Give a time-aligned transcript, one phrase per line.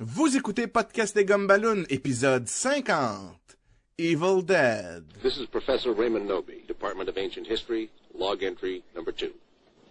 [0.00, 3.56] Vous écoutez Podcast des Gumballoon, épisode 50.
[3.98, 5.02] Evil Dead.
[5.24, 9.32] This is Professor Raymond Noby, Department of Ancient History, log entry number two.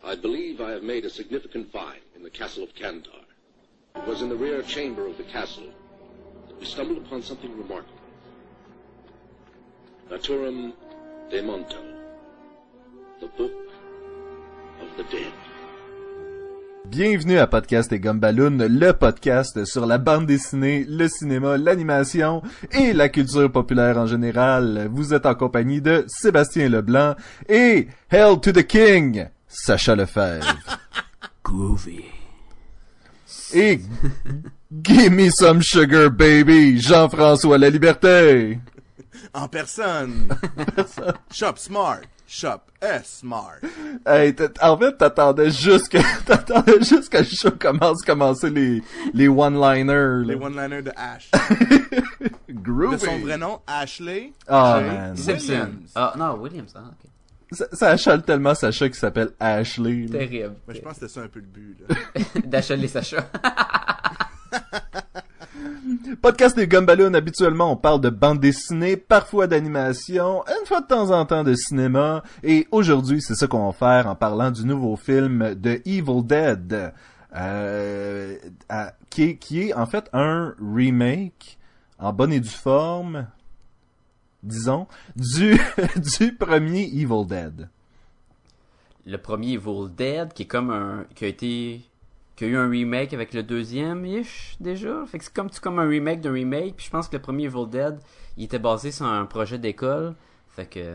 [0.06, 3.26] I believe I have made a significant find in the castle of Kandar.
[3.98, 5.74] It was in the rear chamber of the castle
[6.48, 8.00] that we stumbled upon something remarkable.
[10.10, 10.71] Naturum
[11.30, 11.84] de Monto,
[13.20, 13.52] the book
[14.80, 15.34] of the dead.
[16.90, 22.41] Bienvenue à Podcast et Gumballoon, le podcast sur la bande dessinée, le cinéma, l'animation
[22.72, 24.90] et la culture populaire en général.
[24.92, 27.16] Vous êtes en compagnie de Sébastien Leblanc
[27.50, 30.45] et Hell to the King, Sacha Lefebvre.
[31.44, 32.05] Groovy.
[33.54, 33.81] Et
[34.84, 38.59] Give me some sugar baby, Jean-François La Liberté.
[39.34, 40.30] En personne.
[41.31, 42.02] Shop Smart.
[42.27, 43.62] Shop S Smart.
[44.05, 48.81] Hey, en fait, t'attendais juste que, t'attendais juste que le show commence, commencer les,
[49.13, 51.31] les one-liners, Les one-liners de Ash.
[52.50, 52.98] Groovy.
[52.98, 54.33] De son vrai nom, Ashley.
[54.48, 55.16] Ah, man.
[55.17, 55.92] Williams.
[55.95, 57.09] Ah, non, Williams, ah, ok.
[57.52, 60.05] Ça, ça achale tellement Sacha qui s'appelle Ashley.
[60.08, 60.55] Terrible.
[60.67, 61.78] Mais je pense que c'était ça un peu le but,
[62.78, 63.30] les Sacha.
[66.21, 71.11] Podcast des Gumballoon, habituellement, on parle de bande dessinée, parfois d'animation, une fois de temps
[71.11, 74.95] en temps de cinéma, et aujourd'hui, c'est ça qu'on va faire en parlant du nouveau
[74.95, 76.93] film de Evil Dead,
[77.35, 78.35] euh,
[78.69, 81.58] à- qui, est, qui est en fait un remake
[81.99, 83.27] en bonne et due forme,
[84.43, 85.59] disons, du,
[86.19, 87.69] du premier Evil Dead.
[89.05, 91.81] le premier Evil Dead, qui est comme un, qui a été,
[92.38, 95.03] qui a eu un remake avec le deuxième, ish, déjà.
[95.07, 96.75] Fait que c'est comme, comme un remake d'un remake.
[96.77, 97.97] Puis je pense que le premier Evil Dead,
[98.38, 100.13] il était basé sur un projet d'école.
[100.47, 100.93] Fait que,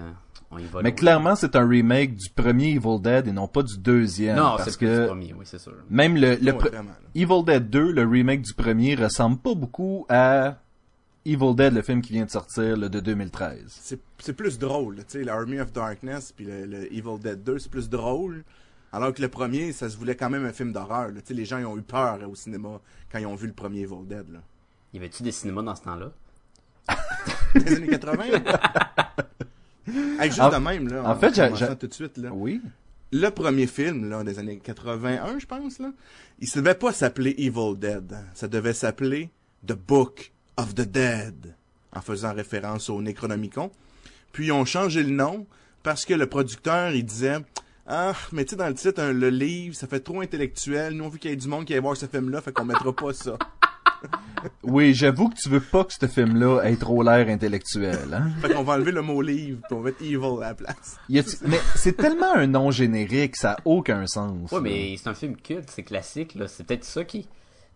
[0.53, 0.83] on y va.
[0.83, 4.37] Mais clairement, c'est un remake du premier Evil Dead et non pas du deuxième.
[4.37, 5.75] Non, c'est plus que le premier, oui, c'est sûr.
[5.91, 6.71] même le, Ouais.
[7.17, 10.59] Evil Dead 2, le remake du premier, ressemble pas beaucoup à
[11.27, 13.65] Evil Dead, le film qui vient de sortir, le de 2013.
[13.67, 17.59] C'est c'est plus drôle, tu sais, l'Army of Darkness puis le, le Evil Dead 2,
[17.59, 18.45] c'est plus drôle.
[18.93, 21.09] Alors que le premier, ça se voulait quand même un film d'horreur.
[21.09, 21.21] là.
[21.21, 22.81] Tu sais, les gens ils ont eu peur euh, au cinéma
[23.11, 24.31] quand ils ont vu le premier Evil Dead.
[24.31, 24.41] Là.
[24.93, 26.11] Y avait-tu des cinémas dans ce temps-là?
[27.55, 28.25] Les années 80.
[30.21, 31.03] Hey, juste En- de même, là.
[31.05, 32.31] en fait, j'ai- tout de suite, là.
[32.33, 32.61] Oui.
[33.11, 35.91] Le premier film, là, des années 81, je pense, là,
[36.39, 38.15] il ne devait pas s'appeler Evil Dead.
[38.35, 39.31] Ça devait s'appeler
[39.67, 41.55] The Book of the Dead,
[41.95, 43.73] en faisant référence au Necronomicon.
[44.31, 45.47] Puis ils ont changé le nom
[45.83, 47.39] parce que le producteur, il disait
[47.87, 50.95] Ah, mais tu sais, dans le titre, un- le livre, ça fait trop intellectuel.
[50.95, 52.65] Nous, on veut qu'il y ait du monde qui aille voir ce film-là, fait qu'on
[52.65, 53.37] mettra pas ça.
[54.65, 58.31] Oui, j'avoue que tu veux pas que ce film-là ait trop l'air intellectuel, hein.
[58.41, 60.97] Fait qu'on va enlever le mot livre, puis on va mettre Evil à la place.
[61.09, 61.23] Mais
[61.77, 64.51] c'est tellement un nom générique, ça a aucun sens.
[64.51, 64.63] Ouais, là.
[64.63, 66.49] mais c'est un film culte, c'est classique, là.
[66.49, 67.29] C'est peut-être ça qui.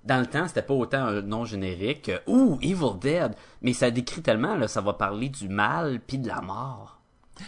[0.05, 3.33] Dans le temps, c'était pas autant un nom générique que Ouh, Evil Dead.
[3.63, 6.96] Mais ça décrit tellement, là, ça va parler du mal puis de la mort.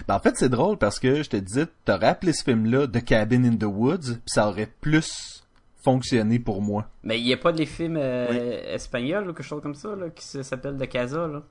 [0.07, 3.05] Ben, en fait, c'est drôle parce que je te disais, t'aurais appelé ce film-là The
[3.05, 5.45] Cabin in the Woods, pis ça aurait plus
[5.83, 6.89] fonctionné pour moi.
[7.03, 10.11] Mais il y a pas des films euh, espagnols ou quelque chose comme ça, là,
[10.11, 11.43] qui s'appelle De Casa, là?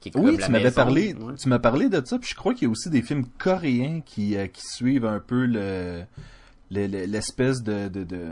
[0.00, 1.34] Qui est comme Oui, tu m'avais parlé, ouais.
[1.34, 4.00] tu m'as parlé de ça, puis je crois qu'il y a aussi des films coréens
[4.04, 6.04] qui, euh, qui suivent un peu le,
[6.70, 8.28] le- le- l'espèce de, de, de,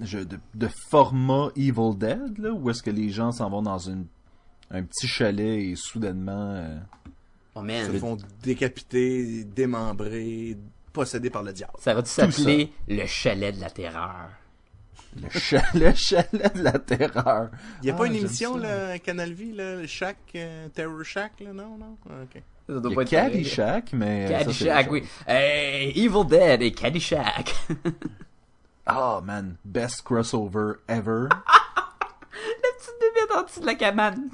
[0.00, 3.78] je- de, de format Evil Dead, là, où est-ce que les gens s'en vont dans
[3.78, 4.06] une,
[4.70, 6.78] un petit chalet et soudainement, euh,
[7.54, 10.56] Oh man, Ils se font décapiter, démembrer,
[10.92, 11.72] possédés par le diable.
[11.78, 14.30] ça dû s'appeler Le Chalet de la Terreur?
[15.20, 17.50] le, cha- le chalet de la terreur.
[17.82, 18.60] Il n'y a Ah, pas une j'aime émission, ça.
[18.60, 21.98] là, à Canal là, le Shack, euh, Terror Shack, là, non, non?
[22.08, 22.42] Ah, ok.
[22.66, 23.10] Ça doit Il y pas être.
[23.10, 24.24] Caddyshack, mais...
[24.24, 25.02] euh, Caddyshack, oui.
[25.26, 27.54] Hey, Evil Dead et Caddyshack.
[28.86, 31.28] Ah, man, best crossover ever.
[31.30, 34.28] la petite bébête en dessous de la cabane.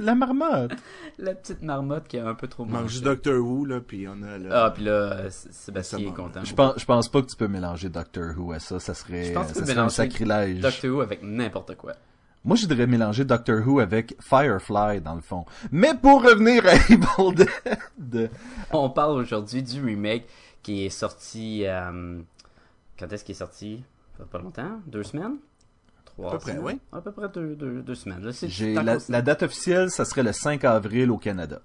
[0.00, 0.72] La marmotte.
[1.18, 2.92] la petite marmotte qui a un peu trop Il manque mangé.
[2.94, 4.50] juste Doctor Who, là, puis on a le...
[4.52, 6.40] Ah, puis là, Sébastien Ça est content.
[6.42, 9.24] Je pense, je pense pas que tu peux mélanger Doctor Who à ça, ça serait,
[9.26, 10.60] Je pense que tu ça serait un sacrilège.
[10.60, 11.92] Doctor Who avec n'importe quoi.
[12.42, 15.44] Moi, je voudrais mélanger Doctor Who avec Firefly, dans le fond.
[15.70, 17.34] Mais pour revenir à Evil
[17.98, 18.30] Dead,
[18.72, 20.26] On parle aujourd'hui du remake
[20.62, 21.66] qui est sorti.
[21.66, 22.20] euh,
[22.98, 23.84] quand est-ce qu'il est sorti?
[24.30, 24.80] Pas longtemps?
[24.86, 25.36] Deux semaines?
[26.20, 26.64] Trois À peu près, semaines?
[26.66, 26.80] oui.
[26.92, 28.24] À peu près deux, deux, deux semaines.
[28.24, 31.60] Là, j'ai la, date officielle, ça serait le 5 avril au Canada.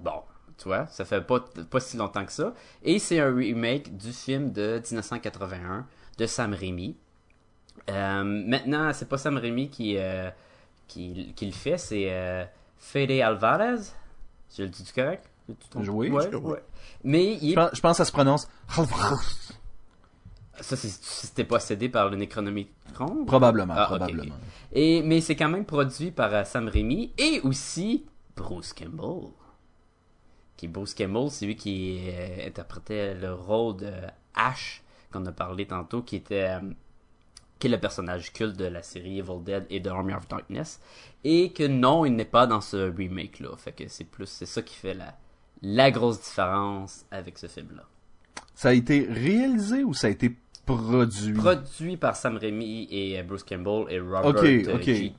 [0.00, 0.22] Bon,
[0.56, 1.40] tu vois, ça fait pas,
[1.70, 2.54] pas si longtemps que ça.
[2.82, 5.86] Et c'est un remake du film de 1981
[6.18, 6.96] de Sam Raimi.
[7.90, 10.30] Euh, maintenant, c'est pas Sam Raimi qui, euh,
[10.86, 12.44] qui, qui le fait, c'est euh,
[12.78, 13.76] Fede Alvarez.
[14.56, 15.24] Je le dis du correct
[15.76, 16.52] Oui, ouais, je crois.
[16.52, 16.62] ouais.
[17.04, 18.48] Mais il Je pense, je pense que ça se prononce.
[20.60, 23.24] Ça, c'est c'était possédé par le Necronomicon?
[23.26, 24.34] Probablement, Ah, probablement.
[24.34, 24.40] ok.
[24.72, 28.04] Et, mais c'est quand même produit par euh, Sam Raimi et aussi
[28.36, 29.30] Bruce Campbell.
[30.56, 33.92] Qui Bruce Campbell, c'est lui qui euh, interprétait le rôle de
[34.34, 34.82] Ash,
[35.12, 36.60] qu'on a parlé tantôt, qui était euh,
[37.60, 40.80] qui est le personnage culte de la série Evil Dead et de Army of Darkness.
[41.24, 43.56] Et que non, il n'est pas dans ce remake-là.
[43.56, 45.16] Fait que c'est plus, c'est ça qui fait la,
[45.62, 47.84] la grosse différence avec ce film-là.
[48.54, 50.36] Ça a été réalisé ou ça a été
[50.76, 51.32] produit?
[51.32, 54.82] Produit par Sam Raimi et euh, Bruce Campbell et Robert Ok, euh, ok.
[54.84, 55.12] G.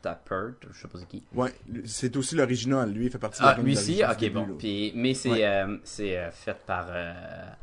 [0.00, 1.22] Tappert, je sais pas c'est qui.
[1.32, 1.54] Ouais,
[1.84, 4.02] c'est aussi l'original, lui, il fait partie de la Ah, lui aussi?
[4.04, 4.56] Ok, début, bon.
[4.58, 5.44] Puis, mais c'est Ouais.
[5.44, 7.12] euh, c'est euh, fait par euh,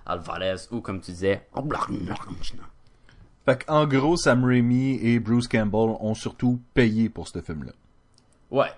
[0.05, 1.41] Alvarez ou comme tu disais,
[3.45, 7.73] Fait en gros, Sam Raimi et Bruce Campbell ont surtout payé pour ce film-là.
[8.51, 8.71] Ouais.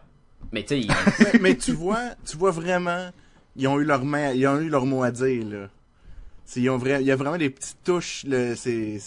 [0.51, 0.87] Mais tu sais, il-
[1.19, 3.11] mais, mais tu vois, tu vois vraiment,
[3.55, 5.69] ils ont eu leur main, ils ont eu leur mot à dire là.
[6.51, 8.25] C'est- Ils ont vra- il y a vraiment des petites touches.
[8.25, 8.99] là, c'est,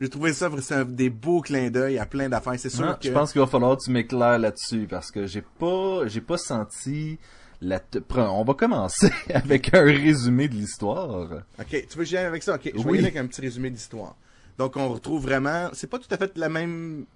[0.00, 2.54] j'ai trouvé ça c'est des beaux clins d'œil à plein d'affaires.
[2.58, 5.42] C'est sûr que Je pense qu'il va falloir que tu m'éclaires là-dessus parce que j'ai
[5.42, 7.18] pas, j'ai pas senti
[7.60, 7.80] la.
[7.80, 11.42] te- On va commencer avec un résumé de l'histoire.
[11.58, 12.54] Ok, tu veux que j'y aille avec ça?
[12.54, 14.14] Ok, je vais y aller avec un petit résumé d'histoire.
[14.58, 15.70] Donc, on retrouve vraiment...
[15.72, 17.06] C'est pas tout à fait la même...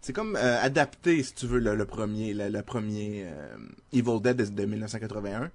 [0.00, 3.56] C'est comme euh, adapté, si tu veux, le, le premier, le, le premier euh,
[3.92, 5.50] Evil Dead de, de 1981.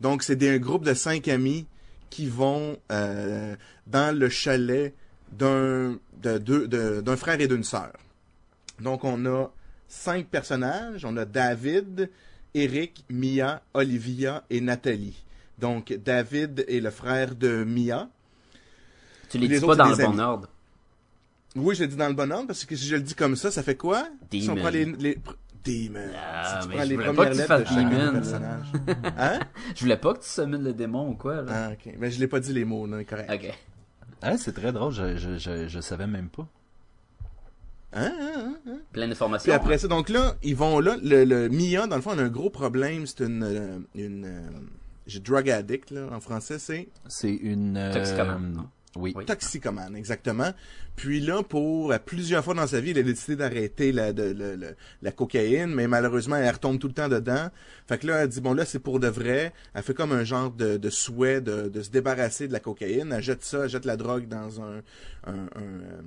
[0.00, 1.66] Donc, c'est un groupe de cinq amis
[2.12, 3.56] qui vont euh,
[3.86, 4.92] dans le chalet
[5.32, 7.92] d'un de, deux- de- d'un frère et d'une sœur.
[8.80, 9.50] Donc, on a
[9.88, 11.04] cinq personnages.
[11.06, 12.10] On a David,
[12.54, 15.24] Eric, Mia, Olivia et Nathalie.
[15.58, 18.08] Donc, David est le frère de Mia.
[19.30, 20.20] tu les Les dis pas dans le bon amis.
[20.20, 20.48] ordre.
[21.56, 23.36] Oui, je le dis dans le bon ordre parce que si je le dis comme
[23.36, 24.06] ça, ça fait quoi?
[24.30, 24.60] Si on Demon.
[24.62, 25.18] prend les, les...
[25.64, 26.00] Demon.
[26.16, 28.06] Ah, si tu mais prends je les voulais pas premières que tu lettres de chacun
[28.12, 28.72] des personnages.
[29.18, 29.38] Hein?
[29.74, 31.52] Je voulais pas que tu summones le démon ou quoi, là.
[31.68, 31.94] Ah, ok.
[31.98, 33.30] Mais je l'ai pas dit les mots, non, correct.
[33.32, 33.52] Ok.
[34.22, 36.46] Ah, c'est très drôle, je, je, je, je savais même pas.
[37.94, 38.78] Hein, hein, hein, hein?
[38.92, 39.44] Plein d'informations.
[39.44, 42.18] Puis après ça, donc là, ils vont là, le, le Mia, dans le fond, on
[42.18, 44.48] a un gros problème, c'est une, euh, une, euh,
[45.06, 47.76] j'ai drug addict, là, en français, c'est C'est une.
[47.76, 48.68] euh, Toxicomane, non?
[48.96, 49.14] Oui.
[49.16, 49.24] Oui.
[49.24, 50.52] toxicomane, exactement.
[50.96, 54.22] Puis là, pour euh, plusieurs fois dans sa vie, il a décidé d'arrêter la, de,
[54.24, 57.48] le- le- la cocaïne, mais malheureusement, elle retombe tout le temps dedans.
[57.88, 59.54] Fait que là, elle dit, bon, là, c'est pour de vrai.
[59.72, 63.12] Elle fait comme un genre de, de souhait de, de se débarrasser de la cocaïne.
[63.12, 64.82] Elle jette ça, elle jette la drogue dans un,
[65.26, 66.00] un, un, euh,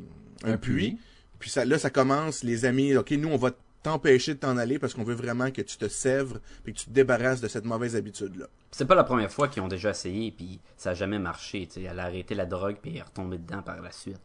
[0.44, 0.74] un Un puits.
[0.92, 0.98] puits.
[1.40, 3.52] Puis ça, là, ça commence, les amis, OK, nous, on va
[3.86, 6.86] t'empêcher de t'en aller parce qu'on veut vraiment que tu te sèvres et que tu
[6.86, 8.48] te débarrasses de cette mauvaise habitude-là.
[8.72, 11.68] C'est pas la première fois qu'ils ont déjà essayé, puis ça a jamais marché.
[11.78, 14.20] Elle a arrêté la drogue, puis elle est retombée dedans par la suite.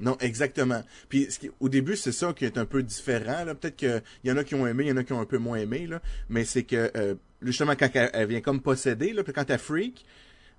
[0.00, 0.82] Non, exactement.
[1.08, 3.44] Puis ce qui- au début, c'est ça qui est un peu différent.
[3.44, 3.54] là.
[3.54, 5.26] Peut-être qu'il y en a qui ont aimé, il y en a qui ont un
[5.26, 5.86] peu moins aimé.
[5.86, 6.00] Là.
[6.28, 9.58] Mais c'est que euh, justement, quand elle, elle vient comme posséder, là, puis quand elle
[9.60, 10.04] freak,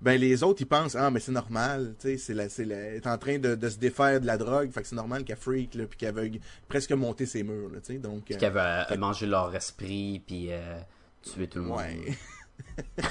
[0.00, 2.94] ben les autres ils pensent ah mais c'est normal, tu sais, c'est la, c'est la,
[2.94, 5.36] est en train de, de se défaire de la drogue, fait que c'est normal qu'elle
[5.36, 7.98] freak là, puis qu'elle veuille presque monter ses murs, là, tu sais.
[7.98, 10.78] Donc Puis euh, qu'elle veut manger leur esprit, puis euh,
[11.22, 11.78] tuer tout le monde.
[11.78, 12.16] ouais.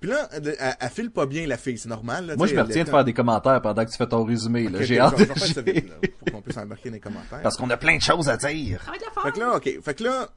[0.00, 2.26] Puis là, elle, elle, elle file pas bien la fille, c'est normal.
[2.26, 4.68] Là, Moi, je me retiens de faire des commentaires pendant que tu fais ton résumé.
[4.68, 4.78] là.
[4.78, 7.40] Ok, J'ai hâte de pour qu'on puisse embarquer dans les commentaires.
[7.42, 8.80] Parce qu'on a plein de choses à dire.
[9.24, 9.82] Fait que là, ok.
[9.82, 10.28] Fait que là,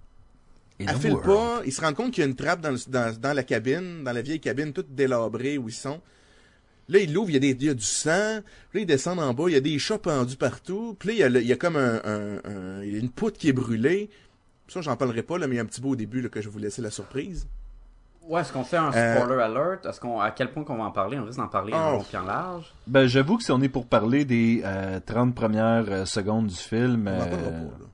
[0.79, 1.25] Elle file world.
[1.25, 3.43] pas, ils se rendent compte qu'il y a une trappe dans, le- dans, dans la
[3.43, 6.01] cabine, dans la vieille cabine, toute délabrée où ils sont.
[6.89, 8.09] Là, ils l'ouvrent, il y, a des, il y a du sang.
[8.09, 8.41] Là,
[8.79, 10.95] ils descendent en bas, il y a des chats pendus partout.
[10.99, 12.95] Puis là, il y a, le- il y a comme un, un- un- il y
[12.95, 14.09] a une poutre qui est brûlée.
[14.67, 16.29] Ça, j'en parlerai pas, là, mais il y a un petit bout au début là,
[16.29, 17.47] que je vais vous laisser la surprise.
[18.23, 19.85] Ouais, est-ce qu'on fait un Euh, spoiler alert?
[19.85, 21.17] Est-ce qu'on, à quel point qu'on va en parler?
[21.19, 21.97] On risque d'en parler en Oh.
[21.97, 22.73] long puis en large.
[22.87, 26.55] Ben, j'avoue que si on est pour parler des euh, 30 premières euh, secondes du
[26.55, 27.07] film...
[27.07, 27.85] On en euh, parlera pas, là.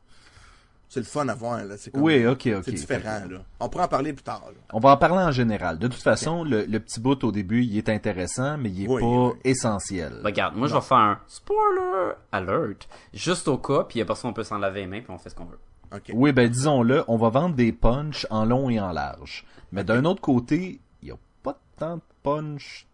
[0.89, 1.75] C'est le fun à voir, là.
[1.77, 2.61] C'est comme- Oui, ok, ok.
[2.63, 3.39] C'est différent, là.
[3.59, 4.53] On pourra en parler plus tard, là.
[4.71, 5.77] On va en parler en général.
[5.79, 8.87] De toute façon, le, le petit bout au début, il est intéressant, mais il est
[8.87, 9.39] Oui, pas oui.
[9.43, 10.21] essentiel.
[10.23, 14.33] Regarde, moi je vais faire un spoiler alert, juste au cas, puis après ça on
[14.33, 15.59] peut s'en laver les mains, puis on fait ce qu'on veut.
[15.93, 16.11] OK.
[16.13, 19.45] Oui, ben disons-le, on va vendre des punchs en long et en large.
[19.73, 22.87] Mais d'un autre côté, il y a pas tant de punch.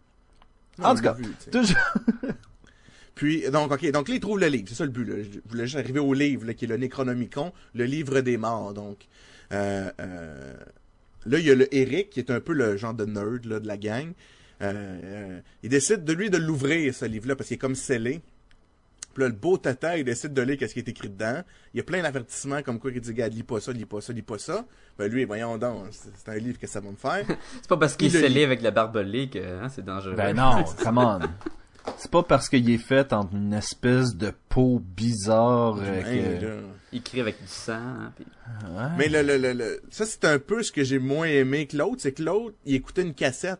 [0.82, 1.14] En tout cas,
[1.52, 1.76] toujours...
[3.14, 4.64] Puis, donc, OK, donc là, ils trouvent le livre.
[4.68, 5.16] C'est ça le but, là.
[5.22, 8.74] Je voulais juste arriver au livre, là, qui est le Necronomicon, le livre des morts,
[8.74, 9.06] donc.
[9.52, 10.54] Euh, euh,
[11.26, 13.60] là, il y a le Eric, qui est un peu le genre de nerd, là,
[13.60, 14.12] de la gang.
[14.62, 18.20] Euh, euh, il décide de lui de l'ouvrir, ce livre-là, parce qu'il est comme scellé.
[19.12, 21.42] Puis là, le beau tata, il décide de lire qu'est-ce qui est écrit dedans.
[21.72, 24.00] Il y a plein d'avertissements comme quoi il dit, regarde, lis pas ça, lis pas
[24.00, 24.64] ça, lis pas ça.
[24.98, 27.24] Ben lui, voyons donc, c'est un livre que ça va me faire.
[27.62, 30.14] C'est pas parce qu'il Il est scellé avec la barbelée que hein, c'est dangereux.
[30.16, 31.20] Ben non, come on.
[31.98, 36.62] C'est pas parce qu'il est fait en une espèce de peau bizarre euh, Hein, que...
[36.92, 38.24] Il crie avec du sang, hein, puis...
[38.70, 38.88] Ouais.
[38.96, 41.76] Mais le, le, le, le- ça, c'est un peu ce que j'ai moins aimé que
[41.76, 41.96] l'autre.
[42.00, 43.58] C'est que l'autre, il écoutait une cassette.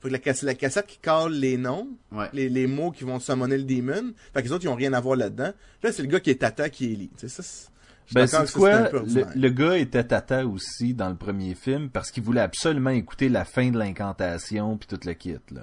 [0.00, 2.28] Faut que la, cassette, la cassette qui cale les noms, Ouais.
[2.32, 4.12] les, les mots qui vont summoner le demon.
[4.32, 5.52] Fait que les autres, ils ont rien à voir là-dedans.
[5.82, 7.10] Là, c'est le gars qui est Tata qui est Ellie.
[7.18, 7.68] Tu sais, ça,
[8.14, 8.88] Ben, c'est quoi?
[9.34, 13.44] Le, gars était tata aussi dans le premier film parce qu'il voulait absolument écouter la
[13.44, 15.62] fin de l'incantation puis tout le kit, là.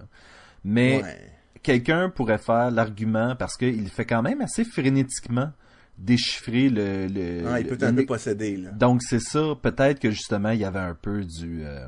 [0.65, 1.31] Mais Ouais.
[1.65, 5.51] Quelqu'un pourrait faire l'argument parce qu'il fait quand même assez frénétiquement
[5.98, 7.07] déchiffrer le...
[7.07, 8.72] le, Ah, il le- peut un le- peu là.
[8.72, 11.62] Donc c'est ça, peut-être que justement il y avait un peu du...
[11.63, 11.88] euh,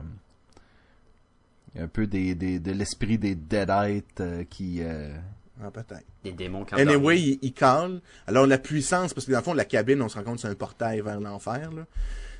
[1.79, 4.79] un peu des, des, de l'esprit des Deadites euh, qui...
[4.81, 5.13] euh,
[5.61, 6.05] Ah, peut-être.
[6.23, 8.01] Des démons quand Anyway, il, il cale.
[8.25, 10.41] Alors, la puissance, parce que dans le fond, la cabine, on se rend compte que
[10.41, 11.85] c'est un portail vers l'enfer, là.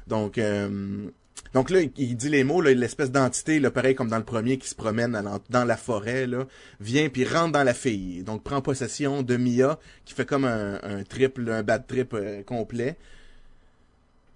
[0.08, 1.10] Donc, euh,
[1.54, 4.58] donc là, il, dit les mots, là, l'espèce d'entité, là, pareil comme dans le premier,
[4.58, 6.46] qui se promène dans la forêt, là,
[6.80, 8.24] vient puis rentre dans la fille.
[8.24, 12.14] Donc, prend possession de Mia, qui fait comme un, un trip, là, un bad trip
[12.14, 12.98] euh, complet.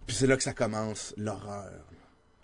[0.08, 1.72] Puis c'est là que ça commence, l'horreur.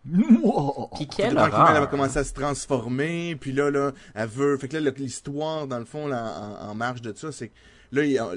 [0.06, 1.90] Puis Fait quelle que tranquillement, elle va horreur!
[1.90, 4.58] commencer à se transformer, puis là, là, elle veut...
[4.58, 7.54] Fait que là, l'histoire, dans le fond, là, en, en marge de ça, c'est que
[7.92, 8.32] là, il y a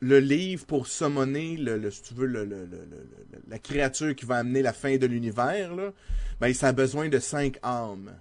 [0.00, 3.58] le livre pour summoner, le, le- si tu veux, le, le- le- le- le- la
[3.58, 5.92] créature qui va amener la fin de l'univers, là,
[6.40, 8.12] ben, ça a besoin de cinq âmes.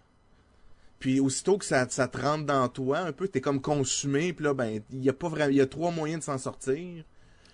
[0.99, 4.43] Puis aussitôt que ça, ça te rentre dans toi, un peu, t'es comme consumé, puis
[4.45, 5.51] là, ben, il y a pas vraiment...
[5.51, 7.03] Il y a trois moyens de s'en sortir.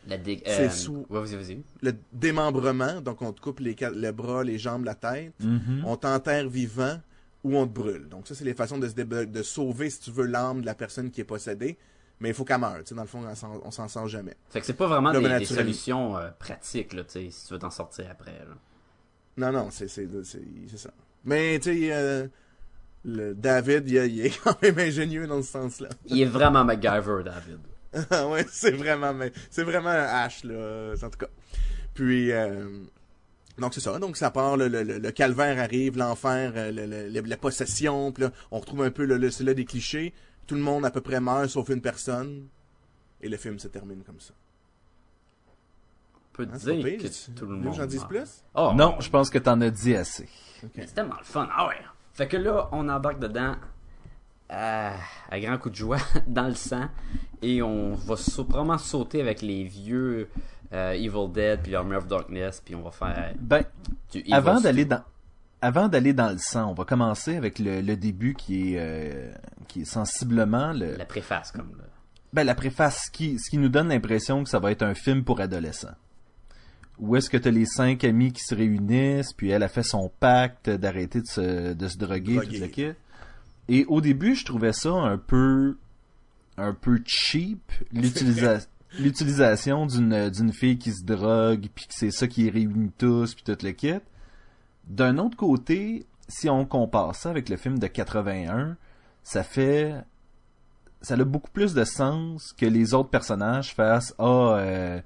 [0.07, 1.61] La dé- C'est euh, sous- Ouais, vas-y, vas-y.
[1.81, 3.75] Le démembrement, donc on te coupe les,
[4.13, 5.33] bras, les jambes, la tête.
[5.41, 5.83] mhm.
[5.85, 6.99] on t'enterre vivant
[7.43, 8.07] ou on te brûle.
[8.07, 10.65] Donc ça, c'est les façons de, se dé- de sauver, si tu veux, l'âme de
[10.65, 11.77] la personne qui est possédée.
[12.19, 12.79] Mais il faut qu'elle meure.
[12.91, 13.21] Dans le fond,
[13.65, 14.35] on s'en- sort jamais.
[14.49, 17.69] Fait que c'est pas vraiment Là, des, solutions euh, pratiques, là, si tu veux t'en
[17.69, 18.55] sortir après, là.
[19.35, 20.91] Non, non, c'est c'est c'est c'est ça.
[21.25, 22.27] Mais tu sais, euh,
[23.03, 25.89] le David, il, il est quand même ingénieux dans ce sens-là.
[26.05, 27.59] Il est vraiment MacGyver, David.
[28.09, 29.13] Ah ouais, c'est vraiment,
[29.51, 31.27] c'est vraiment un H là, en tout cas.
[31.93, 32.79] Puis euh,
[33.59, 33.99] donc c'est ça.
[33.99, 38.11] Donc ça part, le, le, le- calvaire arrive, l'enfer, euh, le- le- le- la possession.
[38.11, 40.13] Puis là, on retrouve un peu le, le, là des clichés.
[40.47, 42.47] Tout le monde à peu près meurt sauf une personne.
[43.21, 44.33] Et le film se termine comme ça.
[46.15, 47.73] On peut Hein, dire pire, que tu- tout le tu veux que monde.
[47.75, 48.09] J'en dise meurt.
[48.09, 48.43] plus?
[48.55, 50.27] Oh, Non, je pense que t'en as dit assez.
[50.75, 51.47] C'est tellement le fun.
[51.55, 51.75] Ah ouais.
[52.13, 53.55] Fait que là, on embarque dedans
[54.51, 54.91] euh,
[55.29, 55.97] à grand coup de joie
[56.27, 56.87] dans le sang
[57.41, 60.29] et on va probablement sauter avec les vieux
[60.73, 63.63] euh, Evil Dead puis Army of Darkness puis on va faire Ben,
[64.11, 65.01] du Evil avant d'aller dans
[65.63, 69.31] avant d'aller dans le sang, on va commencer avec le, le début qui est euh,
[69.67, 71.85] qui est sensiblement le la préface comme là.
[72.33, 75.23] ben la préface qui ce qui nous donne l'impression que ça va être un film
[75.23, 75.95] pour adolescents.
[76.99, 80.11] Où est-ce que t'as les cinq amis qui se réunissent, puis elle a fait son
[80.19, 82.57] pacte d'arrêter de se, de se droguer, Droguer.
[82.57, 82.91] tout le kit.
[83.67, 85.77] Et au début, je trouvais ça un peu
[86.57, 88.67] un peu cheap l'utilisa-
[88.99, 93.33] l'utilisation d'une d'une fille qui se drogue puis que c'est ça qui les réunit tous
[93.33, 93.95] puis tout le kit.
[94.87, 98.77] D'un autre côté, si on compare ça avec le film de 81,
[99.23, 99.95] ça fait
[101.01, 105.01] ça a beaucoup plus de sens que les autres personnages fassent ah euh,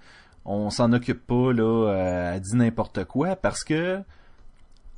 [0.46, 4.00] on s'en occupe pas là euh, elle dit n'importe quoi parce que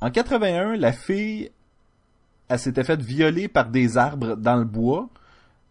[0.02, 1.50] en 81 la fille
[2.48, 5.08] elle s'était faite violer par des arbres dans le bois.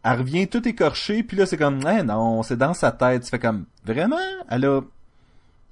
[0.02, 3.30] Elle revient tout écorchée puis là c'est comme eh non c'est dans sa tête tu
[3.30, 4.18] fais comme vraiment?
[4.50, 4.82] Elle a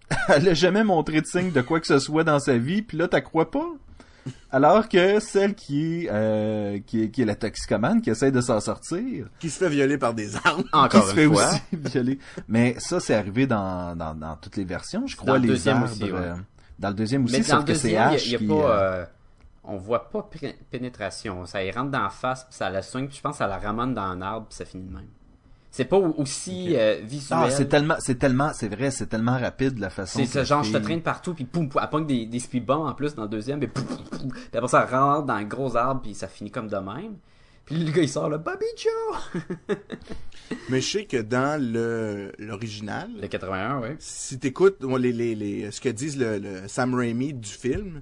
[0.29, 2.97] elle a jamais montré de signe de quoi que ce soit dans sa vie puis
[2.97, 3.65] là t'as crois pas?
[4.51, 8.41] Alors que celle qui est, euh, qui est qui est la toxicomane qui essaie de
[8.41, 10.65] s'en sortir Qui se fait violer par des armes.
[10.73, 11.47] Encore qui se une fait fois.
[11.47, 12.19] aussi violer.
[12.49, 15.47] Mais ça, c'est arrivé dans, dans, dans toutes les versions, je crois, Dans le les
[15.47, 15.91] deuxième arbres.
[15.91, 16.11] aussi, ouais.
[16.13, 16.35] euh,
[16.77, 18.47] dans le deuxième aussi, Mais sauf que c'est deuxième, il Ash y a, qui...
[18.47, 18.67] pas euh,
[19.01, 19.05] euh,
[19.63, 23.07] on voit pas pé- pénétration, ça y rentre dans la face puis ça la soigne,
[23.07, 25.07] puis je pense que ça la ramène dans un arbre puis ça finit de même.
[25.71, 27.39] C'est pas au- aussi euh, visuel.
[27.43, 30.19] Ah, c'est tellement, c'est tellement, c'est vrai, c'est tellement rapide la façon.
[30.19, 32.65] C'est ce genre, je te traîne partout, puis poum, poum, elle pogne des, des speed
[32.65, 34.31] bombs en plus dans le deuxième, puis, poum, poum, poum.
[34.31, 37.17] Puis après ça, elle rentre dans un gros arbre, puis ça finit comme de même.
[37.65, 39.77] Puis le gars, il sort le Bobby Joe!
[40.69, 43.89] Mais je sais que dans le l'original, Le 81, oui.
[43.99, 48.01] si t'écoutes les, les, les, ce que disent le, le Sam Raimi du film,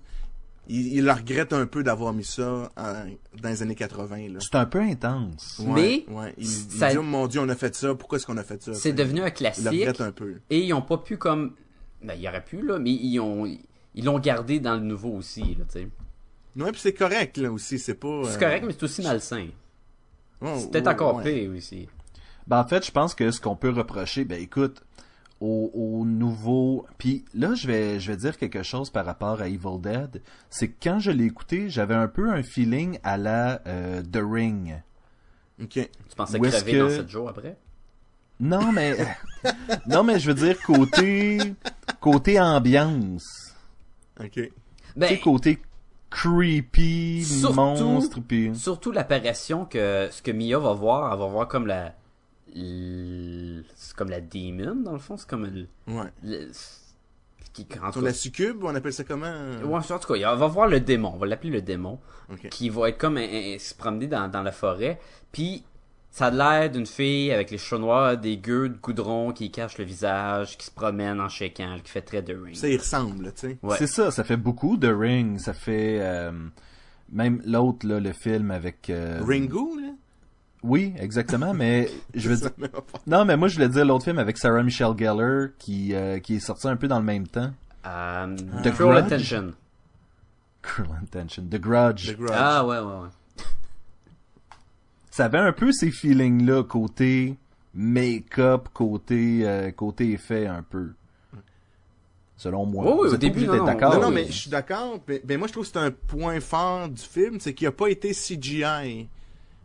[0.67, 3.05] il, il le regrette un peu d'avoir mis ça en-
[3.41, 4.17] dans les années 80.
[4.33, 4.39] Là.
[4.39, 5.61] C'est un peu intense.
[5.65, 6.33] Ouais, Mais, ouais.
[6.37, 8.61] Il, il dit, oh mon dieu, on a fait ça, pourquoi est-ce qu'on a fait
[8.63, 8.73] ça?
[8.73, 10.35] C'est devenu un Il le classique, regrette un peu.
[10.49, 11.53] et ils ont pas pu comme...
[12.03, 13.45] Ben, il aurait pu, là, mais ils ont...
[13.97, 15.87] Ils l'ont gardé dans le nouveau aussi, là, tu sais.
[16.57, 18.21] Ouais, puis c'est correct, là, aussi, c'est pas...
[18.25, 19.47] C'est euh, correct, mais c'est aussi malsain.
[20.41, 21.23] ouais, C'est peut-être encore ouais.
[21.41, 21.87] pire aussi.
[22.47, 24.83] Ben, en fait, je pense que ce qu'on peut reprocher, ben écoute,
[25.41, 26.85] au, au nouveau...
[26.97, 30.21] Puis là, je vais, je vais dire quelque chose par rapport à Evil Dead.
[30.49, 34.19] C'est que quand je l'ai écouté, j'avais un peu un feeling à la euh, The
[34.23, 34.81] Ring.
[35.61, 35.69] Ok.
[35.71, 37.57] Tu pensais crever dans que- 7 jours après?
[38.39, 38.95] Non, mais...
[39.87, 41.37] non, mais je veux dire côté...
[41.99, 43.53] Côté ambiance.
[44.19, 44.31] Ok.
[44.31, 44.51] Tu
[44.95, 45.59] Ben, sais, côté
[46.09, 51.47] creepy Surtout- monstre puis Surtout l'apparition que ce que Mia va voir, elle va voir
[51.47, 51.93] comme la.
[52.55, 55.17] C'est comme la demon, dans le fond.
[55.17, 55.67] C'est comme le.
[55.93, 56.09] Ouais.
[56.23, 56.49] le-
[57.53, 59.31] qui, en la succube, on appelle ça comment?
[59.63, 61.99] Ouais, en tout cas, elle va voir le démon, on va l'appeler le démon,
[62.49, 64.99] qui va être comme un- un- se promener dans, dans la forêt.
[65.31, 65.63] Puis,
[66.11, 69.77] ça a l'air d'une fille avec les cheveux noirs, des gueux de goudron qui cachent
[69.77, 72.55] le visage, qui se promène en shaking, qui fait très de ring.
[72.55, 73.57] Ça y ressemble, tu sais.
[73.63, 73.77] Ouais.
[73.77, 76.31] C'est ça, ça fait beaucoup de Ring, ça fait euh,
[77.13, 79.91] même l'autre là, le film avec euh, Ringo, là?
[80.65, 82.51] Oui, exactement, mais je veux dire.
[83.07, 86.35] Non, mais moi je voulais dire l'autre film avec Sarah Michelle Gellar qui euh, qui
[86.35, 87.51] est sorti un peu dans le même temps.
[87.85, 89.13] Euh, The Cruel Grudge?
[89.13, 89.53] Attention.
[90.61, 92.13] Cruel Intention, The Grudge.
[92.13, 92.31] The Grudge.
[92.33, 93.09] Ah ouais, ouais, ouais.
[95.11, 97.37] Ça avait un peu ces feelings là côté
[97.73, 100.91] make-up, côté euh, côté effet un peu.
[102.37, 102.83] Selon moi.
[102.85, 103.95] Oui, oui, Vous au êtes début, d'accord.
[103.95, 104.99] non, non, mais je suis d'accord.
[105.07, 107.71] Mais, mais moi, je trouve que c'est un point fort du film, c'est qu'il a
[107.71, 109.07] pas été CGI.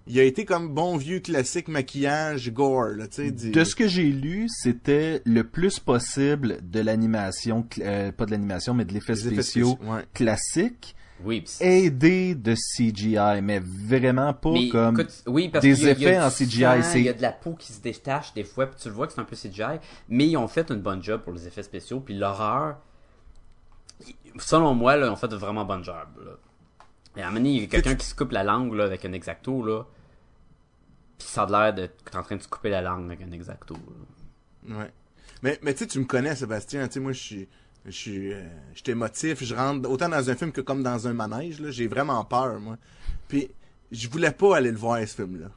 [0.06, 4.48] Il a été comme bon vieux classique maquillage gore, là, De ce que j'ai lu,
[4.48, 10.04] c'était le plus possible de l'animation, euh, pas de l'animation, mais de l'effet spéciaux ouais.
[10.14, 14.98] classique, Oui, aidé de CGI, mais vraiment pas Mais, comme...
[14.98, 17.08] écoute, oui, parce des qu'il y a- il y a effets en CGI, Il y
[17.08, 19.20] a de la peau qui se détache des fois, puis tu le vois que c'est
[19.20, 19.78] un peu CGI,
[20.08, 22.78] mais ils ont fait une bonne job pour les effets spéciaux, puis l'horreur,
[24.38, 25.94] selon moi, là, ils ont fait de vraiment bonne job.
[26.24, 26.32] Là.
[27.20, 29.04] À un moment donné, il y a quelqu'un qui se coupe la langue là, avec
[29.04, 29.84] un exacto, là,
[31.18, 31.74] puis ça a l'air
[32.04, 33.74] t'es en train de se couper la langue avec un exacto.
[34.68, 34.76] là.
[34.78, 34.90] Ouais.
[35.42, 36.86] Mais, mais tu sais, tu me connais, Sébastien.
[36.86, 37.48] Tu sais, moi, je suis,
[37.86, 38.42] je suis, euh,
[38.74, 39.42] je suis émotif.
[39.42, 41.60] Je rentre autant dans un film que comme dans un manège.
[41.60, 42.76] Là, j'ai vraiment peur, moi.
[43.26, 43.50] Puis,
[43.90, 45.48] je voulais pas aller le voir ce film-là,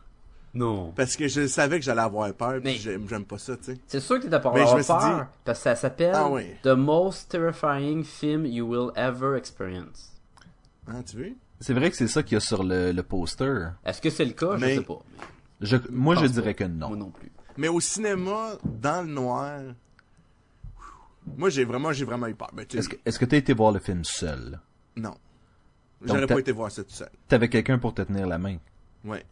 [0.53, 0.91] Non.
[0.96, 2.62] parce que je savais que j'allais avoir peur.
[2.63, 3.77] Puis j'aime, pas ça, tu sais.
[3.88, 5.75] C'est sûr que t'étais pas Mais je avoir me suis peur, dit- parce que ça
[5.75, 6.46] s'appelle Ah oui.
[6.63, 10.13] The Most Terrifying Film You Will Ever Experience.
[10.88, 11.34] Hein, tu veux?
[11.63, 13.70] C'est vrai que c'est ça qu'il y a sur le, le poster.
[13.86, 14.58] Est-ce que c'est le cas?
[14.58, 15.00] Mais- Je sais pas.
[15.62, 16.65] mais Je, moi, je dirais pas.
[16.65, 16.89] que non.
[16.89, 17.32] Moi non plus.
[17.55, 19.62] Mais au cinéma, dans le noir,
[21.38, 22.50] moi, j'ai vraiment, j'ai vraiment eu peur.
[22.53, 24.60] Mais Est-ce que est-ce que t'as été voir le film seul?
[24.97, 25.13] non.
[26.06, 27.10] J'aurais pas été voir ça tout seul.
[27.30, 28.58] T'avais quelqu'un pour te tenir la main.
[29.06, 29.26] Ouais.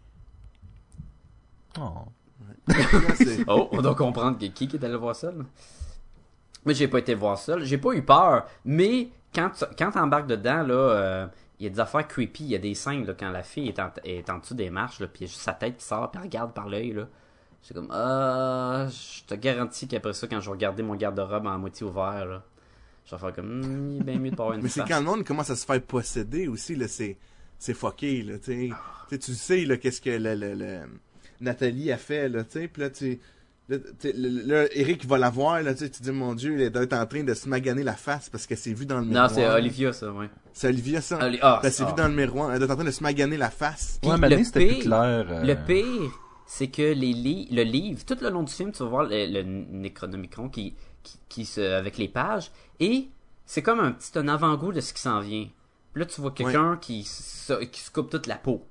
[1.77, 2.05] Oh.
[3.47, 5.35] Oh, on doit comprendre que qui qui est allé voir seul.
[6.63, 7.65] Moi, j'ai pas été voir seul.
[7.65, 8.45] J'ai pas eu peur.
[8.63, 11.27] Mais quand tu quand t'embarques dedans, là, euh,
[11.61, 12.43] il y a des affaires creepy.
[12.43, 14.69] Il y a des scènes, là, quand la fille est en, est en dessous des
[14.69, 16.67] marches, là, puis il y a juste sa tête qui sort, puis elle regarde par
[16.67, 17.07] l'œil, là.
[17.61, 21.59] C'est comme, ah, je te garantis qu'après ça, quand je vais regarder mon garde-robe en
[21.59, 22.43] moitié ouvert, là,
[23.05, 24.83] je vais faire comme, Hmm, il est bien mieux de pas avoir une Mais c'est
[24.87, 27.17] quand le monde commence à se faire posséder aussi, là, c'est,
[27.59, 28.69] c'est fucké, là, tu
[29.09, 29.17] sais.
[29.19, 30.85] Tu sais, là, qu'est-ce que le, le- le-
[31.41, 33.19] Nathalie a fait, là, tu sais, pis là, tu
[33.71, 36.93] là, Eric va la voir, là, tu sais, tu dis, mon Dieu, elle doit être
[36.93, 39.29] en train de se maganer la face parce qu'elle s'est vue dans le miroir.
[39.29, 40.29] Non, c'est Olivia, ça, ouais.
[40.53, 41.17] C'est Olivia, ça?
[41.25, 43.03] Oli- ah, elle s'est vue dans le miroir, elle doit être en train de se
[43.03, 43.99] maganer la face.
[44.03, 45.25] Ouais, mais le c'était plus pire- clair.
[45.29, 46.11] euh, Le pire,
[46.45, 49.25] c'est que les li- le livre, tout le long du film, tu vas voir le,
[49.27, 53.07] le Necronomicon qui, qui, qui se, avec les pages, et
[53.45, 55.47] c'est comme un petit un avant-goût de ce qui s'en vient.
[55.93, 58.65] Puis là, tu vois quelqu'un qui, se, qui se coupe toute la peau.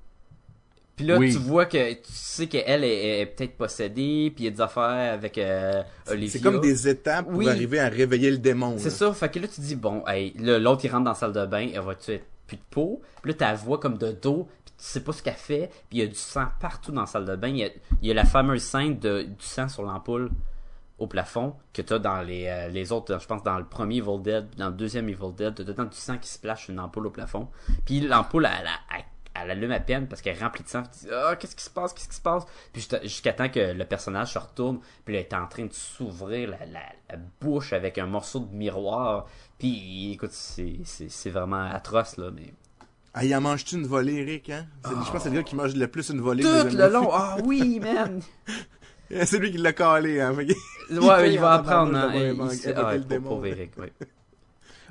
[0.95, 1.31] Puis là, Oui.
[1.31, 4.61] tu vois que tu sais qu'elle est, est peut-être possédée, puis il y a des
[4.61, 6.29] affaires avec euh, Olivia.
[6.31, 7.49] C'est comme des étapes pour Oui.
[7.49, 8.75] arriver à réveiller le démon.
[8.77, 11.33] C'est ça, fait que là, tu dis, bon, hey, l'autre, il rentre dans la salle
[11.33, 13.01] de bain, elle va-tu être plus de peau?
[13.21, 15.69] Puis là, t'as la voix comme de dos, puis tu sais pas ce qu'elle fait,
[15.89, 17.47] puis il y a du sang partout dans la salle de bain.
[17.47, 17.69] Il y a,
[18.01, 20.29] il y a la fameuse scène de, du sang sur l'ampoule
[20.99, 24.21] au plafond que t'as dans les, euh, les autres, je pense, dans le premier Evil
[24.21, 27.07] Dead, dans le deuxième Evil Dead, le temps du sang qui splash sur une ampoule
[27.07, 27.47] au plafond.
[27.85, 29.05] Puis l'ampoule, elle, elle, elle,
[29.43, 30.83] elle allume à peine parce qu'elle est remplie de sang.
[30.83, 32.45] Tu dis, ah, qu'est-ce qui se passe, qu'est-ce qui se passe?
[32.73, 36.49] Puis jusqu'à- temps que le personnage se retourne, puis elle est en train de s'ouvrir
[36.49, 39.27] la, la, la bouche avec un morceau de miroir.
[39.59, 42.53] Puis écoute, c'est, c'est, c'est vraiment atroce, là, mais...
[43.13, 44.65] Ah, il en mange-tu une volée, Eric, hein?
[44.85, 46.43] C'est- Je pense que c'est le gars qui mange le plus une volée.
[46.43, 48.21] Tout le long, ah oui, man!
[49.25, 50.33] C'est lui qui l'a calé, hein.
[50.33, 52.11] que- Ouais, il va apprendre, hein.
[52.15, 53.27] Il- il sait- ah, le démon.
[53.31, 53.71] pauvre Eric.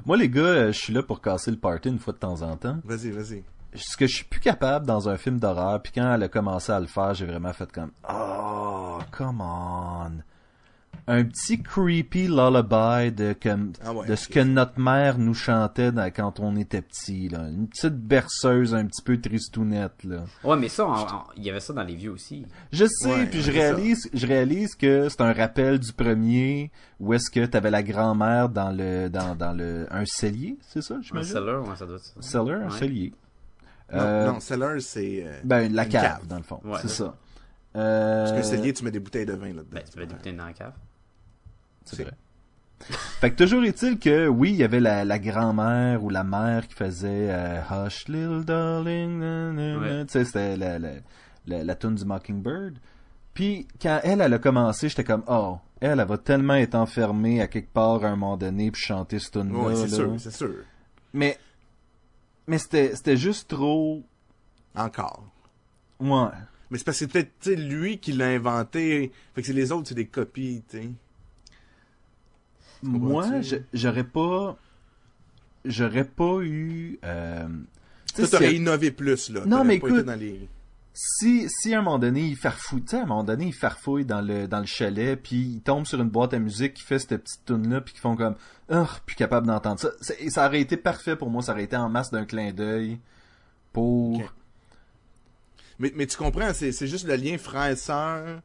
[0.05, 2.43] Moi, les gars, euh, je suis là pour casser le party une fois de temps
[2.43, 2.79] en temps.
[2.85, 3.43] Vas-y, vas-y.
[3.75, 6.73] Ce que je suis plus capable dans un film d'horreur, puis quand elle a commencé
[6.73, 10.11] à le faire, j'ai vraiment fait comme Oh, come on.
[11.07, 15.91] Un petit creepy lullaby de comme Ah ouais, de ce que notre mère nous chantait
[15.91, 20.19] dans- quand on était petit là, une petite berceuse un petit peu tristounette là.
[20.45, 20.87] Ouais, mais ça,
[21.37, 22.45] il y avait ça dans les vieux aussi.
[22.73, 23.59] Je sais, Ouais, puis je ça.
[23.59, 28.49] réalise, je réalise que c'est un rappel du premier où est-ce que t'avais la grand-mère
[28.49, 32.05] dans le dans dans le un cellier, c'est ça, Un cellar, ouais, ça doit être
[32.05, 32.15] ça.
[32.21, 33.13] Cellar, un cellier.
[33.93, 35.25] Non, Euh, non, cellar, c'est...
[35.27, 36.27] euh, Ben, la cave, cave.
[36.27, 36.61] dans le fond.
[36.65, 37.15] Ouais, c'est ça.
[37.77, 39.65] Euh, Parce que cellier, tu mets des bouteilles de vin là-dedans.
[39.73, 40.73] Ben, tu mets des bouteilles dans la cave.
[41.85, 42.13] C'est vrai.
[43.21, 46.67] Fait que toujours est-il que, oui, il y avait la, la grand-mère ou la mère
[46.67, 49.21] qui faisait euh, Hush, little darling.
[49.79, 50.07] Ouais.
[50.07, 50.89] tu sais, c'était la, la,
[51.47, 52.79] la, la tune du Mockingbird.
[53.35, 57.43] Puis quand elle, elle a commencé, j'étais comme, oh, elle, elle va tellement être enfermée
[57.43, 59.59] à quelque part à un moment donné puis chanter ce tune-là.
[59.59, 59.97] Oui, c'est là.
[59.97, 60.55] sûr, c'est sûr.
[61.13, 61.39] Mais,
[62.51, 64.03] mais c'était, c'était juste trop,
[64.75, 65.25] Encore.
[66.01, 66.27] ouais.
[66.69, 69.13] Mais c'est parce que c'est peut-être lui qui l'a inventé.
[69.35, 70.91] Fait que c'est les autres, c'est des copies, tu sais.
[72.83, 73.27] Moi,
[73.73, 74.59] j'aurais pas,
[75.65, 77.47] j'aurais pas eu, euh,
[78.15, 79.45] tu sais, Toi, t'aurais innové plus, là.
[79.47, 80.49] Non, mais pas été écoute, dans les...
[81.03, 83.55] si, si à un moment donné, il farfouille, tu sais, à un moment donné, il
[83.55, 86.83] farfouille dans le, dans le chalet, puis il tombe sur une boîte à musique qui
[86.83, 88.35] fait cette petite tune-là, puis qui font comme,
[88.69, 89.89] ah, plus capable d'entendre ça.
[90.29, 93.01] Ça aurait été parfait pour moi, ça aurait été en masse d'un clin d'œil
[93.73, 94.23] pour...
[95.79, 98.43] Mais, mais tu comprends, c'est, c'est juste le lien frère-sœur.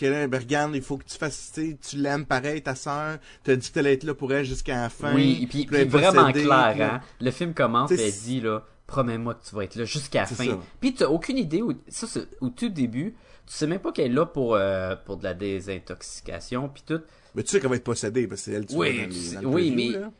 [0.00, 3.18] Ben, regarde, il faut que tu fasses, tu sais, tu l'aimes pareil, ta sœur.
[3.44, 5.14] T'as dit que t'allais être là pour elle jusqu'à la fin.
[5.14, 7.00] Oui, et puis, Puis vraiment clair, hein.
[7.20, 10.44] Le film commence elle dit, là, promets-moi que tu vas être là jusqu'à la fin.
[10.44, 10.58] ça.
[10.80, 13.14] Puis t'as aucune idée, où, ça, c'est au tout début,
[13.46, 17.00] tu sais même pas qu'elle est là pour, euh, pour de la désintoxication, puis tout.
[17.34, 19.08] Mais tu sais qu'elle va être possédée, parce que c'est elle, tu Oui, vois, dans
[19.08, 20.10] tu les- sais- dans le oui, preview, mais- là.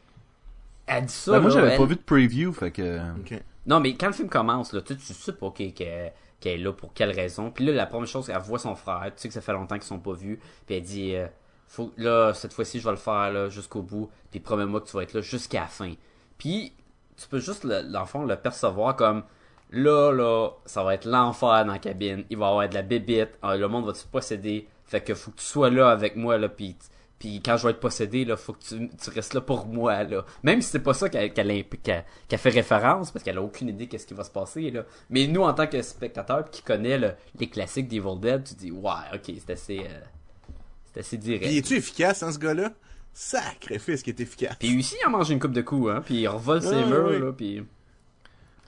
[0.89, 3.01] Elle dit ça, Ben, moi, j'avais elle- pas vu de preview, fait que...
[3.67, 5.73] Non, mais quand le film commence, là, tu, sais, tu sais pas qu'elle
[6.45, 7.51] est là pour quelle raison.
[7.51, 9.03] Puis là, la première chose, elle voit son frère.
[9.17, 10.39] Tu sais que ça fait longtemps qu'ils sont pas vus.
[10.67, 11.27] Puis elle dit, euh,
[11.67, 14.09] faut, là, cette fois-ci, je vais le faire là, jusqu'au bout.
[14.31, 15.93] Puis promets-moi que tu vas être là jusqu'à la fin.
[16.39, 16.73] Puis
[17.17, 19.23] tu peux juste, le- l'enfant, le percevoir comme,
[19.71, 22.25] là, là, ça va être l'enfer dans la cabine.
[22.31, 23.31] Il va y avoir de la bébite.
[23.43, 24.69] Ah, le monde va te posséder?
[24.85, 26.77] Fait que faut que tu sois là avec moi, là, puis...
[27.19, 30.27] Puis quand je vais être possédé, là, faut que tu, restes là pour moi, là.
[30.43, 33.71] Même si c'est pas ça qu'elle imp- qu'elle- qu'elle fait référence, parce qu'elle a aucune
[33.71, 34.83] idée qu'est-ce qui va se passer, là.
[35.09, 38.71] Mais nous, en tant que spectateur qui connaît le- les classiques d'Evil Dead, tu dis,
[38.71, 40.01] ouais, ok, c'est assez, euh,
[40.93, 41.45] c'est assez direct.
[41.47, 42.73] Puis es-tu efficace, hein, ce gars-là?
[43.19, 44.57] Sacrifice qui est efficace.
[44.59, 46.03] Puis aussi, il a mangé une coupe de coups, hein.
[46.05, 47.19] Puis il revole ses murs, ouais.
[47.19, 47.65] là, puis...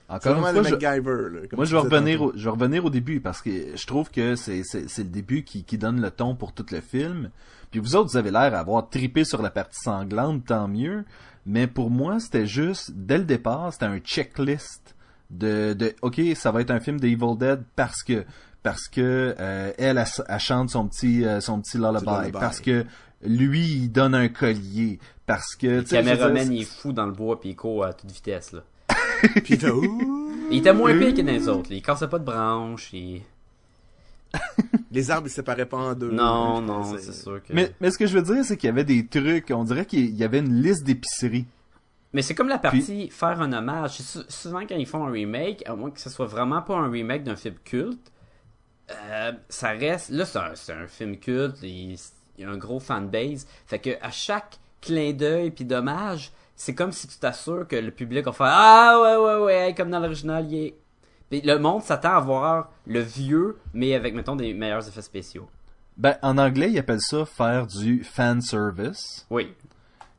[0.09, 1.47] Encore une fois, le je- MacGyver, là.
[1.47, 4.09] comme Moi, je vais revenir au, je vais revenir au début parce que je trouve
[4.09, 7.29] que c'est, c'est, c'est le début qui, qui donne le ton pour tout le film.
[7.69, 11.05] Puis vous autres, vous avez l'air d'avoir tripé sur la partie sanglante, tant mieux.
[11.45, 14.95] Mais pour moi, c'était juste, dès le départ, c'était un checklist
[15.29, 18.25] de, de, ok, ça va être un film de Evil Dead parce que,
[18.63, 22.31] parce que euh, elle, elle, elle chante son petit, euh, son petit lullaby, lullaby.
[22.31, 22.83] parce que
[23.21, 27.39] lui, il donne un collier, parce que, Le caméraman, il est fou dans le bois,
[27.39, 28.63] puis il court à toute vitesse, là.
[29.43, 31.75] Puis ouh, Il était moins pire que dans les autres, là.
[31.75, 33.21] Il cassait pas de branches, il...
[34.91, 36.11] les arbres, ils se séparaient pas en deux.
[36.11, 37.51] Non, Je non, c'est sûr que...
[37.51, 39.85] mais, mais ce que je veux dire, c'est qu'il y avait des trucs, on dirait
[39.85, 41.45] qu'il y avait une liste d'épicerie.
[42.13, 43.97] Mais c'est comme la partie faire un hommage.
[44.29, 47.23] Souvent quand ils font un remake, à moins que ce soit vraiment pas un remake
[47.23, 48.11] d'un film culte,
[48.89, 50.09] euh, ça reste.
[50.09, 51.97] Là, c'est un, c'est un film culte, il,
[52.39, 53.45] il y a un gros fanbase.
[53.67, 57.91] Fait que à chaque clin d'œil puis dommage, c'est comme si tu t'assures que le
[57.91, 60.75] public va faire Ah ouais, ouais, ouais, comme dans l'original, il est.
[61.29, 65.47] Puis le monde s'attend à voir le vieux, mais avec, mettons, des meilleurs effets spéciaux.
[65.95, 69.27] Ben, en anglais, ils appellent ça faire du fan service.
[69.29, 69.53] Oui.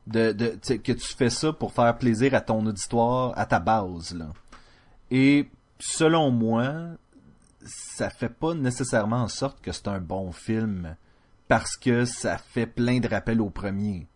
[0.07, 4.15] De, de, que tu fais ça pour faire plaisir à ton auditoire, à ta base,
[4.15, 4.27] là.
[5.09, 5.47] Et,
[5.79, 6.71] selon moi,
[7.65, 10.95] ça fait pas nécessairement en sorte que c'est un bon film
[11.51, 14.07] parce que ça fait plein de rappels au premier.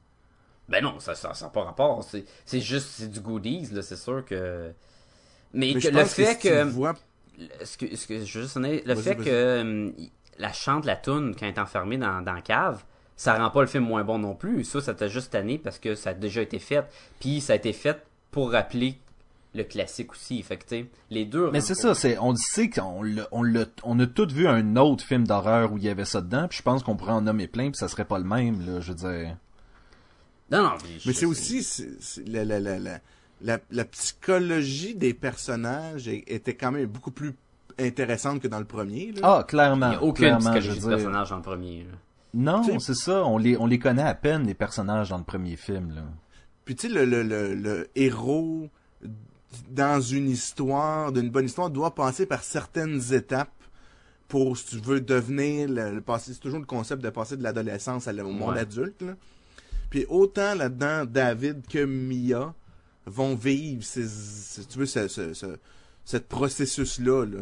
[0.70, 2.02] Ben non, ça n'a ça, pas rapport.
[2.10, 4.72] C'est c'est juste, c'est du goodies, là, c'est sûr que.
[5.54, 6.64] Mais, Mais que je le fait que.
[6.64, 6.94] vois,
[7.62, 10.96] ce que, ce que je veux juste donner, le fait que il- la chante la
[10.96, 12.86] toune quand elle est enfermée dans, dans la cave,
[13.18, 14.64] ça rend pas le film moins bon non plus.
[14.64, 16.86] Ça, ça t'a juste tanné parce que ça a déjà été fait.
[17.20, 18.98] Puis ça a été fait pour rappeler
[19.56, 20.44] le classique aussi.
[20.44, 20.76] Fait que,
[21.10, 21.50] les deux.
[21.52, 24.48] Mais c'est ça, c'est, on le sait qu'on l'a, on l'a, on a tous vu
[24.48, 27.14] un autre film d'horreur où il y avait ça dedans, puis je pense qu'on pourrait
[27.14, 29.38] en nommer plein, puis ça serait pas le même, là, je veux dire.
[30.52, 33.00] Non, non, mais, Mais c'est aussi c'est- c'est la, la, la, la,
[33.42, 37.34] la, la psychologie des personnages était quand même beaucoup plus
[37.80, 39.12] intéressante que dans le premier.
[39.14, 39.20] Là.
[39.24, 39.88] Ah, clairement.
[39.88, 41.80] Il n'y a aucune clairement, psychologie je de personnage dans le premier.
[41.84, 41.98] là.
[42.34, 45.18] Non, Tu sais- c'est ça, on les, on les connaît à peine, les personnages dans
[45.18, 46.02] le premier film, là.
[46.66, 48.70] Puis tu sais, le, le, le, le héros
[49.70, 53.50] dans une histoire, d'une bonne histoire, doit passer par certaines étapes
[54.28, 57.44] pour, si tu veux, devenir, le, le passer, c'est toujours le concept de passer de
[57.44, 58.60] l'adolescence au monde Ouais.
[58.62, 59.02] adulte.
[59.02, 59.16] Là.
[59.90, 62.54] Puis autant là-dedans, David que Mia
[63.06, 65.46] vont vivre ces, si tu veux, ce, ce, ce,
[66.06, 67.26] ce processus-là.
[67.26, 67.38] Là.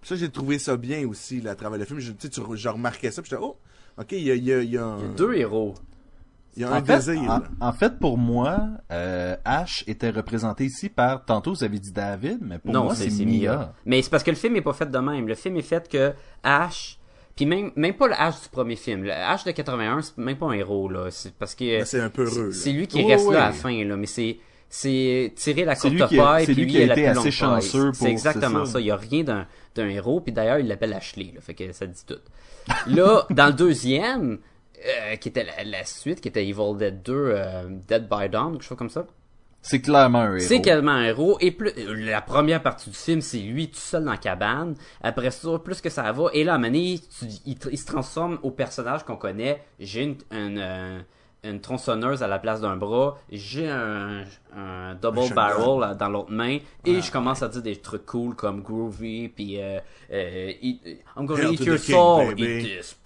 [0.00, 1.98] Puis ça, j'ai trouvé ça bien aussi là, à travers le film.
[2.00, 3.56] Je, tu sais, tu, je remarquais ça, puis j'étais, oh,
[3.98, 5.34] ok, il y a, il y a, il y a un, Il y a deux
[5.34, 5.74] héros.
[6.56, 7.20] Il y a un En fait, désir.
[7.22, 7.42] en, là.
[7.60, 12.38] en fait, pour moi, euh, Ash était représenté ici par, tantôt vous avez dit David,
[12.40, 13.56] mais pour non, moi c'est Mia.
[13.56, 13.74] Mia.
[13.84, 15.28] Mais c'est parce que le film est pas fait de même.
[15.28, 16.98] Le film est fait que Ash
[17.36, 19.04] Puis même, même pas le Ash du premier film.
[19.04, 21.08] Le Ash de 81, c'est même pas un héros, là.
[21.10, 23.34] C'est parce que Mais c'est un peu heureux, c'est lui qui reste ouais.
[23.34, 23.96] là à la fin, là.
[23.96, 24.38] Mais c'est
[24.68, 26.84] c'est tirer la courte lui qui a- paille, c'est puis lui lui, qui a il
[26.90, 28.80] a la été plus assez chanceux C'est exactement ça.
[28.80, 31.40] Il y a rien d'un d'un héros, puis d'ailleurs, il l'appelle Ashley, là.
[31.40, 32.16] Fait que ça dit tout.
[32.88, 34.38] Là, dans le deuxième,
[34.84, 38.52] euh, qui était la, la suite, qui était Evil Dead 2, euh, Dead by Dawn,
[38.52, 39.06] quelque chose comme ça.
[39.62, 40.46] C'est clairement un héros.
[40.46, 41.38] C'est quasiment un héros.
[41.40, 44.76] Et plus, euh, la première partie du film, c'est lui tout seul dans la cabane.
[45.02, 46.26] Après ça, plus que ça va.
[46.34, 49.60] Et là, à un moment donné, tu- il, se transforme au personnage qu'on connaît.
[49.80, 51.04] J'ai une, une,
[51.44, 53.18] une tronçonneuse à la place d'un bras.
[53.30, 56.58] J'ai un, un double barrel là, dans l'autre main.
[56.84, 59.28] Et je commence à dire des trucs cool comme groovy.
[59.28, 59.78] Puis euh,
[60.12, 60.52] euh,
[61.16, 62.38] I'm gonna eat your soul.
[62.38, 62.96] Eat this.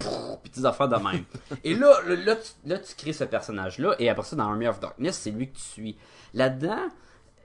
[0.42, 1.24] Puis des affaires de même.
[1.64, 3.94] et là, là, là, tu, là, tu crées ce personnage-là.
[3.98, 5.96] Et après ça, dans Army of Darkness, c'est lui que tu suis.
[6.32, 6.88] Là-dedans,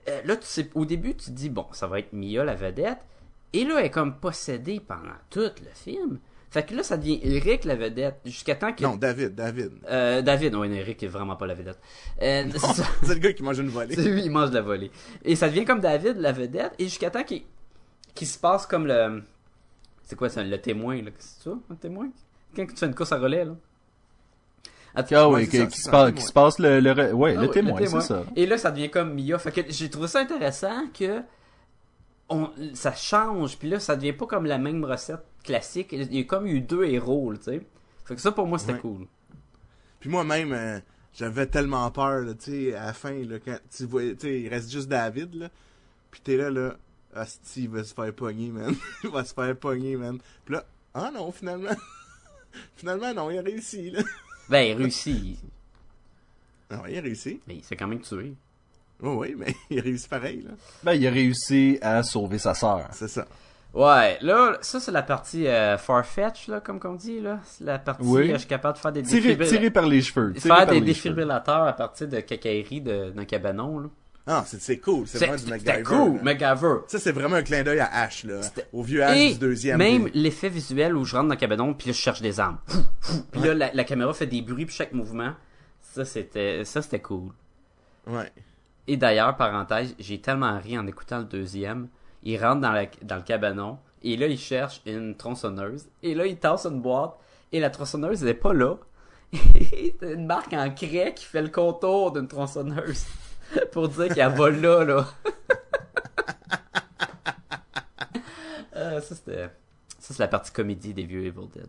[0.08, 2.54] euh, là, tu sais, au début, tu te dis, bon, ça va être Mia, la
[2.54, 2.98] vedette.
[3.52, 6.18] Et là, elle est comme possédée pendant tout le film.
[6.50, 8.82] Fait que là, ça devient Eric, la vedette, jusqu'à temps que...
[8.82, 9.72] Non, David, David.
[9.90, 11.78] Euh, David, non, Eric est vraiment pas la vedette.
[12.22, 12.44] Euh,
[13.02, 13.94] c'est le gars qui mange une volée.
[13.94, 14.90] C'est lui, il mange de la volée.
[15.24, 19.22] Et ça devient comme David, la vedette, et jusqu'à temps qu'il se passe comme le...
[20.04, 21.10] C'est quoi ça, le témoin, là?
[21.18, 22.08] C'est ça, un témoin?
[22.54, 23.56] Quand tu fais une course à relais, là?
[24.94, 26.12] Ah, Ah oui, qui, se passe, témoin.
[26.12, 28.24] qui se passe le, le, ouais, Ah le oui, témoin, c'est ça.
[28.34, 29.38] Et là, ça devient comme Mia.
[29.38, 31.20] Fait que j'ai trouvé ça intéressant que
[32.28, 33.58] on, ça change.
[33.58, 35.88] Puis là, ça devient pas comme la même recette classique.
[35.92, 37.66] Il y a comme eu deux héros, tu sais.
[38.04, 38.80] Fait que ça, pour moi, c'était Ouais.
[38.80, 39.06] cool.
[40.00, 40.78] Puis moi-même, euh,
[41.14, 44.48] j'avais tellement peur, tu sais, à la fin, là, quand tu vois, tu sais, il
[44.48, 45.48] reste juste David, là.
[46.10, 46.76] Puis t'es là, là,
[47.14, 48.74] Asti, il va se faire pogner, man.
[49.04, 50.18] il va se faire pogner, man.
[50.44, 51.70] Puis là, ah non, finalement.
[52.76, 54.02] finalement, non, il a réussi, là.
[54.48, 55.38] Ben, il réussit.
[56.70, 57.40] Non, il a réussi.
[57.46, 58.34] Mais il s'est quand même tué.
[59.02, 60.52] Oui, oui, mais il a réussi pareil, là.
[60.82, 62.88] Ben, il a réussi à sauver sa sœur.
[62.92, 63.26] C'est ça.
[63.74, 67.40] Ouais, là, ça, c'est la partie euh, Farfetch, là, comme qu'on dit, là.
[67.44, 68.30] C'est la partie, Oui.
[68.30, 70.32] euh, je suis capable de faire des Tiré, défibrill- tiré par les cheveux.
[70.34, 73.88] Faire des défibrillateurs à partir de cacailleries de- d'un cabanon, là.
[74.28, 75.06] Ah, c'est, c'est cool.
[75.06, 75.82] C'est, vraiment du C'était MacGyver.
[75.84, 76.22] cool, là.
[76.22, 76.74] MacGyver.
[76.88, 78.40] Ça, c'est vraiment un clin d'œil à Ash, là.
[78.72, 79.78] Au vieux Ash Et du deuxième.
[79.78, 82.58] même l'effet visuel où je rentre dans le cabanon puis là je cherche des armes.
[83.30, 85.32] Puis là la, la caméra fait des bruits pour chaque mouvement.
[85.80, 87.30] Ça c'était ça c'était cool.
[88.08, 88.32] Ouais.
[88.88, 91.88] Et d'ailleurs parenthèse, j'ai tellement ri en écoutant le deuxième.
[92.22, 96.36] Il rentre dans, la- le cabanon et là il cherche une tronçonneuse et là il
[96.38, 97.14] tasse une boîte
[97.52, 98.76] et la tronçonneuse elle est pas là.
[100.00, 103.06] T'as une marque en craie qui fait le contour d'une tronçonneuse
[103.72, 105.06] pour dire qu'elle va là là.
[108.74, 109.48] Euh, ça c'était
[109.98, 111.66] ça c'est la partie comédie des vieux Evil Dead.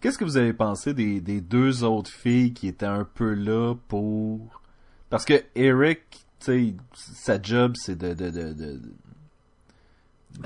[0.00, 4.62] Qu'est-ce que vous avez pensé des deux autres filles qui étaient un peu là pour...
[5.10, 6.00] Parce que Eric,
[6.40, 8.14] tu sais, sa job, c'est de...
[8.14, 8.80] de, de, de-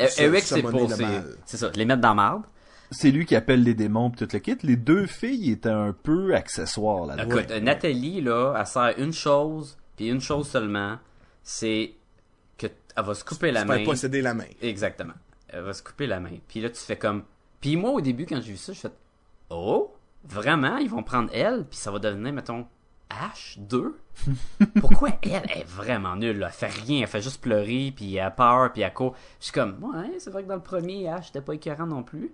[0.09, 0.89] Ça- Eric c'est pour
[1.45, 2.43] c'est ça, les mettre dans la marde.
[2.93, 4.57] C'est lui qui appelle les démons pis tout le kit.
[4.63, 7.37] Les deux filles étaient un peu accessoires là-dedans.
[7.37, 10.99] Écoute, Nathalie, là, elle sert une chose, puis une chose seulement,
[11.43, 11.93] c'est
[12.59, 13.85] que t- elle va se couper la main.
[13.85, 14.45] posséder la main.
[14.61, 15.15] Exactement.
[15.49, 16.37] Elle va se couper la main.
[16.49, 17.25] Puis là, tu fais comme...
[17.61, 18.91] Puis moi, au début, quand j'ai vu ça, je fais...
[19.51, 19.93] Oh?
[20.25, 20.77] Vraiment?
[20.79, 22.67] Ils vont prendre elle, puis ça va devenir, mettons,
[23.11, 23.93] H2?
[24.81, 26.39] Pourquoi elle est vraiment nulle?
[26.39, 26.47] là?
[26.49, 29.15] Elle fait rien, elle fait juste pleurer, puis elle a peur, puis elle court.
[29.41, 32.03] Je suis comme, ouais, c'est vrai que dans le premier, H, c'était pas écœurant non
[32.03, 32.33] plus.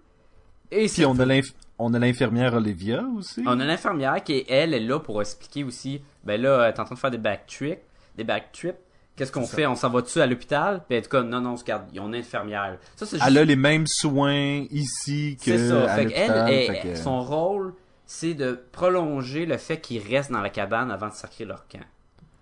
[0.71, 1.41] Et Puis on a
[1.79, 3.43] on a l'infirmière Olivia aussi.
[3.47, 6.95] on a l'infirmière qui, elle, est là pour expliquer aussi, ben là, t'es en train
[6.97, 7.81] de faire des backtrips,
[8.17, 8.77] des backtrips.
[9.15, 9.65] Qu'est-ce qu'on fait?
[9.67, 10.83] On s'en va-tu à l'hôpital?
[10.87, 12.77] Puis elle est comme, non, non, regarde, ont une infirmière.
[12.97, 13.27] Ça, c'est juste...
[13.27, 15.89] Elle a les mêmes soins ici que C'est ça.
[15.89, 17.73] Fait qu'elle, est- fait que- son rôle,
[18.07, 21.81] c'est de prolonger le fait qu'ils restent dans la cabane avant de sacrer leur camp.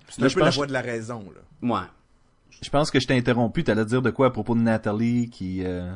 [0.08, 1.76] C'est un je peu la pense- voix de la raison, là.
[1.76, 1.86] Ouais.
[2.62, 3.64] Je pense que je t'ai interrompu.
[3.64, 5.64] T'allais dire de quoi à propos de Nathalie qui...
[5.64, 5.92] euh,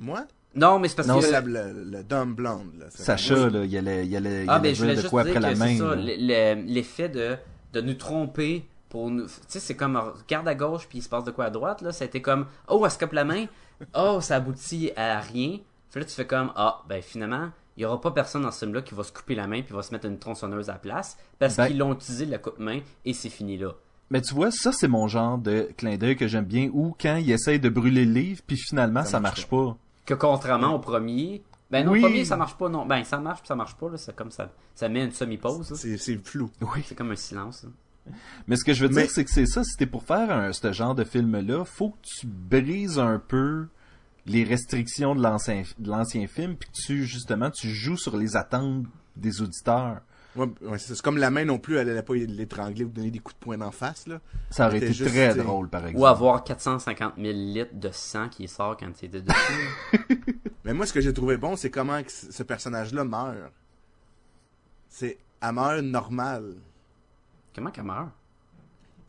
[0.00, 0.24] Moi?
[0.54, 1.26] Non, mais c'est parce Non, que...
[1.26, 2.86] La, le, le dumb blonde, là.
[2.90, 5.10] Sacha, là, il allait, il allait, il Ah, allait ben, je voulais dire de juste
[5.10, 5.76] quoi dire après la que main.
[5.76, 7.36] c'est ça, l'effet de,
[7.72, 9.26] de nous tromper pour nous...
[9.26, 11.82] Tu sais, c'est comme, regarde à gauche, puis il se passe de quoi à droite,
[11.82, 11.92] là.
[11.92, 13.46] C'était comme, oh, elle se coupe la main.
[13.94, 15.58] Oh, ça aboutit à rien.
[15.90, 18.58] Puis là, tu fais comme, ah, ben, finalement, il y aura pas personne dans ce
[18.60, 20.78] film-là qui va se couper la main puis va se mettre une tronçonneuse à la
[20.78, 23.72] place parce Ben- qu'ils l'ont utilisé, la coupe-main, et c'est fini là.
[24.10, 27.16] Mais tu vois, ça, c'est mon genre de clin d'œil que j'aime bien, où quand
[27.16, 29.76] il essaye de brûler le livre, puis finalement, ça, Ça marche marche pas.
[30.04, 32.00] Que contrairement au premier, ben non, Oui.
[32.00, 32.84] le premier ça marche pas, non.
[32.84, 33.96] Ben ça marche puis ça marche pas, là.
[33.96, 34.50] C'est comme ça.
[34.74, 35.76] Ça met une semi-pause, là.
[35.76, 36.50] C'est, c'est flou.
[36.60, 36.82] Oui.
[36.86, 37.70] C'est comme un silence, là.
[38.48, 40.30] Mais ce que je veux Mais- dire, c'est que c'est ça, si t'es pour faire
[40.32, 43.66] un, ce genre de film-là, faut que tu brises un peu
[44.30, 48.36] les restrictions de l'ancien, de l'ancien film, puis que tu, justement, tu joues sur les
[48.36, 48.84] attentes
[49.16, 50.00] des auditeurs.
[50.36, 53.18] Ouais, ouais, c'est, comme la main non plus, elle allait pas l'étrangler ou donner des
[53.18, 54.20] coups de poing d'en face, là.
[54.50, 56.00] Ça aurait été juste, très drôle, par exemple.
[56.00, 59.26] Ou avoir 450 000 litres de sang qui sort quand tu es dessus.
[60.64, 63.52] Mais moi, ce que j'ai trouvé bon, c'est comment que ce personnage-là meurt.
[64.88, 66.54] C'est, elle meurt normale.
[67.52, 68.10] Comment qu'elle meurt?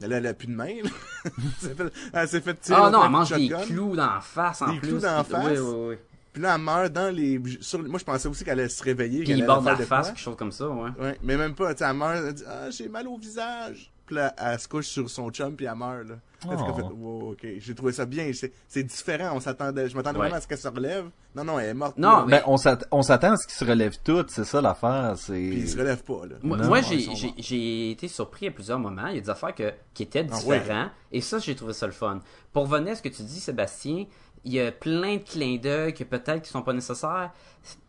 [0.02, 0.68] Elle a, elle a plus de main,
[2.14, 4.80] elle s'est fait, tirer Ah non, elle mange des clous dans la face en Des
[4.80, 4.90] plus.
[4.90, 5.46] clous dans la face?
[5.46, 5.96] Oui, oui, oui.
[6.34, 7.42] Puis là, elle meurt dans les...
[7.60, 7.80] Sur...
[7.80, 9.24] Moi, je pensais aussi qu'elle allait se réveiller.
[9.24, 10.90] Puis il borde la face, quelque chose comme ça, ouais.
[11.00, 13.92] Ouais, mais même pas, tu sais, elle meurt, elle dit, ah, j'ai mal au visage.
[14.12, 16.16] Puis là, elle se couche sur son chum, puis elle meurt, là.
[16.46, 16.50] Oh.
[16.50, 18.30] qu'elle fait, wow, ok, j'ai trouvé ça bien,
[18.68, 20.24] c'est, différent, on s'attendait, je m'attendais Ouais.
[20.26, 21.06] vraiment à ce qu'elle se relève.
[21.34, 21.98] Non, non, elle est morte.
[21.98, 24.60] Non, mais- Ben, on s'att- on s'attend à ce qu'ils se relèvent toutes, c'est ça
[24.60, 25.32] l'affaire, c'est...
[25.32, 26.36] Puis il se relève pas, là.
[26.44, 29.08] Moi, ils j'ai, été surpris à plusieurs moments.
[29.08, 30.92] Il y a des affaires que, qui étaient Ah, différentes.
[31.14, 32.20] Et ça, j'ai trouvé ça le fun.
[32.52, 34.08] Pour revenir à ce que tu dis, Sébastien,
[34.44, 37.32] il y a plein de clins d'œil que peut-être qui sont pas nécessaires.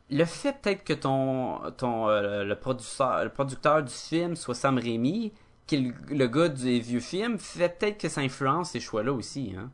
[0.09, 4.79] Le fait peut-être que ton, ton euh, le, producteur, le producteur du film soit Sam
[4.79, 5.33] Raimi,
[5.67, 9.13] qui est le, le gars des vieux films, fait peut-être que ça influence ces choix-là
[9.13, 9.53] aussi.
[9.57, 9.71] Hein?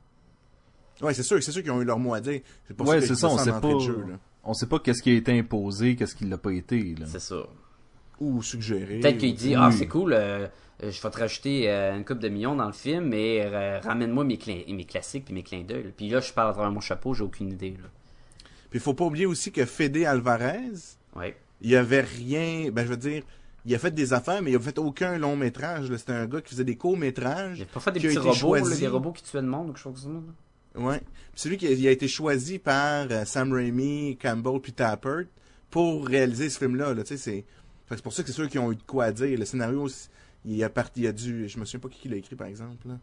[1.00, 2.40] Ouais, c'est sûr, c'est sûr qu'ils ont eu leur mot à dire.
[2.66, 3.74] C'est pour Ouais, ça que c'est ça, on sait pas...
[3.74, 4.18] de jeu, là.
[4.44, 7.06] On sait pas qu'est-ce qui a été imposé, qu'est-ce qui l'a pas été, là.
[7.06, 7.46] C'est ça.
[8.20, 9.00] Ou suggéré.
[9.00, 9.54] Peut-être qu'il dit Oui.
[9.58, 10.48] Ah, c'est cool, euh,
[10.82, 13.78] euh, je vais te rajouter euh, une coupe de millions dans le film, mais euh,
[13.80, 15.92] ramène-moi mes, clin- mes classiques puis mes clins d'œil.
[15.96, 17.76] Puis là, je parle à travers mon chapeau, j'ai aucune idée.
[17.80, 17.88] Là.
[18.70, 20.72] Puis faut pas oublier aussi que Fede Alvarez,
[21.14, 21.36] Ouais.
[21.60, 23.22] il y avait rien, ben je veux dire,
[23.68, 25.94] il a fait des affaires, mais il a fait aucun long métrage.
[25.96, 27.58] C'était un gars qui faisait des courts métrages.
[27.58, 29.72] J'ai pas fait des a petits robots, là, des robots qui tuaient le monde ou
[29.72, 30.80] quelque chose comme ça.
[30.80, 30.86] là.
[30.86, 30.98] Ouais.
[30.98, 34.72] Puis c'est lui qui a, il a été choisi par euh, Sam Raimi, Campbell puis
[34.72, 35.24] Tappert
[35.70, 36.94] pour réaliser ce film-là.
[36.94, 37.44] Là, tu sais,
[37.88, 39.38] c'est, pour ça que c'est sûr qu'ils ont eu de quoi dire.
[39.38, 39.86] Le scénario,
[40.46, 42.46] il a parti, il a dû, je me souviens pas qui, qui l'a écrit par
[42.46, 42.88] exemple.
[42.88, 42.98] Là.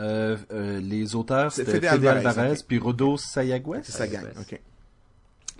[0.00, 3.80] Euh, euh, les auteurs, C'est c'était Fede Fede Alvarez, Alvarez, puis Rodo Sayagüez.
[3.84, 4.26] C'est sa gang.
[4.38, 4.60] Ok.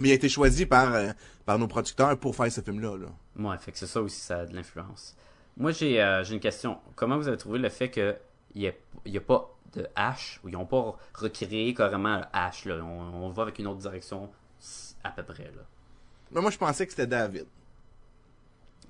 [0.01, 1.13] Mais il a été choisi par euh,
[1.45, 2.97] par nos producteurs pour faire ce film-là.
[2.97, 3.09] Là.
[3.39, 5.17] Ouais, fait que c'est ça aussi, ça a de l'influence.
[5.57, 6.79] Moi, j'ai euh, j'ai une question.
[6.97, 8.17] Comment vous avez trouvé le fait qu'il
[8.57, 8.73] n'y a,
[9.05, 12.83] il y a pas de H, ou ils n'ont pas recréé carrément le H, là?
[12.85, 14.31] On, on va avec une autre direction
[15.05, 15.63] à peu près, là.
[16.31, 17.47] Mais moi, je pensais que c'était David.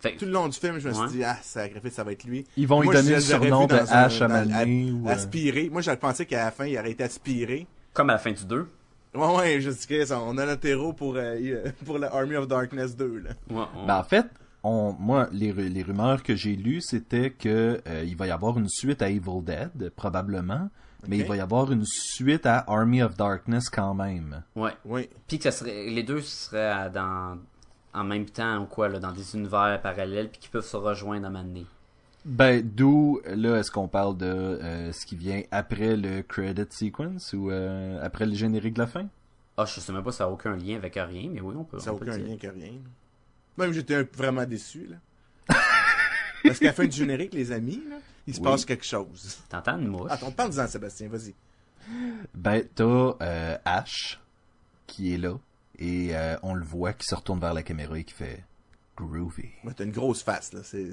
[0.00, 1.08] Fait Tout le long du film, je me suis Ouais.
[1.10, 2.44] dit, ah, sacrifice, ça va être lui.
[2.56, 5.68] Ils vont lui donner le surnom de H à Mané, ou, euh, Aspiré.
[5.70, 7.66] Moi, je pensais qu'à la fin, il aurait été aspiré.
[7.92, 8.68] comme à la fin du 2.
[9.14, 12.36] Ouais, ouais, je dis que ça, on a notre héros pour, euh, pour le Army
[12.36, 13.30] of Darkness 2, là.
[13.50, 14.26] Ouais, Ben, en fait,
[14.62, 18.58] on, moi, les, les rumeurs que j'ai lues, c'était que euh, il va y avoir
[18.58, 20.70] une suite à Evil Dead, probablement,
[21.08, 24.42] mais il va y avoir une suite à Army of Darkness quand même.
[24.56, 24.70] ouais.
[24.84, 25.10] Oui.
[25.26, 27.38] Puis que ça serait, les deux seraient dans,
[27.92, 31.24] en même temps ou quoi, là, dans des univers parallèles, puis qui peuvent se rejoindre
[31.26, 31.66] à un moment donné.
[32.24, 37.32] Ben, d'où, là, est-ce qu'on parle de euh, ce qui vient après le credit sequence
[37.32, 39.06] ou euh, après le générique de la fin?
[39.56, 41.64] Ah, je sais même pas si ça n'a aucun lien avec rien, mais oui, on
[41.64, 41.78] peut.
[41.80, 42.26] Ça n'a aucun dire.
[42.26, 42.72] lien que rien.
[43.58, 44.96] Même j'étais un- vraiment déçu, là.
[46.44, 48.44] Parce qu'à la fin du générique, les amis, là, il se Oui.
[48.44, 49.38] passe quelque chose.
[49.48, 50.10] T'entends une mouche?
[50.10, 51.34] Attends, parle-en, Sébastien, vas-y.
[52.34, 52.84] Ben, t'as
[53.20, 54.20] euh, Ash
[54.86, 55.34] qui est là
[55.78, 58.44] et euh, on le voit qui se retourne vers la caméra et qui fait
[58.96, 59.50] groovy.
[59.64, 60.60] Ouais, t'as une grosse face, là.
[60.62, 60.86] C'est,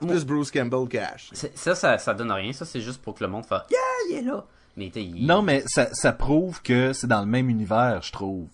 [0.00, 1.30] plus Bruce Campbell qu'Ash.
[1.32, 2.52] c'est- ça, ça, ça donne rien.
[2.52, 3.78] Ça, c'est juste pour que le monde fasse Yeah,
[4.10, 4.44] il est là.
[4.76, 5.02] Mais t'es.
[5.02, 8.48] il- Non, mais ça, ça prouve que c'est dans le même univers, je trouve.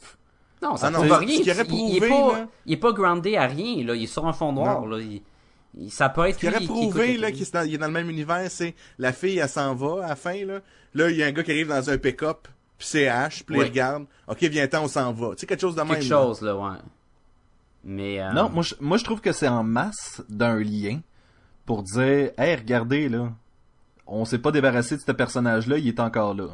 [0.62, 1.40] Non, ça Ah prouve ce rien.
[1.40, 2.48] Il- est prouvé, pas, là.
[2.64, 3.94] il est pas groundé à rien, là.
[3.94, 4.86] Il est sur un fond noir, Non.
[4.86, 4.98] là.
[5.78, 7.78] Il, ça peut être Ce qui aurait qui prouvé, là, qu'il est dans, il est
[7.78, 10.60] dans le même univers, c'est la fille, elle s'en va à la fin, là.
[10.94, 12.48] Là, il y a un gars qui arrive dans un pick-up,
[12.78, 13.66] puis c'est Ash, puis Ouais.
[13.66, 14.06] il regarde.
[14.26, 15.32] OK, viens-t'en, on s'en va.
[15.34, 15.90] Tu sais, quelque chose de même.
[15.90, 16.08] Quelque là.
[16.22, 16.78] chose, là, ouais.
[17.84, 18.20] Mais.
[18.20, 21.00] euh, Non, moi je, moi je trouve que c'est en masse d'un lien
[21.64, 23.32] pour dire Hey, regardez là,
[24.06, 26.48] on s'est pas débarrassé de ce personnage-là, il est encore là.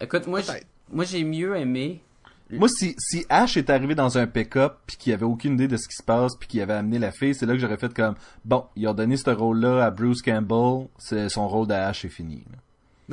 [0.00, 0.66] Écoute, moi, j'ai- Peut-être.
[0.90, 2.02] moi, j'ai mieux aimé.
[2.50, 5.76] Moi, si, si Ash est arrivé dans un pick-up puis qu'il avait aucune idée de
[5.78, 7.94] ce qui se passe puis qu'il avait amené la fille, c'est là que j'aurais fait
[7.94, 12.08] comme bon, il a donné ce rôle-là à Bruce Campbell, c'est son rôle d'Ash est
[12.10, 12.44] fini.
[12.50, 12.58] là.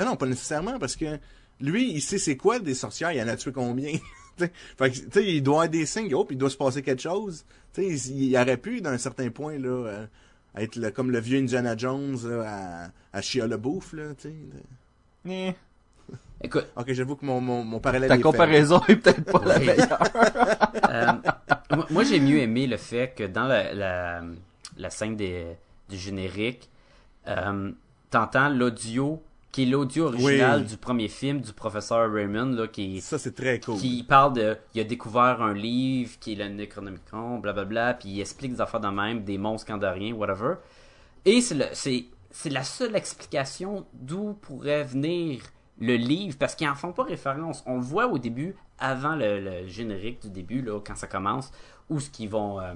[0.03, 1.19] Non, non, pas nécessairement, parce que
[1.61, 3.93] lui, il sait c'est quoi des sorcières, il en a tué combien?
[4.77, 6.81] Fait que, tu sais, il doit avoir des signes, oh, puis il doit se passer
[6.81, 7.45] quelque chose.
[7.73, 10.05] Tu sais, il, il aurait pu, d'un certain point, là, euh,
[10.57, 12.43] être le- comme le vieux Indiana Jones là,
[13.13, 14.35] à, à Shia LaBeouf, là, tu sais.
[15.29, 15.53] Eh,
[16.41, 18.23] Écoute, Ok, j'avoue que mon, mon, mon parallèle Ta est fait.
[18.23, 19.99] comparaison est peut-être pas la meilleure.
[20.89, 21.11] Euh,
[21.75, 24.21] moi- moi, j'ai mieux aimé le fait que dans la, la,
[24.77, 25.45] la scène des,
[25.87, 26.67] du générique,
[27.27, 27.71] euh,
[28.09, 30.65] t'entends l'audio, qui est l'audio original Oui.
[30.67, 33.77] du premier film du professeur Raymond, là, qui, Ça, c'est très cool.
[33.77, 34.57] qui parle de.
[34.75, 38.79] Il a découvert un livre qui est le Necronomicon, blablabla, puis il explique des affaires
[38.79, 40.55] de même, des monstres candoriens, whatever.
[41.25, 45.41] Et c'est le- c'est c'est la seule explication d'où pourrait venir
[45.81, 47.63] le livre, parce qu'ils en font pas référence.
[47.65, 51.51] On le voit au début, avant le, le générique du début, là, quand ça commence,
[51.89, 52.59] où ce qu'ils vont.
[52.61, 52.73] euh,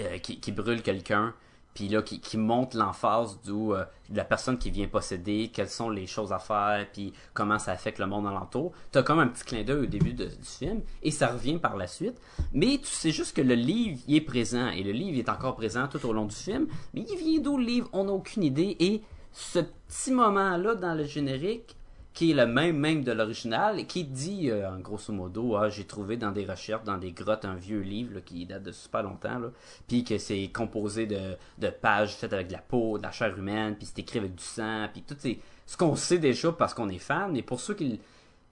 [0.00, 1.34] euh, qui, qui brûle quelqu'un,
[1.74, 5.68] puis là qui, qui montre l'emphase d'où euh, de la personne qui vient posséder, quelles
[5.68, 8.72] sont les choses à faire, puis comment ça affecte le monde alentour.
[8.90, 11.86] T'as comme un petit clin d'œil au début du film et ça revient par la
[11.86, 12.20] suite.
[12.52, 15.56] Mais tu sais juste que le livre il est présent et le livre est encore
[15.56, 16.66] présent tout au long du film.
[16.94, 17.88] Mais il vient d'où le livre?
[17.92, 19.02] On n'a aucune idée et
[19.32, 21.76] ce petit moment là dans le générique
[22.14, 25.84] qui est le même même de l'original qui dit euh, en grosso modo ah, j'ai
[25.84, 29.38] trouvé dans des recherches dans des grottes un vieux livre qui date de super longtemps
[29.38, 29.48] là
[29.88, 33.36] puis que c'est composé de, de pages faites avec de la peau de la chair
[33.36, 36.74] humaine puis c'est écrit avec du sang puis tout c'est ce qu'on sait déjà parce
[36.74, 38.00] qu'on est fan mais pour ceux qui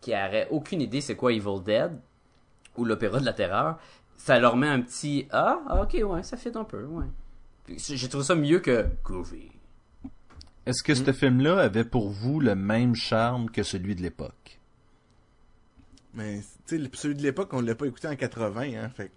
[0.00, 1.92] qui auraient aucune idée c'est quoi Evil Dead
[2.76, 3.78] ou l'opéra de la terreur
[4.16, 7.06] ça leur met un petit ah ok ouais ça fait un peu ouais.
[7.76, 9.50] J'ai trouvé ça mieux que Groovy
[10.70, 14.60] Est-ce que ce film-là avait pour vous le même charme que celui de l'époque?
[16.14, 18.88] Mais, tu sais, celui de l'époque, on l'a pas écouté en 80, hein.
[18.90, 19.10] Fait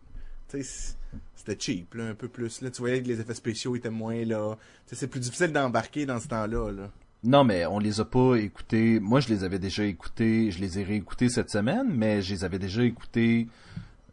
[0.50, 0.96] tu sais,
[1.36, 2.62] c'était cheap, là, un peu plus.
[2.62, 4.56] Là, tu voyais que les effets spéciaux étaient moins là.
[4.88, 6.90] C'est plus difficile d'embarquer dans ce temps-là, là.
[7.24, 9.00] Non, mais on les a pas écoutés.
[9.00, 10.50] Moi, je les avais déjà écoutés.
[10.52, 13.48] Je les ai réécoutés cette semaine, mais je les avais déjà écoutés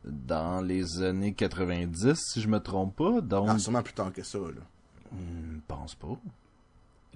[0.04, 3.20] dans les années 90, si je me trompe pas.
[3.22, 4.62] Donc, Ah, sûrement plus tard que ça, là.
[5.12, 6.18] je pense pas.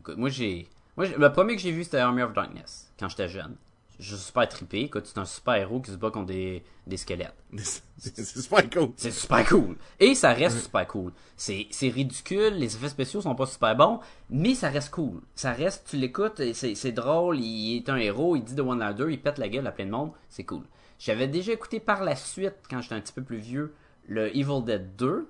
[0.05, 0.69] Écoute, moi j'ai.
[0.99, 3.57] Moi, le premier que j'ai vu c'était Army of Darkness, quand j'étais jeune.
[3.99, 4.81] Je suis super trippé.
[4.83, 7.33] Écoute, c'est un super héros qui se bat contre des, des squelettes.
[7.97, 8.91] C'est super cool.
[8.97, 9.77] C'est super cool.
[10.01, 11.13] Et ça reste super cool.
[11.37, 15.21] C'est, c'est ridicule, les effets spéciaux sont pas super bons, mais ça reste cool.
[15.37, 19.13] Ça reste, tu l'écoutes, c'est, c'est drôle, il est un héros, il dit de one-liner,
[19.13, 20.65] il pète la gueule à plein de monde, c'est cool.
[20.99, 23.73] J'avais déjà écouté par la suite, quand j'étais un petit peu plus vieux,
[24.09, 25.29] le Evil Dead 2.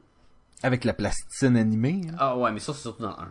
[0.62, 2.00] Avec la plasticine animée.
[2.10, 2.16] hein.
[2.18, 3.28] Ah ouais, mais ça c'est surtout dans le 1.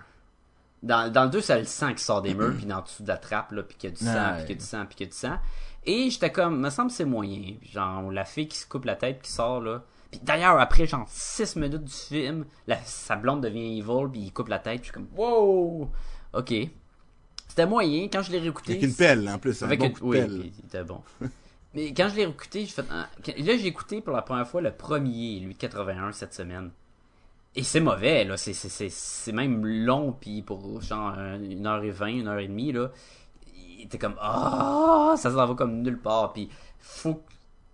[0.83, 3.07] Dans, dans le 2, c'est le sang qui sort des murs, puis dans dessous de
[3.07, 4.85] la trappe, là, puis qu'il y a du sang, puis qu'il y a du sang,
[4.85, 5.37] puis qu'il y a du sang.
[5.85, 7.55] Et j'étais comme, me semble que c'est moyen.
[7.71, 9.83] Genre, la fille qui se coupe la tête, qui sort, là.
[10.11, 14.31] Puis d'ailleurs, après, genre, 6 minutes du film, la, sa blonde devient evil, puis il
[14.33, 15.89] coupe la tête, puis je suis comme, wow!
[16.33, 16.53] Ok.
[17.47, 18.73] C'était moyen, quand je l'ai réécouté.
[18.73, 19.61] Avec une pelle, en plus.
[19.63, 19.91] Avec un une...
[19.91, 20.51] bon coup de Oui, pelle.
[20.59, 21.01] il était bon.
[21.73, 22.85] Mais quand je l'ai réécouté, j'ai fait.
[22.91, 26.71] ah, Là, j'ai écouté pour la première fois le premier, lui de 81, cette semaine.
[27.55, 28.35] Et c'est mauvais, là.
[28.37, 32.27] C'est, c'est, c'est, c'est même long, puis pour genre un- une heure et vingt, une
[32.27, 32.89] heure et demie, là.
[33.55, 34.15] Il était comme.
[34.19, 36.33] Ah, ça s'en va comme nulle part.
[36.33, 36.49] Puis
[36.79, 37.21] faut.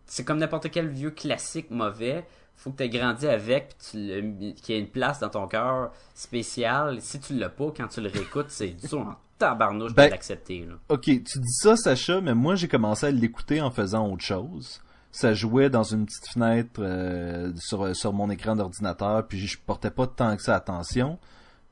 [0.06, 2.26] C'est comme n'importe quel vieux classique mauvais.
[2.56, 5.92] Faut que tu aies grandi avec, puis qu'il y ait une place dans ton cœur
[6.14, 7.00] spéciale.
[7.02, 10.66] Si tu l'as pas, quand tu le réécoutes, c'est dur en tabarnouche Ben, de l'accepter,
[10.66, 10.74] là.
[10.90, 14.82] Ok, tu dis ça, Sacha, mais moi, j'ai commencé à l'écouter en faisant autre chose.
[15.12, 19.90] Ça jouait dans une petite fenêtre euh, sur, sur mon écran d'ordinateur, puis je portais
[19.92, 21.18] pas tant que ça attention.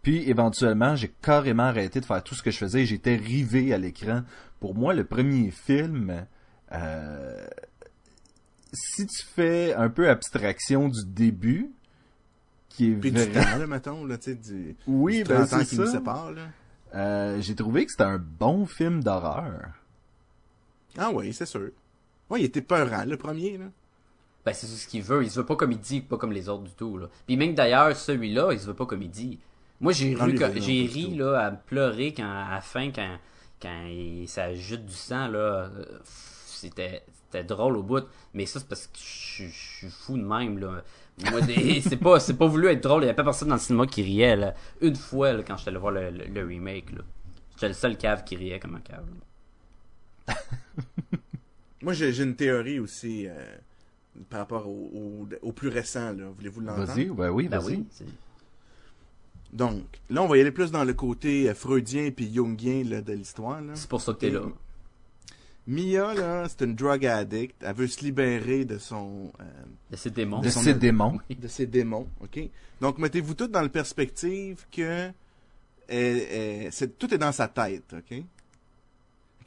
[0.02, 3.74] Puis, éventuellement, j'ai carrément arrêté de faire tout ce que je faisais et j'étais rivé
[3.74, 4.22] à l'écran.
[4.60, 6.26] Pour moi, le premier film,
[6.72, 7.48] euh,
[8.74, 11.72] si tu fais un peu abstraction du début,
[12.70, 15.46] qui est Puis du vrai- temps, là, mettons, là, tu sais, du, Oui, du ben
[15.46, 16.48] 30 ans c'est qui nous séparent, là.
[16.96, 19.72] Euh, j'ai trouvé que c'était un bon film d'horreur.
[20.98, 21.70] Ah oui, c'est sûr.
[22.30, 23.66] Ouais, il était peurant, le premier, là.
[24.46, 25.24] Ben, c'est ce qu'il veut.
[25.24, 27.08] Il se veut pas comédie, pas comme les autres du tout, là.
[27.26, 29.40] Puis même d'ailleurs, celui-là, il se veut pas comédie.
[29.82, 33.18] Moi, j'ai ri, j'ai ri, là, à pleurer quand, à la fin, quand,
[33.62, 35.40] quand il- ça jute du sang, là.
[35.40, 38.04] euh, C'était, c'était drôle au bout.
[38.34, 40.82] Mais ça, c'est parce que je, je suis fou de même, là.
[41.32, 41.42] Moi,
[41.82, 43.04] c'est pas, c'est pas voulu être drôle.
[43.04, 44.54] Il y avait pas personne dans le cinéma qui riait, là.
[44.82, 47.02] Une fois, là, quand j'étais allé voir le, le- le remake, là.
[47.56, 49.06] J'étais le seul cave qui riait comme un cave.
[50.28, 50.34] là.
[51.88, 53.34] Moi, j'ai une théorie aussi euh,
[54.30, 56.26] par rapport au, au, au plus récent, là.
[56.36, 56.86] Voulez-vous l'entendre?
[56.88, 57.76] Vas-y, ben oui, Ben vas-y.
[57.78, 57.86] oui.
[59.54, 63.02] Donc, là, on va y aller plus dans le côté euh, freudien puis jungien là,
[63.02, 63.62] de l'histoire.
[63.76, 64.42] C'est pour ça que t'es là.
[65.66, 67.56] Mia, là, c'est une drug addict.
[67.62, 69.32] Elle veut se libérer de son...
[69.40, 69.44] euh,
[69.92, 70.42] De ces démons.
[70.42, 71.18] De son- ces démons.
[71.30, 72.40] de ses démons, ok?
[72.82, 75.10] Donc, mettez-vous tous dans le perspective que
[75.88, 78.24] elle- elle- c'est- tout est dans sa tête, ok?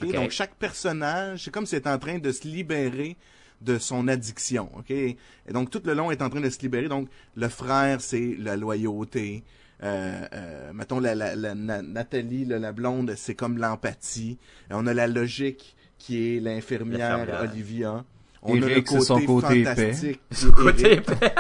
[0.09, 3.17] Donc, chaque personnage, c'est comme s'il est en train de se libérer
[3.61, 4.91] de son addiction, ok?
[4.91, 5.17] Et
[5.53, 6.89] donc, tout le long, est en train de se libérer.
[6.89, 9.43] Donc, le frère, c'est la loyauté.
[9.83, 14.39] Euh, euh, mettons, la, la, la- Na- Nathalie, la blonde, c'est comme l'empathie.
[14.71, 17.27] Et on a la logique, qui est l'infirmière.
[17.43, 18.05] Olivia.
[18.43, 20.21] On a le côté son côté fantastique.
[20.57, 21.35] côté épais.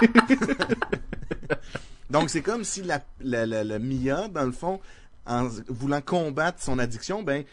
[2.10, 4.80] Donc, c'est comme si la, la, la, la Mia, dans le fond,
[5.26, 7.44] en voulant combattre son addiction, ben,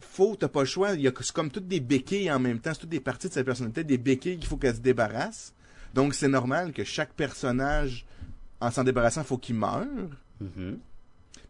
[0.00, 0.92] faut, t'as pas le choix.
[0.94, 2.72] Il y a c'est comme toutes des béquilles en même temps.
[2.74, 5.52] C'est toutes des parties de sa personnalité, des béquilles qu'il faut qu'elle se débarrasse.
[5.94, 8.04] Donc, c'est normal que chaque personnage,
[8.60, 9.86] en s'en débarrassant, faut qu'il meure.
[10.40, 10.78] Mhm.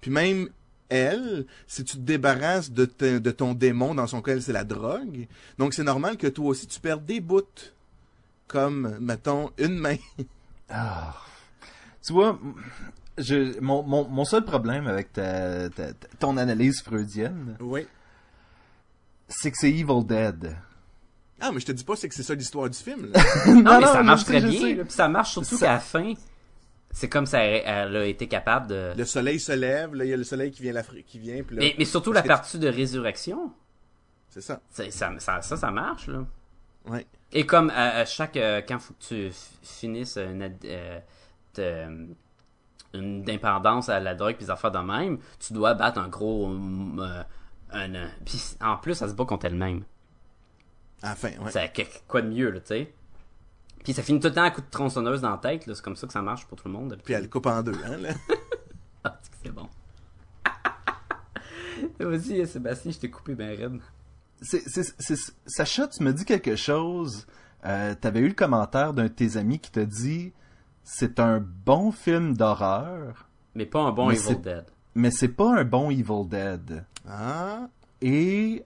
[0.00, 0.48] Puis même
[0.88, 4.64] elle, si tu te débarrasses de, te- de ton démon, dans son cas, c'est la
[4.64, 5.26] drogue.
[5.58, 7.42] Donc, c'est normal que toi aussi, tu perdes des bouts.
[8.46, 9.96] Comme, mettons, une main.
[10.70, 11.14] Ah.
[12.06, 12.38] Tu vois,
[13.16, 17.86] je, mon, mon, mon seul problème avec ta, ta- ta- ton analyse freudienne, Oui.
[19.28, 20.56] C'est que c'est Evil Dead.
[21.40, 23.12] Ah, mais je te dis pas, c'est que c'est ça l'histoire du film.
[23.12, 23.20] là.
[23.46, 24.50] Non, mais ça marche très bien.
[24.60, 24.74] sais.
[24.74, 24.84] là.
[24.84, 26.14] Puis ça marche surtout Ça- qu'à la fin,
[26.90, 28.92] c'est comme ça elle a été capable de...
[28.96, 31.18] le soleil se lève, là, il y a le soleil qui vient, la fr- qui
[31.20, 33.52] vient, puis là, Mais, mais surtout la partie de résurrection,
[34.30, 34.60] C'est ça.
[34.70, 36.24] ça, ça, ça, ça marche, là.
[36.86, 37.06] Ouais.
[37.32, 38.36] Et comme à, à chaque...
[38.38, 39.30] euh, quand faut que tu
[39.62, 40.64] finisses une, ad-
[41.58, 42.06] euh,
[42.94, 46.48] une dépendance à la drogue puis des affaires de même, tu dois battre un gros...
[46.50, 47.22] euh,
[47.70, 49.84] un, euh, puis en plus, ça se bat contre elle-même.
[51.02, 51.50] À la fin, ouais.
[51.50, 52.92] C'est que- quoi de mieux, là, tu sais?
[53.84, 55.74] Puis ça finit tout le temps à coup de tronçonneuse dans la tête, là.
[55.74, 56.98] C'est comme ça que ça marche pour tout le monde.
[57.04, 58.10] Puis elle le coupe en deux, hein, là.
[59.04, 59.68] Ah, c'est que c'est bon.
[62.00, 63.80] Vas-y, Sébastien, je t'ai coupé ben raide.
[64.42, 67.26] C'est, c'est, c'est- Sacha, tu me dis quelque chose.
[67.64, 70.32] Euh, T'avais eu le commentaire d'un de tes amis qui t'a dit
[70.82, 74.64] c'est un bon film d'horreur, Mais pas un bon Mais Evil Dead.
[74.98, 76.84] Mais c'est pas un bon Evil Dead.
[77.08, 77.68] Ah,
[78.02, 78.64] Et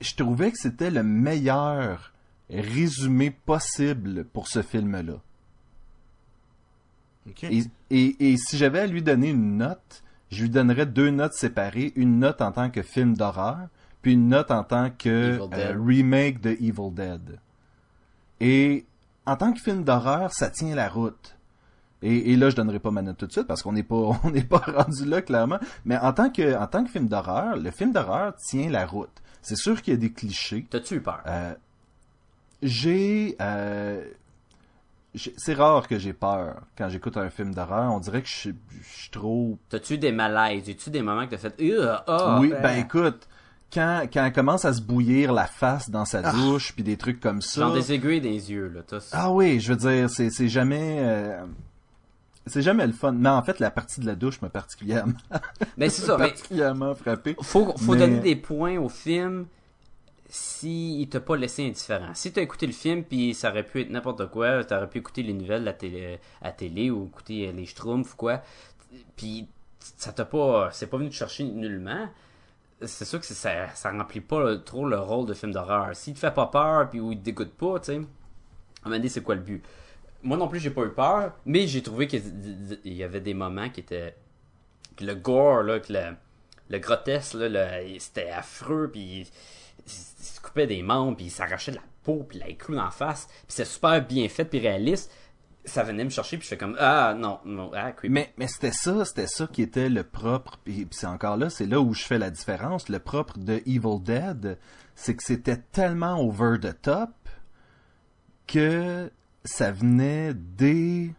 [0.00, 2.12] je trouvais que c'était le meilleur
[2.48, 5.14] résumé possible pour ce film-là.
[7.42, 11.34] Et, et, et si j'avais à lui donner une note, je lui donnerais deux notes
[11.34, 11.92] séparées.
[11.96, 13.68] Une note en tant que film d'horreur,
[14.00, 17.38] puis une note en tant que euh, remake de Evil Dead.
[18.40, 18.84] Et
[19.26, 21.36] en tant que film d'horreur, ça tient la route.
[22.02, 23.96] Et, et là, je donnerai pas ma note tout de suite parce qu'on n'est pas
[24.24, 25.58] on n'est pas rendu là clairement.
[25.84, 29.10] Mais en tant que en tant que film d'horreur, le film d'horreur tient la route.
[29.40, 30.66] C'est sûr qu'il y a des clichés.
[30.70, 31.20] T'as-tu eu peur?
[31.26, 31.54] Euh,
[32.62, 34.04] j'ai, euh,
[35.14, 37.92] j'ai- c'est rare que j'ai peur quand j'écoute un film d'horreur.
[37.92, 38.32] On dirait que je
[38.84, 39.58] suis trop.
[39.68, 40.68] T'as-tu eu des malaises?
[40.68, 41.54] As-tu des moments que t'as fait
[42.06, 42.60] ah, oui, euh.
[42.60, 43.28] ben écoute,
[43.72, 47.20] quand quand elle commence à se bouillir la face dans sa douche puis des trucs
[47.20, 47.62] comme ça.
[47.62, 48.98] Genre des aiguilles les yeux, là.
[49.12, 50.98] Ah oui, je veux dire, c'est c'est jamais.
[51.00, 51.44] euh,
[52.46, 53.12] c'est jamais le fun.
[53.12, 55.12] Mais en fait, la partie de la douche m'a particulièrement,
[55.76, 57.36] Mais c'est ça, mais particulièrement frappé.
[57.40, 59.46] faut, faut Mais- donner des points au film
[60.28, 62.14] si il t'a pas laissé indifférent.
[62.14, 65.22] Si t'as écouté le film puis ça aurait pu être n'importe quoi, t'aurais pu écouter
[65.22, 68.40] les nouvelles à télé, à télé ou écouter euh, les Schtroumpfs ou quoi,
[69.16, 69.46] puis
[69.98, 72.08] ça t'a pas, c'est pas venu te chercher nullement.
[72.84, 75.94] C'est sûr que ça, ça remplit pas trop le rôle de film d'horreur.
[75.94, 78.00] S'il te fait pas peur puis ou il te dégoûte pas, tu sais, à un
[78.86, 79.62] moment donné, c'est quoi le but?
[80.22, 82.22] Moi non plus, j'ai pas eu peur, mais j'ai trouvé qu'il
[82.84, 84.14] y avait des moments qui étaient
[84.96, 86.16] que le gore, là, que le,
[86.68, 89.26] le grotesque, là, c'était affreux, puis
[89.86, 92.78] il, se coupait des membres, puis il s'arrachait de la peau, puis il la clou
[92.78, 95.12] en face, puis c'est super bien fait, puis réaliste.
[95.64, 98.12] Ça venait me chercher, puis je fais comme ah non non ah creepy.
[98.12, 101.66] Mais, mais c'était ça, c'était ça qui était le propre, puis c'est encore là, c'est
[101.66, 102.88] là où je fais la différence.
[102.88, 104.58] Le propre de Evil Dead,
[104.96, 107.10] c'est que c'était tellement over the top
[108.48, 109.08] que
[109.44, 111.12] ça venait dé,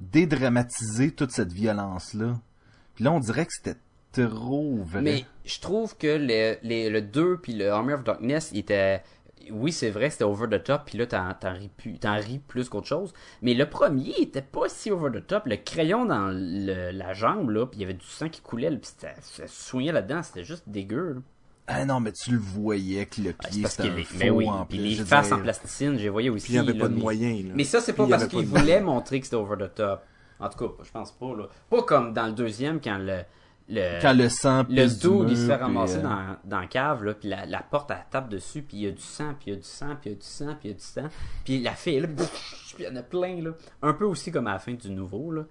[0.00, 2.38] dédramatiser toute cette violence-là.
[2.94, 3.78] Puis là, on dirait que c'était
[4.12, 4.78] trop.
[5.02, 9.02] Mais je trouve que le, les- le 2 puis le Army of Darkness, il était...
[9.50, 11.70] Oui, c'est vrai, c'était over the top, puis là, t'en, ris,
[12.04, 13.14] ris plus qu'autre chose.
[13.40, 15.46] Mais le premier, il était pas si over the top.
[15.46, 18.80] Le crayon dans la jambe, là, puis il y avait du sang qui coulait, puis
[18.82, 21.22] c'était, ça soignait là-dedans, c'était juste dégueu.
[21.72, 24.04] Ah non, mais tu le voyais que le Ah, pied parce c'était qu'il un est...
[24.04, 24.84] faux Mais oui, en puis plus.
[24.88, 25.36] les je faces dire.
[25.36, 26.46] en plasticine, j'ai voyais aussi.
[26.46, 27.00] Puis il n'y avait là, pas de mais...
[27.00, 27.52] moyens, là.
[27.54, 30.02] Mais ça, c'est pas parce qu'il voulait montrer que c'était over the top.
[30.40, 31.44] En tout cas, je pense pas, là.
[31.68, 33.20] Pas comme dans le deuxième, quand le...
[33.68, 34.00] le...
[34.02, 37.04] Quand le sang Le dos, il se fait ramasser puis, euh, dans, dans la cave,
[37.04, 39.50] là, puis la, la porte, elle tape dessus, puis il y a du sang, puis
[39.50, 40.76] il y a du sang, puis il y a du sang, puis il y a
[40.76, 41.08] du sang.
[41.44, 42.26] Puis la fille, là, puis
[42.78, 43.50] il y en a plein, là.
[43.82, 45.42] Un peu aussi comme à la fin du nouveau, là,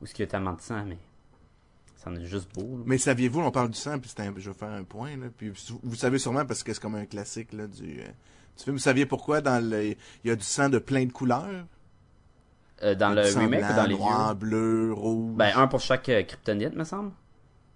[0.00, 0.98] où ce qu'il y a tellement de sang, mais
[2.02, 2.82] ça en est juste beau, là.
[2.86, 5.26] Mais saviez-vous, on parle du sang, puis c'est un- je vais faire un point, là.
[5.36, 8.04] Puis vous- savez sûrement, parce que c'est comme un classique, là, du, euh,
[8.56, 8.76] du film.
[8.76, 11.66] Vous saviez pourquoi dans le, il y a du sang de plein de couleurs?
[12.82, 14.48] Euh, dans le remake blanc, ou dans les noir, vieux?
[14.48, 15.36] bleu, rouge?
[15.36, 17.12] Ben, un pour chaque euh, kryptonite, me semble.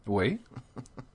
[0.07, 0.41] Oui.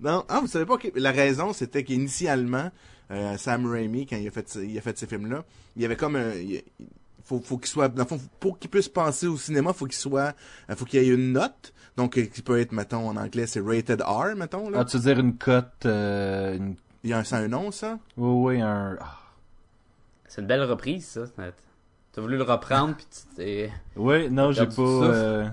[0.00, 0.78] Non, ah, vous savez pas.
[0.94, 2.70] La raison, c'était qu'initialement,
[3.10, 5.44] euh, Sam Raimi, quand il a fait, il a fait ces films-là,
[5.76, 6.86] il y avait comme un, il, il
[7.22, 9.98] faut, faut qu'il soit, dans le fond, pour qu'il puisse penser au cinéma, faut qu'il
[9.98, 10.34] soit,
[10.74, 11.74] faut qu'il y ait une note.
[11.96, 14.78] Donc, euh, qui peut être, mettons, en anglais, c'est rated R, mettons, là.
[14.80, 16.76] Ah, tu veux dire une cote, euh, une...
[17.02, 17.98] Il y a un, un nom, ça?
[18.16, 18.96] Oui, oui, un...
[19.00, 19.18] ah.
[20.28, 21.22] C'est une belle reprise, ça.
[21.36, 21.52] T'as-
[22.12, 23.70] T'as voulu le reprendre, puis tu t'es...
[23.96, 24.82] Oui, non, j'ai pas...
[24.82, 25.48] euh,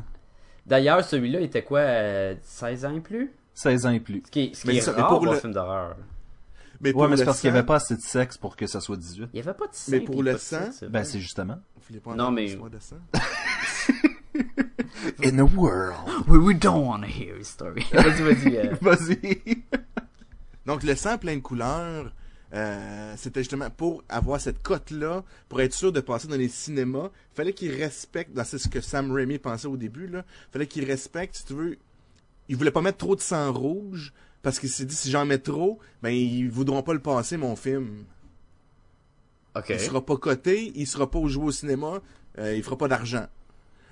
[0.65, 3.31] D'ailleurs, celui-là, il était quoi, euh, 16 ans et plus?
[3.53, 4.23] 16 ans et plus.
[4.25, 5.53] Ce qui est, ce qui Mais est ça- mais rare pour pour un le- film
[5.53, 5.95] d'horreur.
[6.81, 8.67] Mais Ouais, mais le c'est parce qu'il n'y avait pas assez de sexe pour que
[8.67, 9.29] ça soit 18.
[9.33, 9.91] Il n'y avait pas de sang.
[9.91, 11.55] Mais pour le sang, sexe, c'est Ben, c'est justement.
[11.75, 12.59] Vous voulez pas Non, mais- de?
[15.23, 15.97] In a world.
[16.27, 17.85] We, we don't want to hear his story.
[17.91, 18.57] vas-y, vas-y.
[18.57, 18.75] euh.
[18.81, 19.63] Vas-y.
[20.65, 22.11] Donc, le sang plein de couleurs,
[22.53, 27.09] euh, c'était justement pour avoir cette cote-là, pour être sûr de passer dans les cinémas,
[27.33, 30.85] fallait qu'il respecte, dans c'est ce que Sam Raimi pensait au début, là, fallait qu'il
[30.85, 31.77] respecte, si tu veux,
[32.49, 35.39] il voulait pas mettre trop de sang rouge, parce qu'il s'est dit, si j'en mets
[35.39, 38.05] trop, ben, ils voudront pas le passer, mon film.
[39.55, 39.69] Ok.
[39.69, 42.01] Il sera pas coté, il sera pas joué au cinéma,
[42.37, 43.27] euh, il fera pas d'argent.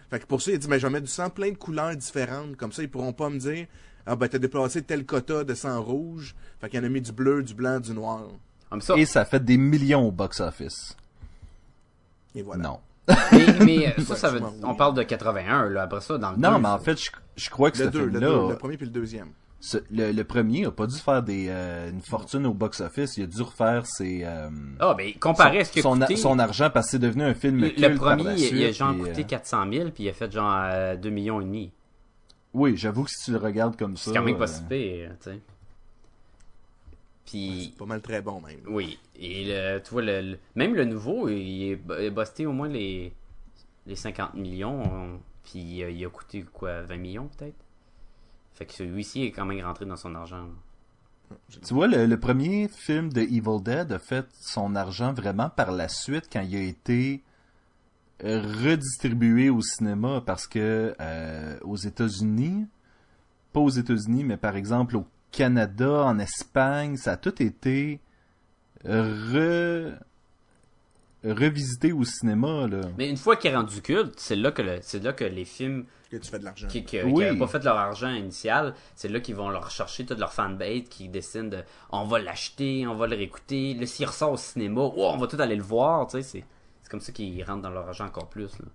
[0.10, 1.96] Fait que pour ça, il dit, mais je vais mettre du sang plein de couleurs
[1.96, 3.68] différentes, comme ça, ils pourront pas me dire,
[4.06, 7.12] ah ben, t'as déplacé tel quota de sang rouge, fait qu'il en a mis du
[7.12, 8.28] bleu, du blanc, du noir.
[8.70, 8.96] Comme ça.
[8.96, 10.96] Et ça fait des millions au box-office.
[12.36, 12.64] Et voilà.
[12.64, 12.80] Non.
[13.32, 15.84] Mais, mais euh, ça, ça veut, on parle de 81, là.
[15.84, 17.90] Après ça, dans le Non, deux, mais en fait, je, je crois que Le ce
[17.90, 19.30] 2, le, deux, film-là, le premier puis le deuxième.
[19.66, 23.18] Ce- le, le premier a pas dû faire des, euh, une fortune au box-office.
[23.18, 24.50] Il a dû refaire ses, euh,
[24.80, 27.24] Ah, ben, comparé à ce qu'il a son, coûté, son argent parce que c'est devenu
[27.24, 29.72] un film le, culte le par premier, la il, il a genre coûté euh, 400
[29.72, 31.72] 000, puis il a fait genre euh, 2 millions et demi.
[32.54, 34.12] Oui, j'avoue que si tu le regardes comme ça...
[34.12, 35.40] C'est quand même pas euh, si pire, tu sais.
[37.26, 38.60] Puis, C'est pas mal très bon, même.
[38.68, 39.00] oui.
[39.20, 43.12] Et le, tu vois, le, le- même le nouveau, il est busté au moins les,
[43.88, 44.82] les 50 millions.
[44.84, 47.56] euh, Puis euh, il a coûté quoi, 20 millions peut-être?
[48.56, 50.48] Fait que celui-ci est quand même rentré dans son argent.
[51.66, 55.88] Tu vois, le, premier film de Evil Dead a fait son argent vraiment par la
[55.88, 57.24] suite quand il a été
[58.24, 62.66] euh, redistribué au cinéma parce que euh, aux États-Unis,
[63.52, 68.00] pas aux États-Unis, mais par exemple au Canada, en Espagne, ça a tout été
[68.86, 69.98] re...
[71.34, 72.82] revisité au cinéma là.
[72.98, 75.46] Mais une fois qu'il est rendu culte, c'est là que le, c'est là que les
[75.46, 76.68] films Que tu fais de l'argent.
[76.68, 77.14] qui, qui, Oui.
[77.16, 80.34] qui avaient pas fait leur argent initial, c'est là qu'ils vont leur chercher toute leur
[80.34, 84.38] fanbase qui décident de on va l'acheter, on va le réécouter, là s'il ressort au
[84.38, 86.46] cinéma, oh, on va tout aller le voir, tu sais, c'est
[86.82, 88.52] c'est comme ça qu'ils rentrent dans leur argent encore plus.
[88.60, 88.66] là.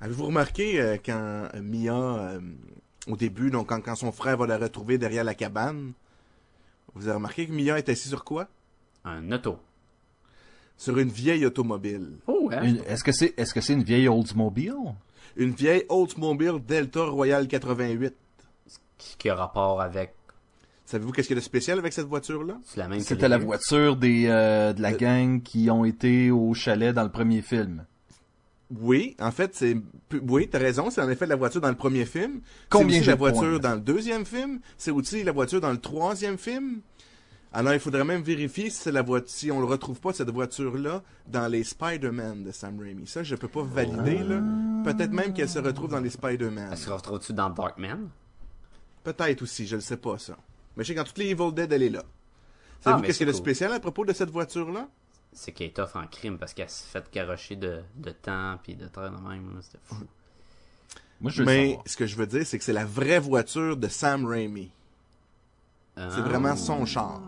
[0.00, 2.40] Avez-vous remarqué euh, quand euh, Mia, euh,
[3.06, 5.92] au début, donc quand, quand son frère va la retrouver derrière la cabane,
[6.94, 8.48] vous avez remarqué que Mia est assise sur quoi?
[9.04, 9.58] Un auto.
[10.80, 12.08] Sur une vieille automobile.
[12.26, 12.76] Oh, hein?
[12.88, 14.94] Est-ce que c'est est-ce que c'est une vieille Oldsmobile?
[15.36, 18.14] Une vieille Oldsmobile Delta Royal 88.
[18.96, 20.14] Qui, qui a rapport avec
[20.86, 22.58] Savez-vous qu'est-ce qu'il y a de spécial avec cette voiture-là?
[22.64, 26.30] c'est la même C'était la voiture des euh, de la Euh, gang qui ont été
[26.30, 27.84] au chalet dans le premier film.
[28.80, 29.76] Oui, en fait, c'est...
[30.28, 32.40] Oui, t'as raison, c'est en effet la voiture dans le premier film.
[32.70, 34.60] Combien C'est aussi la points, voiture dans le deuxième film.
[34.78, 36.80] C'est aussi la voiture dans le troisième film.
[37.52, 40.30] Alors, il faudrait même vérifier si c'est la voiture, si on le retrouve pas, cette
[40.30, 43.06] voiture-là, dans les Spider-Man de Sam Raimi.
[43.08, 44.40] Ça, je peux pas valider, là.
[44.84, 46.68] Peut-être même qu'elle se retrouve dans les Spider-Man.
[46.70, 48.08] Elle se retrouve-tu dans Darkman?
[49.02, 50.36] Peut-être aussi, je le sais pas, ça.
[50.76, 52.04] Mais je sais qu'en toutes les Evil Dead, elle est là.
[52.04, 52.12] Ah,
[52.82, 54.88] Savez-vous mais qu'est-ce qu'il y a de spécial à propos de cette voiture-là?
[55.32, 58.74] C'est qu'elle est tough en crime parce qu'elle s'est fait garocher de, de temps puis
[58.76, 59.58] de terre de même.
[59.62, 59.96] C'était fou.
[61.20, 61.82] Moi je veux le Mais savoir.
[61.86, 64.70] ce que je veux dire, c'est que c'est la vraie voiture de Sam Raimi.
[65.96, 66.20] C'est Ah.
[66.22, 67.20] vraiment son char.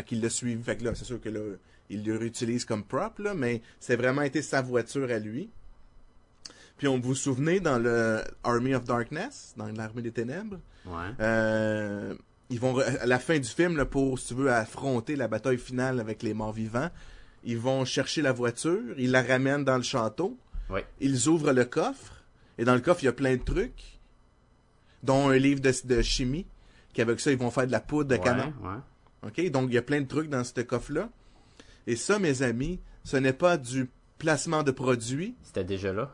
[0.00, 0.62] Fait qu'il l'a suivi.
[0.62, 1.40] Fait que là, c'est sûr que là,
[1.90, 5.50] il le réutilise comme prop, là, mais c'est vraiment été sa voiture à lui.
[6.78, 11.10] Puis on vous souvenez dans le Army of Darkness, dans l'armée des ténèbres, Ouais.
[11.20, 12.14] euh,
[12.48, 15.58] ils vont à la fin du film là, pour si tu veux affronter la bataille
[15.58, 16.88] finale avec les morts vivants,
[17.44, 20.38] ils vont chercher la voiture, ils la ramènent dans le château,
[20.70, 20.86] Ouais.
[21.00, 22.22] ils ouvrent le coffre
[22.56, 23.98] et dans le coffre il y a plein de trucs,
[25.02, 26.46] dont un livre de, de chimie,
[26.94, 28.54] qu'avec ça ils vont faire de la poudre de Ouais, canon.
[29.22, 29.50] OK?
[29.50, 31.08] Donc, il y a plein de trucs dans ce coffre-là.
[31.86, 35.34] Et ça, mes amis, ce n'est pas du placement de produits.
[35.42, 36.12] C'était déjà là.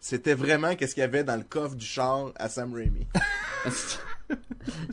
[0.00, 3.06] C'était vraiment qu'est-ce qu'il y avait dans le coffre du char à Sam Raimi.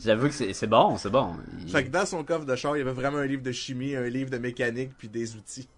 [0.02, 1.34] J'avoue que c'est c'est bon, c'est bon.
[1.60, 3.52] Il- Fait que dans son coffre de char, il y avait vraiment un livre de
[3.52, 5.68] chimie, un livre de mécanique, puis des outils.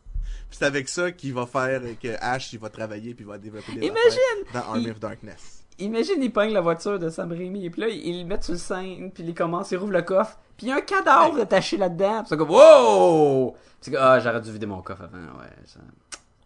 [0.52, 3.72] C'est avec ça qu'il va faire que Ash, il va travailler, puis il va développer
[3.74, 4.52] des Imagine!
[4.52, 5.64] dans Army Il- of Darkness.
[5.78, 8.52] Imagine, il pogne la voiture de Sam Raimi, et puis là, ils le mettent sur
[8.52, 11.40] le scène, puis il commence, il rouvre le coffre, puis il y a un cadavre
[11.40, 13.56] attaché là-dedans, puis c'est comme, wow!
[13.80, 15.80] C'est comme, ah, j'aurais dû vider mon coffre avant, ouais, ça...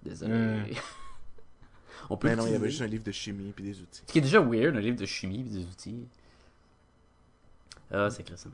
[0.02, 0.32] Désolé.
[0.32, 0.64] Hmm.
[2.10, 4.02] On peut Mais non, il y avait juste un livre de chimie, puis des outils.
[4.06, 6.06] Ce qui est déjà weird, un livre de chimie, puis des outils.
[7.92, 8.50] Ah, c'est crissant.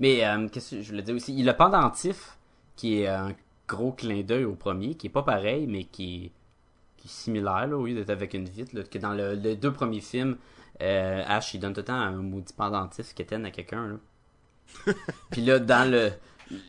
[0.00, 1.34] Mais, euh, qu'est-ce que je voulais dire aussi?
[1.38, 2.35] Il a pendentif,
[2.76, 3.34] qui est un
[3.68, 6.32] gros clin d'œil au premier, qui est pas pareil, mais qui est,
[6.96, 9.56] qui est similaire, là, au lieu d'être avec une vitre, là, que dans le, les
[9.56, 10.36] deux premiers films,
[10.82, 13.96] euh, Ash, il donne tout le temps un maudit pendentif qu'Étienne à quelqu'un, là.
[15.30, 16.10] Puis là, dans le,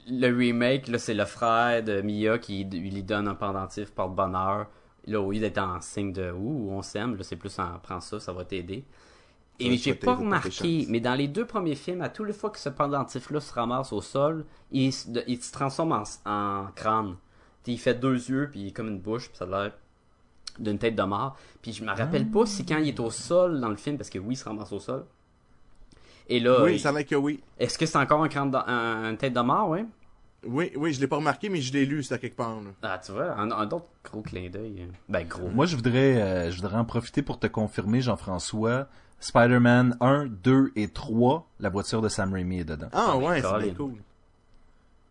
[0.07, 4.67] le remake, là, c'est le frère de Mia qui lui donne un pendentif par bonheur.
[5.05, 8.01] Là, au lieu d'être en signe de ouh, on s'aime, là, c'est plus en prends
[8.01, 8.85] ça, ça va t'aider.
[9.59, 12.51] Ça Et j'ai pas remarqué, mais dans les deux premiers films, à toutes les fois
[12.51, 17.15] que ce pendentif-là se ramasse au sol, il, se- il se transforme en, en crâne.
[17.63, 19.71] T'sais, il fait deux yeux, puis il est comme une bouche, puis ça a l'air
[20.59, 21.37] d'une tête de mort.
[21.61, 24.09] Puis je me rappelle pas si quand il est au sol dans le film, parce
[24.11, 25.05] que oui, il se ramasse au sol,
[26.29, 27.39] Et là, Oui, il- ça a l'air que oui.
[27.57, 29.85] est-ce que c'est encore un, crâne de- un- une tête de mort, ouais?
[30.45, 32.61] Oui, oui, je l'ai pas remarqué, mais je l'ai lu, c'était quelque part.
[32.61, 32.69] là.
[32.83, 34.81] Ah, tu vois, un, un autre gros clin d'œil.
[34.81, 35.49] euh, Ben, gros.
[35.49, 38.87] Moi, je voudrais, euh, je voudrais en profiter pour te confirmer, Jean-François.
[39.19, 42.89] Spider-Man 1, 2 et 3, la voiture de Sam Raimi est dedans.
[42.93, 43.93] Ah ouais, c'est cool.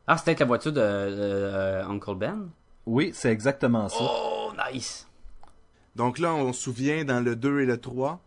[0.07, 2.49] Ah, c'était peut-être la voiture de, de, euh, Uncle Ben?
[2.87, 3.97] Oui, c'est exactement ça.
[4.01, 5.09] Oh, nice!
[5.97, 8.21] Donc là, on se souvient, dans le 2 et le 3,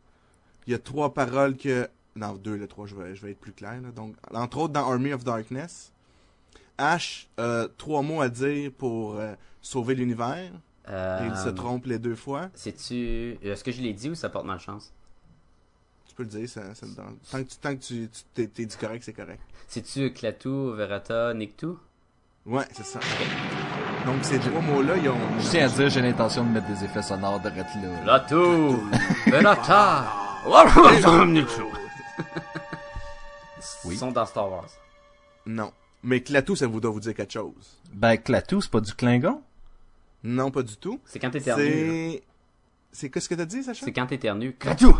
[0.67, 1.87] il y a trois paroles que...
[2.17, 3.79] Non, 2 et le 3, je vais, je vais être plus clair.
[3.81, 3.91] là.
[3.95, 5.93] Donc, entre autres, dans Army of Darkness,
[6.77, 10.51] Ash a trois mots à dire pour euh, sauver l'univers.
[10.89, 12.49] Euh, Et il se trompe les deux fois.
[12.55, 13.37] C'est-tu...
[13.41, 14.91] Est-ce que je l'ai dit ou ça porte malchance?
[16.19, 18.47] Tu peux le dire, ça, ça- dans- tant que tu, tant que tu, tu t'es,
[18.47, 19.39] t'es dit correct, c'est correct.
[19.69, 21.79] C'est-tu Clatou, Verata, Nictou?
[22.45, 22.99] Ouais, c'est ça.
[24.05, 25.15] Donc, ces trois mots-là, ils ont...
[25.39, 28.01] Je tiens à dire, j'ai l'intention de mettre des effets sonores de là.
[28.03, 28.81] Clatou!
[29.27, 30.11] Verata!
[31.25, 31.63] Nictou!
[33.85, 33.93] Oui.
[33.95, 34.67] Ils sont dans Star Wars.
[35.45, 35.71] Non.
[36.03, 37.79] Mais Clatou, ça vous doit vous dire quelque chose.
[37.93, 39.41] Ben, Clatou, c'est pas du Klingon?
[40.25, 40.99] Non, pas du tout.
[41.05, 41.63] C'est quand t'éternues.
[41.63, 42.23] C'est...
[42.91, 43.85] C'est qu'est-ce que t'as dit, Sacha?
[43.85, 44.53] C'est quand t'éternues.
[44.59, 44.97] Clatou!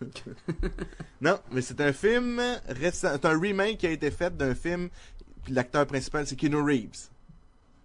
[1.20, 3.08] Non, mais c'est un film récent.
[3.12, 4.88] C'est un remake qui a été fait d'un film.
[5.44, 7.08] Puis l'acteur principal, c'est Keanu Reeves.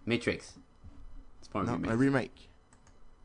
[0.06, 0.40] Matrix.
[1.40, 1.90] C'est pas un Non, remake.
[1.90, 2.50] un remake.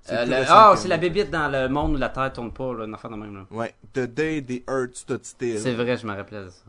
[0.03, 2.85] C'est Euh, Ah, c'est la bébite dans le monde où la Terre tourne pas, là,
[2.85, 3.45] une affaire de même, là.
[3.51, 3.73] Ouais.
[3.93, 5.75] The Day the Earth Stood C'est Still.
[5.75, 6.63] vrai, je me rappelais de ça.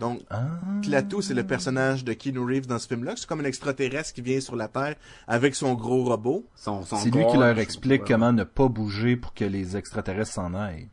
[0.00, 0.44] Donc, Ah.
[0.82, 3.14] Klaatu, c'est le personnage de Keanu Reeves dans ce film-là.
[3.16, 4.94] C'est comme un extraterrestre qui vient sur la Terre
[5.28, 6.46] avec son gros robot.
[6.54, 10.32] Son, son C'est lui qui leur explique comment ne pas bouger pour que les extraterrestres
[10.32, 10.88] s'en aillent.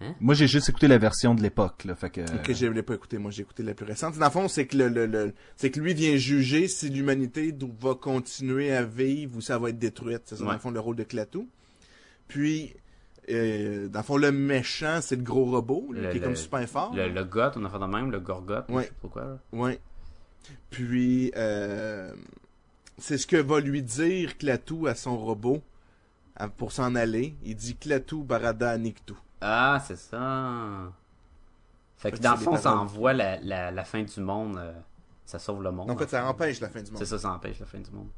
[0.00, 0.14] Hein?
[0.20, 2.20] Moi, j'ai juste écouté la version de l'époque, là, fait que...
[2.42, 3.16] Que je l'ai pas écouté.
[3.16, 4.18] Moi, j'ai écouté la plus récente.
[4.18, 7.54] Dans le fond, c'est que le, le, le- c'est que lui vient juger si l'humanité
[7.80, 10.22] va continuer à vivre ou ça va être détruite.
[10.26, 11.48] C'est ça, dans le fond, le rôle de Klaatu.
[12.28, 12.74] Puis,
[13.30, 16.26] euh, dans le fond, le méchant, c'est le gros robot, là, Le- qui est le-
[16.26, 16.94] comme super fort.
[16.94, 18.82] Le, le goth, on a fait de même, le gorgoth, Ouais.
[18.82, 19.24] je sais pas pourquoi.
[19.24, 19.38] là.
[19.52, 19.80] Ouais.
[20.70, 22.12] Puis, euh,
[22.98, 25.62] c'est ce que va lui dire Klaatu à son robot
[26.58, 27.34] pour s'en aller.
[27.44, 29.14] Il dit Klaatu Barada Niktu.
[29.48, 30.92] Ah, c'est ça.
[31.96, 34.56] Fait que dans le fond, ça envoie la, la, la fin du monde.
[34.58, 34.72] euh,
[35.24, 35.90] ça sauve le monde.
[35.90, 36.98] En fait, ça empêche la fin du monde.
[36.98, 38.08] C'est ça, ça empêche la fin du monde.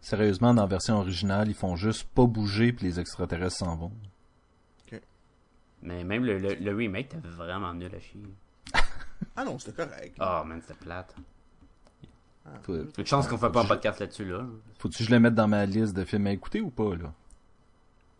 [0.00, 3.92] Sérieusement, dans la version originale, ils font juste pas bouger puis les extraterrestres s'en vont.
[5.82, 8.22] Mais même le, le, le remake, t'avais vraiment nul à chier.
[9.36, 10.16] Ah non, c'était correct.
[10.20, 11.14] Oh man, c'était plate.
[12.62, 14.44] Faut- Une chance qu'on fait pas un podcast là-dessus, là.
[14.78, 17.12] Faut-tu que je le mette dans ma liste de films à écouter ou pas, là?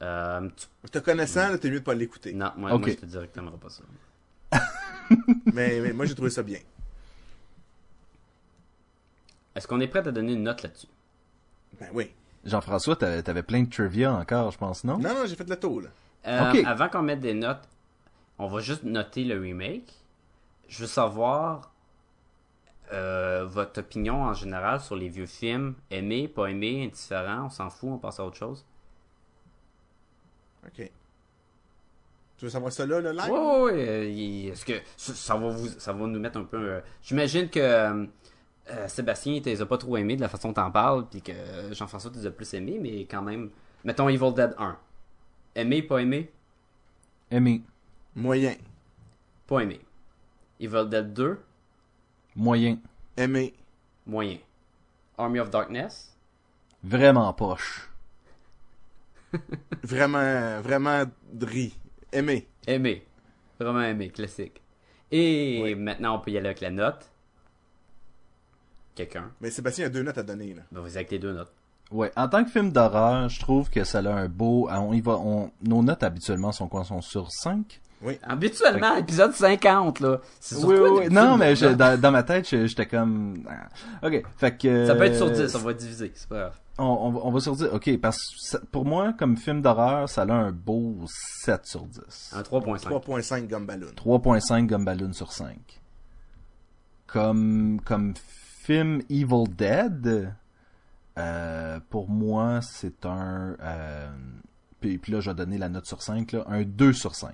[0.03, 0.49] Euh,
[0.85, 2.33] tu- Te connaissant, là, t'es mieux de pas l'écouter.
[2.33, 2.81] Non, moi, Ok.
[2.83, 3.83] moi je te dirais que t'aimerais pas ça.
[5.53, 6.61] mais, mais moi, j'ai trouvé ça bien.
[9.55, 10.87] Est-ce qu'on est prêt à donner une note là-dessus?
[11.81, 12.11] Ben oui.
[12.45, 14.99] Jean-François, t'avais plein de trivia encore, je pense, non?
[14.99, 15.89] Non, non, j'ai fait le tour, là.
[16.27, 16.63] Euh.
[16.65, 17.69] Avant qu'on mette des notes,
[18.39, 19.93] on va juste noter le remake.
[20.69, 21.73] Je veux savoir
[22.93, 25.75] euh, votre opinion en général sur les vieux films.
[25.91, 28.65] Aimé, pas aimé, indifférent, on s'en fout, on passe à autre chose.
[30.67, 30.91] OK.
[32.37, 33.31] Tu veux savoir ça là, le live?
[33.31, 36.57] Oui, oui, euh, est-ce que ça, va vous, ça va nous mettre un peu.
[36.75, 38.07] euh, J'imagine que euh,
[38.71, 41.21] euh, Sébastien, il les a pas trop aimé de la façon dont t'en parles, puis
[41.21, 41.33] que
[41.73, 43.51] Jean-François tu les a plus aimés, mais quand même,
[43.85, 44.79] mettons Evil Dead 1.
[45.57, 46.31] Aimé, pas aimé,
[47.31, 47.63] Aimé.
[48.15, 48.55] Moyen.
[49.47, 49.81] pas aimé.
[50.61, 51.41] Evil Dead 2,
[52.37, 52.79] Moyen.
[53.17, 53.53] Aimé.
[54.07, 54.39] moyen.
[55.17, 56.15] Army of Darkness,
[56.85, 57.91] Vraiment poche.
[59.83, 61.75] Vraiment, vraiment dri.
[62.13, 62.49] Aimé.
[62.67, 63.05] aimé.
[63.61, 64.63] Vraiment aimé, classique.
[65.11, 65.75] Et Oui.
[65.75, 67.11] maintenant, on peut y aller avec la note.
[68.95, 69.33] Quelqu'un.
[69.41, 70.63] Mais Sébastien a deux notes à donner, là.
[70.73, 71.53] Ben, vous avez que les deux notes.
[71.91, 74.69] Ouais, en tant que film d'horreur, je trouve que ça a un beau...
[74.71, 75.51] ah, On y va, on...
[75.63, 76.85] Nos notes habituellement sont quoi?
[76.85, 77.81] Sont sur 5?
[78.23, 80.19] Habituellement, épisode 50, là.
[80.39, 81.09] C'est Oui, oui, oui.
[81.11, 83.43] Non, mais je- dans, dans ma tête, j'étais comme...
[83.49, 84.07] ah.
[84.07, 84.87] Ok, fait que...
[84.87, 86.59] Ça peut être sur 10, on va diviser, c'est pas grave.
[86.81, 87.65] On, on va- on va sur 10.
[87.73, 88.19] Ok, parce
[88.53, 90.95] que pour moi, comme film d'horreur, ça a un beau
[91.43, 92.35] 7 sur 10.
[92.37, 92.89] Un 3.5.
[92.89, 93.91] 3.5 Gumballoon.
[93.97, 95.57] 3.5 Gumballoon sur 5.
[97.07, 100.35] Comme, comme film Evil Dead,
[101.19, 103.57] euh, pour moi, c'est un...
[103.61, 104.09] euh,
[104.81, 107.33] puis, puis là, je vais donner la note sur 5, là, un 2 sur 5.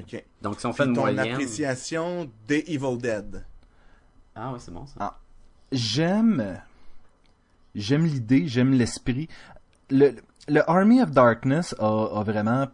[0.00, 0.24] OK.
[0.42, 1.32] Donc, si on fait Puis une ton moyenne...
[1.32, 3.44] appréciation des Evil Dead.
[4.34, 4.94] Ah oui, c'est bon, ça.
[4.98, 5.18] Ah.
[5.70, 6.60] J'aime...
[7.74, 9.28] J'aime l'idée, j'aime l'esprit.
[9.90, 10.14] Le,
[10.48, 12.68] le Army of Darkness a, a vraiment...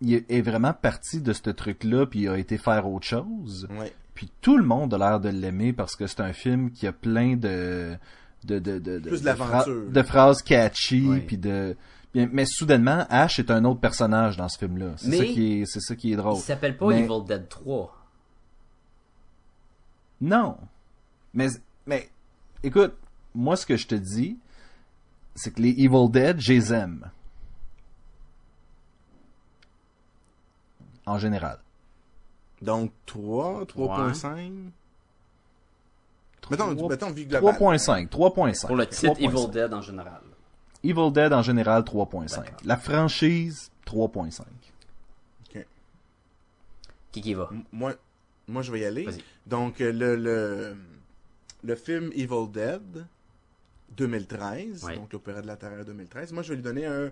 [0.00, 3.66] Il est- est vraiment parti de ce truc-là, puis il a été faire autre chose.
[3.78, 3.92] Ouais.
[4.14, 6.92] Puis tout le monde a l'air de l'aimer parce que c'est un film qui a
[6.92, 7.96] plein de
[8.44, 9.84] de de de, de- Plus de d'aventure.
[9.88, 11.20] phra- de phrases catchy Oui.
[11.20, 11.76] puis de
[12.14, 14.94] mais soudainement, Ash est un autre personnage dans ce film-là.
[14.96, 16.36] C'est Mais- ça qui est, c'est ça qui est drôle.
[16.36, 17.94] Il s'appelle pas Mais- Evil Dead 3.
[20.22, 20.56] Non.
[21.34, 21.48] Mais,
[21.86, 22.10] mais,
[22.64, 22.94] écoute,
[23.34, 24.36] moi, ce que je te dis,
[25.36, 27.08] c'est que les Evil Dead, je les aime.
[31.06, 31.58] En général.
[32.62, 34.52] Donc 3, 3.5.
[36.50, 37.54] Mettons, Trois- mettons vie globale.
[37.54, 38.66] 3.5, 3.5.
[38.66, 39.24] Pour le titre 3.5.
[39.24, 40.20] Evil Dead en général.
[40.84, 42.36] Evil Dead en général, 3.5.
[42.36, 42.58] D'accord.
[42.64, 44.42] La franchise, 3.5.
[47.12, 47.48] Qui qui va?
[47.50, 47.94] M- Moi,
[48.46, 49.04] moi, je vais y aller.
[49.04, 49.22] Vas-y.
[49.46, 50.76] Donc, euh, le, le,
[51.64, 53.06] le film Evil Dead
[53.96, 54.96] 2013, Ouais.
[54.96, 57.10] donc l'Opéra de la Terreur 2013, moi, je vais lui donner un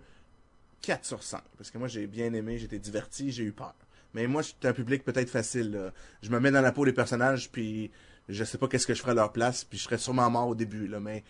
[0.82, 1.40] 4 sur 5.
[1.56, 3.74] Parce que moi, j'ai bien aimé, été diverti, j'ai eu peur.
[4.16, 5.72] Mais moi, je suis un public peut-être facile.
[5.72, 5.92] là.
[6.22, 7.90] Je me mets dans la peau des personnages, puis
[8.30, 10.48] je sais pas qu'est-ce que je ferais à leur place, puis je serais sûrement mort
[10.48, 10.88] au début.
[10.88, 11.22] Là, mais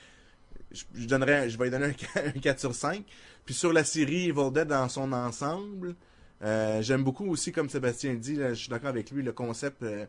[0.70, 3.05] je, je donnerais, je vais lui donner un, un 4 sur 5.
[3.45, 5.97] Puis sur la série Evil Dead dans son ensemble,
[6.43, 9.82] euh, j'aime beaucoup aussi, comme Sébastien dit, là, je suis d'accord avec lui, le concept,
[9.82, 10.07] euh,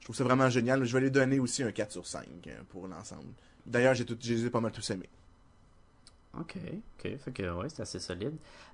[0.00, 0.82] je trouve ça vraiment génial.
[0.82, 3.28] Je vais lui donner aussi un 4 sur 5 euh, pour l'ensemble.
[3.66, 5.10] D'ailleurs, j'ai tout, je les ai pas mal tous aimés.
[6.40, 6.56] Ok,
[6.98, 7.18] ok.
[7.18, 8.32] Fait que, ouais, c'est assez solide.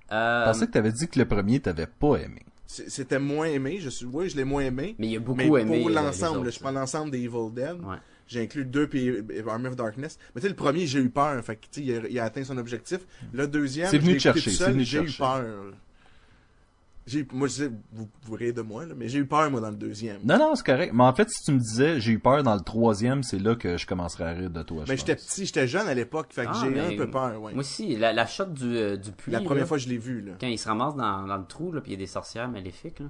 [0.09, 2.45] Je pensais que t'avais dit que le premier t'avais pas aimé.
[2.87, 4.95] C'était moins aimé, je suis, oui, je l'ai moins aimé.
[4.97, 5.79] mais il y a beaucoup Mais aimé.
[5.81, 7.73] pour euh, l'ensemble, je prends l'ensemble des Evil Dead.
[7.83, 7.97] Ouais.
[8.27, 10.17] J'ai inclus deux puis euh, Army of Darkness.
[10.33, 11.43] Mais tu sais, le premier, j'ai eu peur.
[11.43, 12.99] Fait que, tu sais, il, a- il a atteint son objectif.
[13.33, 15.17] Le deuxième, j'ai eu chercher.
[15.17, 15.73] peur.
[17.07, 19.59] J'ai, moi, je sais, vous, vous riez de moi, là, mais j'ai eu peur, moi,
[19.59, 20.19] dans le deuxième.
[20.23, 20.93] Non, non, c'est correct.
[20.93, 23.55] Mais en fait, si tu me disais, j'ai eu peur dans le troisième, c'est là
[23.55, 24.83] que je commencerais à rire de toi.
[24.87, 27.53] mais j'étais petit, j'étais jeune à l'époque, fait que Ah, j'ai un peu peur, ouais.
[27.53, 29.31] Moi aussi, la, la shot du, euh, du puits.
[29.31, 30.33] La première là, fois que je l'ai vu, là.
[30.39, 32.47] Quand il se ramasse dans, dans le trou, là, puis il y a des sorcières
[32.49, 33.07] maléfiques, là.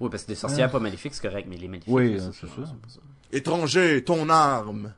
[0.00, 1.92] Oui, parce que des sorcières pas maléfiques, c'est correct, mais les maléfiques.
[1.92, 2.72] Oui, euh, c'est ça.
[3.30, 4.94] Étranger, ton arme!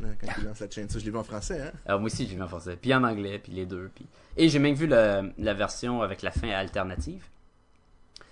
[0.00, 1.72] Là, Quand il lance la chaîne, ça, je l'ai vu en français, hein.
[1.86, 2.76] Alors, moi aussi, j'ai vu en français.
[2.80, 3.90] Puis en anglais, puis les deux.
[3.94, 4.06] Puis...
[4.36, 7.24] Et j'ai même vu le- la version avec la fin alternative.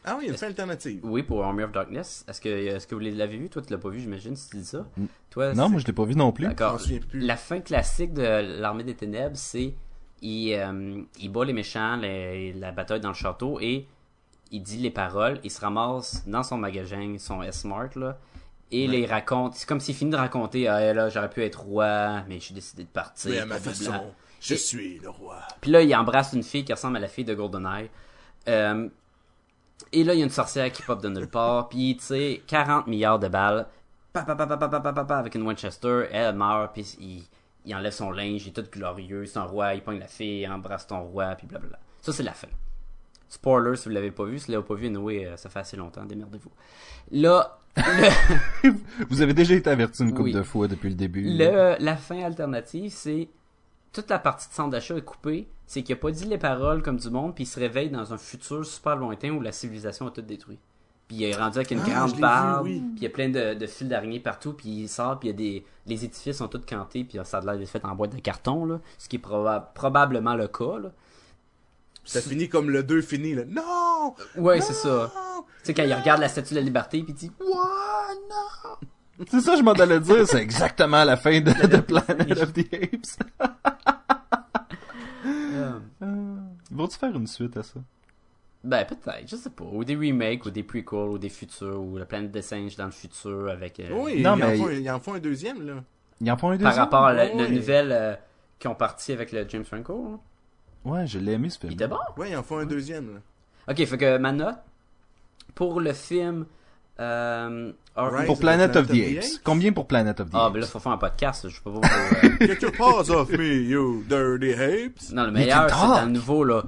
[0.07, 1.01] Ah oui, il y a une fin alternative.
[1.03, 2.24] Oui, pour Army of Darkness.
[2.28, 3.49] Est-ce que, est-ce que vous l'avez vu?
[3.49, 4.86] Toi, tu l'as pas vu, j'imagine, si tu dis ça.
[5.30, 6.45] Toi, Non, c'est- moi, je l'ai pas vu non plus.
[6.45, 6.78] Je D'accord.
[7.09, 7.20] plus.
[7.20, 9.74] La fin classique de l'Armée des Ténèbres, c'est
[10.20, 13.86] il, euh, il bat les méchants, les- la bataille dans le château, et
[14.51, 18.18] il dit les paroles, il se ramasse dans son magasin, son S-Mart, là,
[18.70, 18.92] et ouais.
[18.92, 19.54] les raconte.
[19.54, 22.84] C'est comme s'il finit de raconter Ah là, j'aurais pu être roi, mais j'ai décidé
[22.84, 23.30] de partir.
[23.30, 24.14] Mais à ma façon, blanc.
[24.40, 24.56] je et...
[24.56, 25.38] suis le roi.
[25.60, 27.90] Puis là, il embrasse une fille qui ressemble à la fille de GoldenEye.
[28.48, 28.88] Euh...
[29.92, 31.68] et là, il y a une sorcière qui pop de nulle part.
[31.68, 33.66] Puis, tu sais, 40 milliards de balles.
[34.12, 36.06] Pa, pa, pa, pa pa pa pa pa avec une Winchester.
[36.10, 36.72] Elle meurt.
[36.72, 37.24] Puis, il...
[37.64, 38.46] il, enlève son linge.
[38.46, 39.26] Il est tout glorieux.
[39.26, 39.74] C'est un roi.
[39.74, 40.46] Il pogne la fille.
[40.48, 41.34] Embrasse ton roi.
[41.36, 41.78] Puis, blablabla.
[42.00, 42.48] Ça, c'est la fin.
[43.28, 44.38] Spoiler si vous l'avez pas vu.
[44.38, 46.04] Si vous l'avez pas vu, Noé, euh, ça fait assez longtemps.
[46.04, 46.52] Démerdez-vous.
[47.10, 48.70] Là, le,
[49.11, 50.33] Vous avez déjà été averti une couple Oui.
[50.33, 51.25] de fois depuis le début.
[51.25, 53.29] Le, la fin alternative, c'est
[53.93, 55.49] toute la partie de centre d'achat est coupée.
[55.66, 58.12] C'est qu'il a pas dit les paroles comme du monde, puis il se réveille dans
[58.12, 60.59] un futur super lointain où la civilisation a tout détruit.
[61.09, 62.81] Puis il est rendu avec une Ah, grande barbe, oui.
[62.81, 65.33] puis il y a plein de, de fils d'araignée partout, puis il sort, puis il
[65.33, 67.95] y a des les édifices sont tous cantés, puis ça a l'air d'être fait en
[67.95, 70.91] boîte de carton là, ce qui est proba- probablement le cas là.
[72.07, 73.45] Ça finit comme le 2 finit, là.
[73.47, 74.14] Non!
[74.37, 75.11] Ouais, c'est ça.
[75.64, 78.14] Sais quand il regarde la statue de la liberté, puis il dit What?
[78.30, 78.76] Non!
[79.28, 80.26] C'est ça, je m'en allais dire.
[80.28, 83.50] C'est exactement la fin de, de Planet of the Apes.
[86.70, 87.80] Vont-tu faire une suite à ça?
[88.62, 89.64] Ben, peut-être, je sais pas.
[89.64, 92.86] Ou des remakes, ou des prequels, ou des futurs, ou la planète des singes dans
[92.86, 93.78] le futur avec.
[93.80, 95.74] euh, Oui, Non, ils, mais- en font, ils en font un deuxième, là.
[96.20, 96.84] Ils en font un Par deuxième?
[96.84, 98.14] rapport à la, nouvelle euh,
[98.58, 100.12] qui ont parti avec le James Franco.
[100.14, 100.20] hein.
[100.90, 101.72] Ouais, je l'ai aimé ce Il film.
[101.74, 101.98] était bon.
[102.16, 103.20] Ouais, ils en font un deuxième, là.
[103.72, 104.56] Ok, fait que ma note
[105.55, 106.46] pour le film.
[107.00, 109.40] Euh, Rise Pour the Planet of the Planet of the Apes.
[109.42, 110.52] Combien pour Planet of the Ah, Apes?
[110.55, 111.48] ben là, faut faire un podcast.
[111.48, 111.82] Je peux pas vous.
[112.42, 115.12] euh, Get your paws off me, you dirty apes!
[115.12, 116.64] Non, le meilleur, c'est le nouveau, là.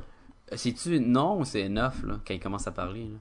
[0.52, 3.18] C'est-tu non ou c'est neuf, là, quand il commence à parler, là?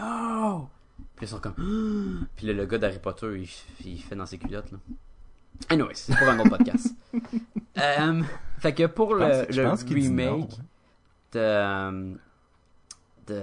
[0.00, 0.68] Non!
[1.16, 1.54] Puis ils sont comme.
[2.36, 3.42] Puis là, le gars d'Harry Potter,
[3.84, 4.78] il, il fait dans ses culottes, là.
[5.70, 6.94] Anyway, c'est pour un autre podcast.
[7.80, 8.22] Euh,
[8.58, 10.50] fait que pour Je le, remake
[11.30, 12.14] de, euh,
[13.28, 13.42] de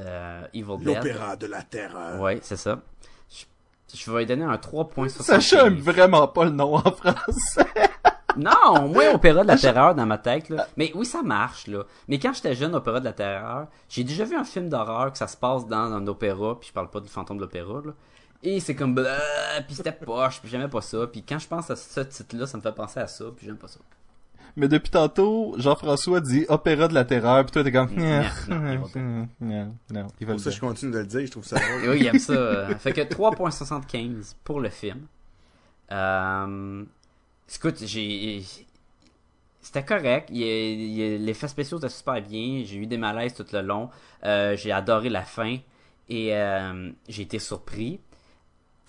[0.53, 0.95] Evil Dead.
[0.95, 2.19] L'opéra de la terreur.
[2.19, 2.81] Ouais, c'est ça.
[3.29, 3.45] Je,
[3.97, 5.09] je vais lui donner un 3.75.
[5.09, 7.65] Sacha aime vraiment pas le nom en français.
[8.37, 10.67] Non, moi, Opéra de la Terreur dans ma tête, là.
[10.75, 11.85] Mais oui, ça marche, là.
[12.07, 15.17] Mais quand j'étais jeune, Opéra de la Terreur, j'ai déjà vu un film d'horreur que
[15.17, 17.93] ça se passe dans un opéra, puis je parle pas du fantôme de l'opéra, là.
[18.43, 19.01] Et c'est comme,
[19.65, 21.07] puis c'était poche, puis j'aimais pas ça.
[21.07, 23.57] Puis quand je pense à ce titre-là, ça me fait penser à ça, puis j'aime
[23.57, 23.79] pas ça.
[24.57, 27.89] Mais depuis tantôt, Jean-François dit Opéra de la terreur, puis toi t'es comme...
[29.41, 31.89] Non, non, Pour ça, je continue de le dire, je trouve ça drôle.
[31.91, 32.33] oui, il aime ça.
[32.33, 32.75] euh.
[32.75, 35.07] Fait que 3.75 pour le film.
[35.91, 36.83] Euh...
[37.53, 38.43] Écoute, j'ai...
[39.61, 40.29] C'était correct.
[40.31, 42.63] Il, il- l'effet spéciaux était super bien.
[42.65, 43.89] J'ai eu des malaises tout le long.
[44.23, 45.57] Euh, j'ai adoré la fin.
[46.07, 47.99] Et euh, j'ai été surpris.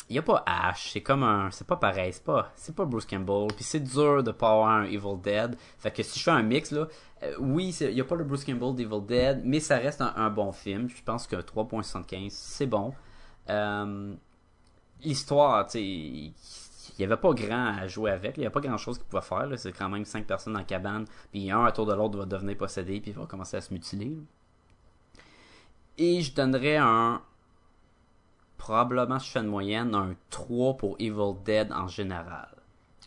[0.08, 0.90] N'y a pas Ash.
[0.92, 1.50] C'est comme un.
[1.50, 2.12] C'est pas pareil.
[2.12, 3.48] C'est pas, c'est pas Bruce Campbell.
[3.54, 5.56] Puis c'est dur de pas avoir un Evil Dead.
[5.78, 6.86] Fait que si je fais un mix, là.
[7.24, 9.42] euh, oui, il n'y a pas le Bruce Campbell d'Evil Dead.
[9.44, 10.88] Mais ça reste un, bon film.
[10.88, 12.94] Je pense que 3.75, c'est bon.
[13.50, 14.14] Euh,
[15.02, 15.82] L'histoire, tu sais.
[16.98, 18.36] Il n'y avait pas grand à jouer avec.
[18.36, 19.48] Il n'y a pas grand chose qu'il pouvait faire.
[19.56, 21.04] C'est quand même cinq personnes la cabane.
[21.32, 23.00] Puis un à tour de l'autre va devenir possédé.
[23.00, 24.16] Puis va commencer à se mutiler.
[25.98, 27.20] Et je donnerais un.
[28.66, 32.48] Probablement, si je fais une moyenne, un 3 pour Evil Dead en général.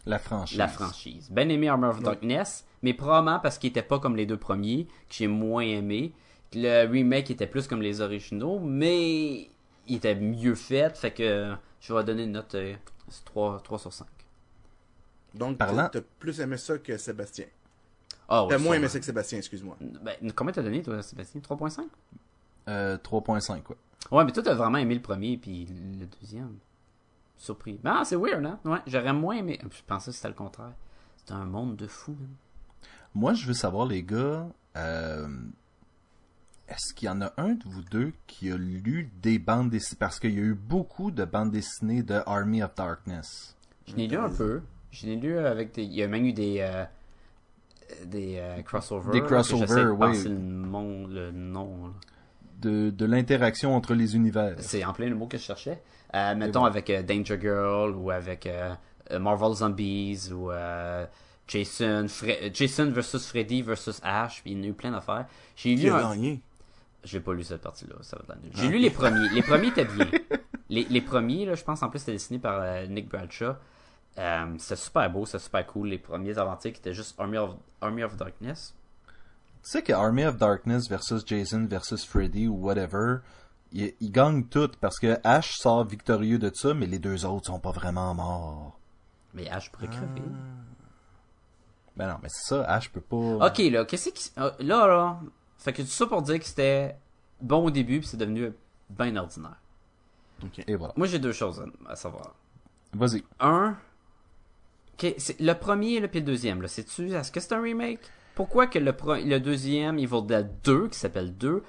[0.06, 0.58] La franchise.
[0.58, 1.28] La franchise.
[1.30, 4.86] Ben aimé Armor of Darkness, mais probablement parce qu'il était pas comme les deux premiers,
[4.86, 6.14] que j'ai moins aimé.
[6.52, 9.50] Que Le remake était plus comme les originaux, mais
[9.88, 12.76] il était mieux fait, fait que je vais donner une note euh,
[13.26, 14.08] 3, 3 sur 5.
[15.34, 17.46] Donc, Parlant- t'as t'as plus aimé ça que Sébastien.
[18.30, 19.76] Ah, ouais, T'as moins aimé ça que Sébastien, excuse-moi.
[19.82, 21.42] Ben, combien t'as donné, toi, Sébastien?
[21.42, 21.82] 3.5
[22.70, 23.76] Euh, 3.5, quoi.
[24.12, 26.56] Ouais, mais toi, t'as vraiment aimé le premier, puis le deuxième.
[27.38, 27.80] Surpris.
[27.86, 28.60] Ah, c'est weird, hein?
[28.66, 29.60] Ouais, j'aurais moins aimé.
[29.64, 30.74] Je pensais que c'était le contraire.
[31.18, 32.30] C'était un monde de fous, man.
[33.16, 35.28] Moi, je veux savoir, les gars, euh,
[36.68, 39.98] est-ce qu'il y en a un de vous deux qui a lu des bandes dessinées?
[40.00, 43.56] Parce qu'il y a eu beaucoup de bandes dessinées de Army of Darkness.
[43.88, 44.62] Je l'ai lu un peu.
[44.92, 45.84] Je l'ai lu avec des.
[45.84, 46.58] Il y a même eu des.
[46.60, 46.86] euh,
[48.06, 49.12] des euh, crossovers.
[49.12, 50.36] Des crossovers, de penser le,
[51.14, 51.94] le nom.
[52.60, 54.56] De, de l'interaction entre les univers.
[54.60, 55.82] C'est en plein le mot que je cherchais.
[56.14, 58.74] Euh, mettons avec euh, Danger Girl ou avec euh,
[59.12, 60.52] euh, Marvel Zombies ou
[61.48, 64.42] Jason, Fre- Jason versus Freddy versus Ash.
[64.42, 65.26] Puis il y en a eu plein d'affaires.
[65.56, 66.14] J'ai lu un.
[67.06, 68.42] J'ai pas lu cette partie-là, ça va être.
[68.56, 69.30] J'ai lu les premiers.
[69.30, 70.08] Les premiers étaient bien.
[70.72, 73.54] Les, les premiers, là, je pense en plus c'était dessiné par Nick Bradshaw.
[74.60, 75.88] C'était super beau, c'était super cool.
[75.88, 78.76] Les premiers aventures qui étaient juste Army of, Army of Darkness.
[79.64, 83.18] Tu sais que Army of Darkness versus Jason versus Freddy ou whatever,
[83.72, 87.48] ils, ils gagnent toutes parce que Ash sort victorieux de ça, mais les deux autres
[87.48, 88.80] sont pas vraiment morts.
[89.34, 90.24] Mais Ash pourrait crever.
[91.96, 93.48] Ben non, mais c'est ça, Ash peut pas...
[93.48, 94.32] Ok, là, qu'est-ce qui.
[94.38, 95.20] ah, Là, là.
[95.58, 96.96] Fait que tout ça pour dire que c'était
[97.42, 98.54] bon au début, puis c'est devenu
[98.90, 99.60] bien ordinaire.
[100.68, 100.94] Et voilà.
[100.96, 102.34] Moi, j'ai deux choses à, savoir.
[102.94, 103.24] Vas-y.
[103.42, 103.76] Un.
[104.94, 107.12] ok, c'est- le premier, là, puis le deuxième, là, c'est-tu.
[107.12, 108.00] Est-ce que c'est un remake?
[108.40, 111.62] Pourquoi que le, deuxième, Evil Dead 2, qui s'appelle 2,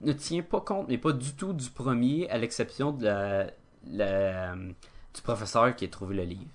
[0.00, 3.04] ne tient pas compte, mais pas du tout du premier, à l'exception de
[3.90, 6.48] la, du professeur qui a trouvé le livre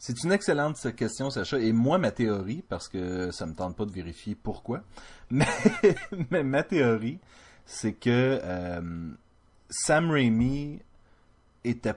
[0.00, 1.60] C'est une excellente question, Sacha.
[1.60, 4.82] Et moi, ma théorie, parce que ça me tente pas de vérifier pourquoi,
[5.30, 5.46] mais,
[6.30, 7.20] mais ma théorie,
[7.66, 9.12] c'est que euh,
[9.70, 10.80] Sam Raimi
[11.62, 11.94] était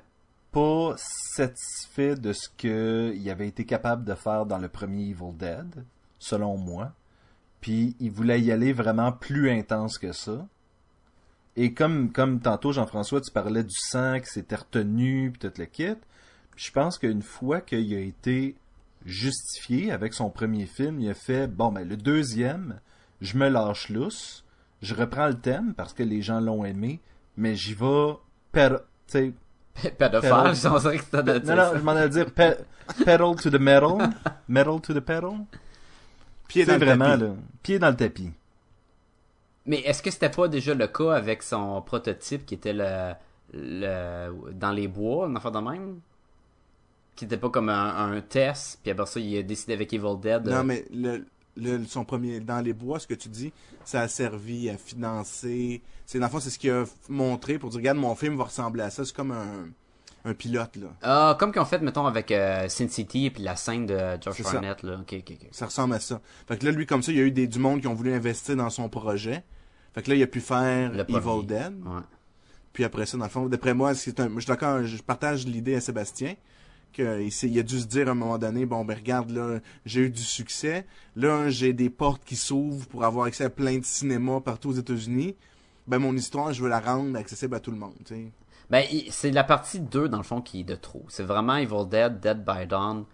[0.52, 5.84] pas satisfait de ce qu'il avait été capable de faire dans le premier Evil Dead,
[6.28, 6.92] selon moi.
[7.62, 10.46] Puis il voulait y aller vraiment plus intense que ça.
[11.56, 15.66] Et comme, comme tantôt, Jean-François, tu parlais du sang qui s'était retenu, puis tout le
[15.66, 15.96] kit.
[16.56, 18.56] Je pense qu'une fois qu'il a été
[19.06, 22.80] justifié avec son premier film, il a fait bon ben le deuxième,
[23.22, 24.44] je me lâche lousse,
[24.82, 27.00] je reprends le thème parce que les gens l'ont aimé,
[27.38, 28.14] mais j'y vais
[28.52, 29.34] per, sais,
[29.98, 32.58] Pédophile, j'en dirais que c'était non non, je m'en allais dire pe-
[33.06, 34.10] pedal to the metal,
[34.48, 35.46] metal to the pedal,
[36.48, 37.00] Pied dans le tapis.
[37.22, 38.32] là, pied dans le tapis.
[39.66, 43.14] Mais est-ce que c'était pas déjà le cas avec son prototype qui était le,
[43.54, 46.00] le dans les bois, une affaire de même?
[47.16, 50.18] Qui était pas comme un, un test, puis après ça, il a décidé avec Evil
[50.22, 50.48] Dead.
[50.48, 51.26] Non, mais le,
[51.58, 53.52] le- son premier, dans les bois, ce que tu dis,
[53.84, 55.82] ça a servi à financer.
[56.06, 58.44] C'est, dans le fond, c'est ce qu'il a montré pour dire, regarde, mon film va
[58.46, 59.04] ressembler à ça.
[59.04, 59.68] C'est comme un,
[60.28, 60.88] un pilote, là.
[61.02, 64.38] Ah, comme qu'on fait, mettons, avec euh, Sin City et puis la scène de George
[64.38, 64.58] C'est ça.
[64.58, 65.00] Arnett, là.
[65.52, 66.22] Ça ressemble à ça.
[66.48, 67.94] Fait que là, lui, comme ça, il y a eu des, du monde qui ont
[67.94, 69.44] voulu investir dans son projet.
[69.94, 71.46] Fait que là, il a pu faire Le Evil premier.
[71.46, 71.74] Dead.
[71.86, 72.02] Ouais.
[72.74, 75.48] Puis après ça, dans le fond, d'après moi, c'est un, je suis d'accord, je partage
[75.48, 76.36] l'idée à Sébastien
[76.94, 80.10] qu'il a dû se dire à un moment donné, bon, ben regarde, là, j'ai eu
[80.10, 80.86] du succès.
[81.16, 84.74] Là, j'ai des portes qui s'ouvrent pour avoir accès à plein de cinémas partout aux
[84.74, 85.36] États-Unis.
[85.88, 88.32] Ben, mon histoire, je veux la rendre accessible à tout le monde, tu sais.
[88.70, 91.06] Ben, c'est la partie 2, dans le fond, qui est de trop.
[91.08, 93.06] C'est vraiment Evil Dead, Dead by Dawn,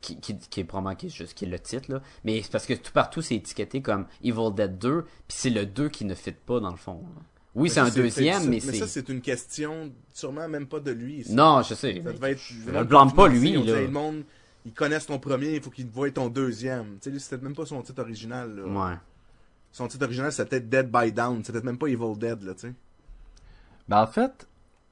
[0.00, 2.00] qui, qui, qui est probablement qui est juste qui est le titre, là.
[2.24, 5.66] Mais c'est parce que tout partout, c'est étiqueté comme Evil Dead 2, puis c'est le
[5.66, 7.02] 2 qui ne fit pas, dans le fond.
[7.16, 7.22] là.
[7.54, 9.00] Oui, c'est un deuxième, mais Mais ça, c'est...
[9.00, 11.24] c'est une question, sûrement même pas de lui.
[11.24, 11.34] ça.
[11.34, 12.00] Non, je sais.
[12.02, 13.80] Ça devait être je le blâme pas, lui, là.
[13.82, 14.24] Le monde,
[14.64, 16.94] ils connaissent ton premier, il faut qu'ils voient ton deuxième.
[16.94, 18.62] Tu sais, lui, c'était même pas son titre original, là.
[18.64, 18.96] Ouais.
[19.70, 21.38] Son titre original, c'était peut-être Dead by Down.
[21.38, 22.72] C'était peut-être même pas Evil Dead, là, tu sais.
[23.88, 24.46] Ben, en fait,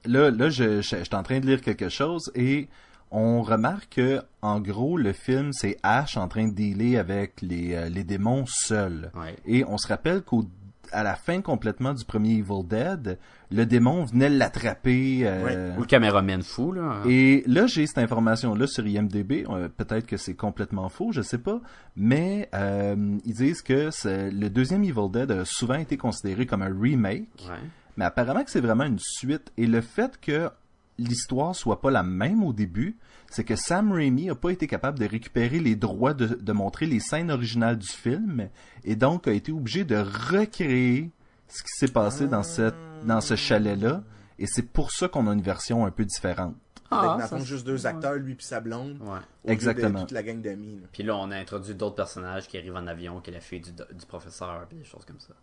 [0.06, 2.68] là, là je, je, je suis en train de lire quelque chose et
[3.10, 7.74] on remarque que, en gros, le film, c'est Ash en train de dealer avec les,
[7.74, 9.10] euh, les démons seuls.
[9.14, 9.34] Ouais.
[9.46, 10.44] Et on se rappelle qu'au
[10.92, 13.16] à la fin complètement du premier Evil Dead,
[13.52, 15.20] le démon venait l'attraper.
[15.22, 17.00] euh, Ou le caméraman fou, là.
[17.06, 19.44] Et là, j'ai cette information-là sur IMDb.
[19.48, 21.60] Euh, Peut-être que c'est complètement faux, je sais pas.
[21.94, 26.76] Mais euh, ils disent que le deuxième Evil Dead a souvent été considéré comme un
[26.76, 27.28] remake.
[27.48, 27.54] Ouais.
[28.00, 29.52] Mais apparemment que c'est vraiment une suite.
[29.58, 30.48] Et le fait que
[30.96, 32.96] l'histoire soit pas la même au début,
[33.30, 36.86] c'est que Sam Raimi a pas été capable de récupérer les droits de, de montrer
[36.86, 38.48] les scènes originales du film
[38.84, 41.10] et donc a été obligé de recréer
[41.48, 42.74] ce qui s'est passé dans cette
[43.04, 44.02] dans ce chalet-là.
[44.38, 46.54] Et c'est pour ça qu'on a une version un peu différente.
[46.90, 48.96] Avec, dans le ça, fond, juste deux acteurs, lui puis sa blonde.
[49.02, 49.08] Ouais.
[49.44, 50.00] au lieu Exactement.
[50.00, 50.76] De toute la gang d'amis.
[50.80, 50.86] là.
[50.90, 53.60] Puis là, on a introduit d'autres personnages qui arrivent en avion, qui est la fille
[53.60, 55.34] du, du professeur, puis des choses comme ça.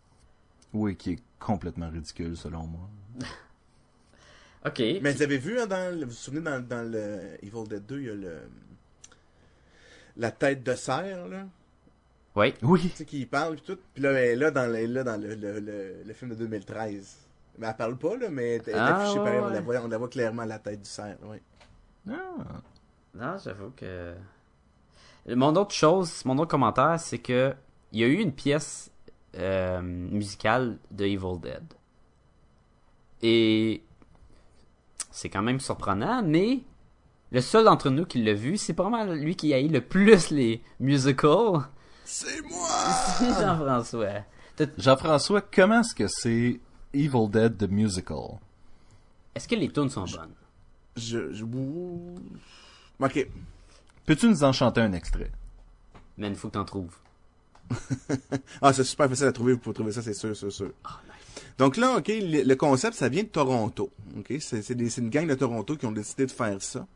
[0.74, 2.90] Oui, qui est complètement ridicule selon moi.
[4.66, 4.80] Ok.
[5.02, 7.86] Mais vous avez vu, hein, dans, le- vous vous souvenez, dans, dans le Evil Dead
[7.86, 8.38] 2, il y a le.
[10.18, 11.46] La tête de cerf, là?
[12.36, 12.54] Oui.
[12.64, 12.82] Oui.
[12.82, 13.80] Tu sais, qui parle, puis tout.
[13.94, 16.36] Puis là, elle est là dans, le, là dans le, le, le, le film de
[16.36, 17.18] 2013.
[17.60, 19.40] Mais elle parle pas, là, mais elle est Ah, affichée ouais, pareil.
[19.42, 19.54] On, ouais.
[19.54, 21.42] la voit, on la voit clairement, la tête du cerf, ouais.
[22.10, 22.16] Ah.
[23.16, 24.14] Non, j'avoue que.
[25.30, 27.54] Mon autre chose, mon autre commentaire, c'est que
[27.92, 28.92] il y a eu une pièce
[29.38, 31.64] euh, musicale de Evil Dead.
[33.22, 33.84] Et
[35.12, 36.62] c'est quand même surprenant, mais
[37.32, 40.30] le seul d'entre nous qui l'a vu, c'est probablement lui qui a eu le plus
[40.30, 41.62] les musicals.
[42.06, 42.70] C'est moi!
[43.18, 44.24] C'est Jean-François.
[44.78, 46.60] Jean-François, comment est-ce que c'est
[46.94, 48.40] Evil Dead the Musical?
[49.36, 50.34] Est-ce que les tunes sont bonnes?
[50.96, 51.32] Je.
[51.32, 51.44] je...
[53.00, 53.28] Ok.
[54.06, 55.32] Peux-tu nous en chanter un extrait?
[56.18, 56.96] Mais il faut que t'en trouves.
[58.62, 60.72] Ah, c'est super facile à trouver, vous pouvez trouver ça, c'est sûr, sûr, sûr.
[60.84, 61.00] Ah,
[61.58, 63.92] Donc là, ok, le, le concept, ça vient de Toronto.
[64.18, 66.88] Ok, c'est c'est des- c'est une gang de Toronto qui ont décidé de faire ça.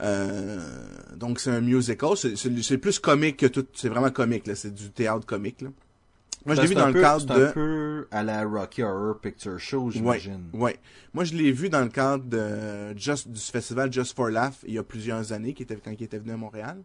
[0.00, 0.58] Euh,
[1.16, 4.54] donc c'est un musical, c'est- c'est c'est plus comique que tout, c'est vraiment comique là,
[4.54, 5.68] c'est du théâtre comique là.
[6.46, 9.18] Moi je l'ai vu dans le cadre C'est de, un peu à la Rocky Horror
[9.20, 10.48] Picture Show, ouais, j'imagine.
[10.54, 10.76] ouais.
[11.14, 14.74] Moi je l'ai vu dans le cadre de Just du festival Just for Laugh il
[14.74, 16.78] y a plusieurs années, qui était quand il était venu à Montréal.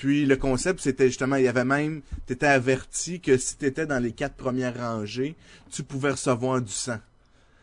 [0.00, 3.98] Puis le concept, c'était justement, il y avait même, t'étais averti que si t'étais dans
[4.02, 5.36] les quatre premières rangées,
[5.70, 6.96] tu pouvais recevoir du sang.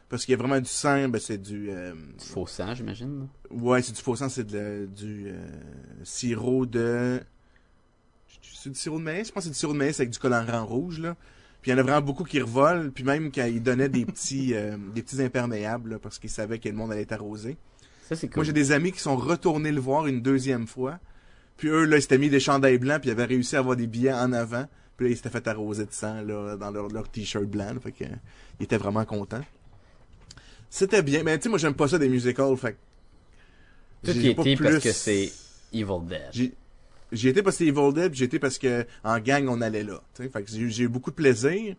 [0.08, 3.28] Parce qu'il y a vraiment du sang, ben c'est du, euh, Du faux sang, j'imagine.
[3.50, 5.48] ouais, c'est du faux sang, c'est du euh,
[6.04, 7.20] sirop de,
[8.54, 10.20] c'est du sirop de maïs, je pense que c'est du sirop de maïs avec du
[10.20, 11.16] colorant rouge là.
[11.64, 14.06] Puis il y en a vraiment beaucoup qui revolent, puis même quand ils donnaient des
[14.06, 17.58] petits, euh, des petits imperméables là, parce qu'ils savaient que le monde allait être arrosé.
[18.08, 18.36] Ça, c'est cool.
[18.36, 21.00] Moi, j'ai des amis qui sont retournés le voir une deuxième fois.
[21.58, 23.76] Puis eux, là, ils s'étaient mis des chandails blancs, puis ils avaient réussi à avoir
[23.76, 24.66] des billets en avant.
[24.96, 27.74] Puis là, ils s'étaient fait arroser de sang, là, dans leur, leur t-shirt blanc.
[27.74, 27.80] là.
[27.80, 28.08] fait que, euh,
[28.60, 29.44] ils étaient vraiment contents.
[30.70, 31.24] C'était bien.
[31.24, 32.74] Mais tu sais, moi, j'aime pas ça des musicals, fait
[34.04, 35.32] que Tout y était parce plus- que c'est
[35.74, 36.52] Evil Dead.
[37.12, 39.84] J'y étais parce que c'était Evil Dead, j'y étais parce que en gang, on allait
[39.84, 40.02] là.
[40.14, 40.30] tu sais.
[40.30, 41.76] Fait que j'ai eu- beaucoup de plaisir.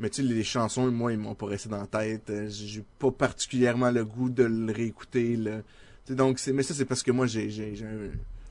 [0.00, 2.28] Mais tu sais, les chansons, moi, ils m'ont pas resté dans la tête.
[2.30, 5.36] Euh, J'ai eu pas particulièrement le goût de le réécouter.
[5.36, 5.58] Là.
[5.58, 5.62] Tu
[6.08, 7.48] sais, donc, c'est, mais ça, c'est parce que moi, j'ai,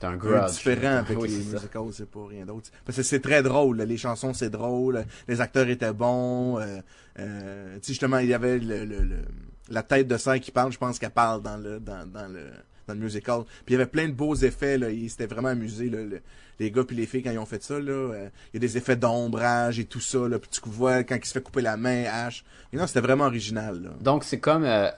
[0.10, 0.52] j'ai un, grudge.
[0.52, 2.70] différent avec Oui, les c'est musicals, c'est pas rien d'autre.
[2.86, 6.80] Parce que c'est très drôle, les chansons c'est drôle, les acteurs étaient bons, euh,
[7.20, 9.26] euh, tu sais justement il y avait le, le, le-
[9.70, 12.48] la tête de serre qui parle, je pense qu'elle parle dans le dans, dans le
[12.86, 13.44] dans le musical.
[13.66, 16.22] Puis il y avait plein de beaux effets là, ils s'étaient vraiment amusés là, le-
[16.60, 18.60] les gars puis les filles quand ils ont fait ça là, euh, il y a
[18.68, 21.62] des effets d'ombrage et tout ça là, puis tu vois quand il se fait couper
[21.62, 22.44] la main Ash.
[22.74, 23.90] Et non, c'était vraiment original là.
[24.02, 24.90] Donc, c'est comme euh,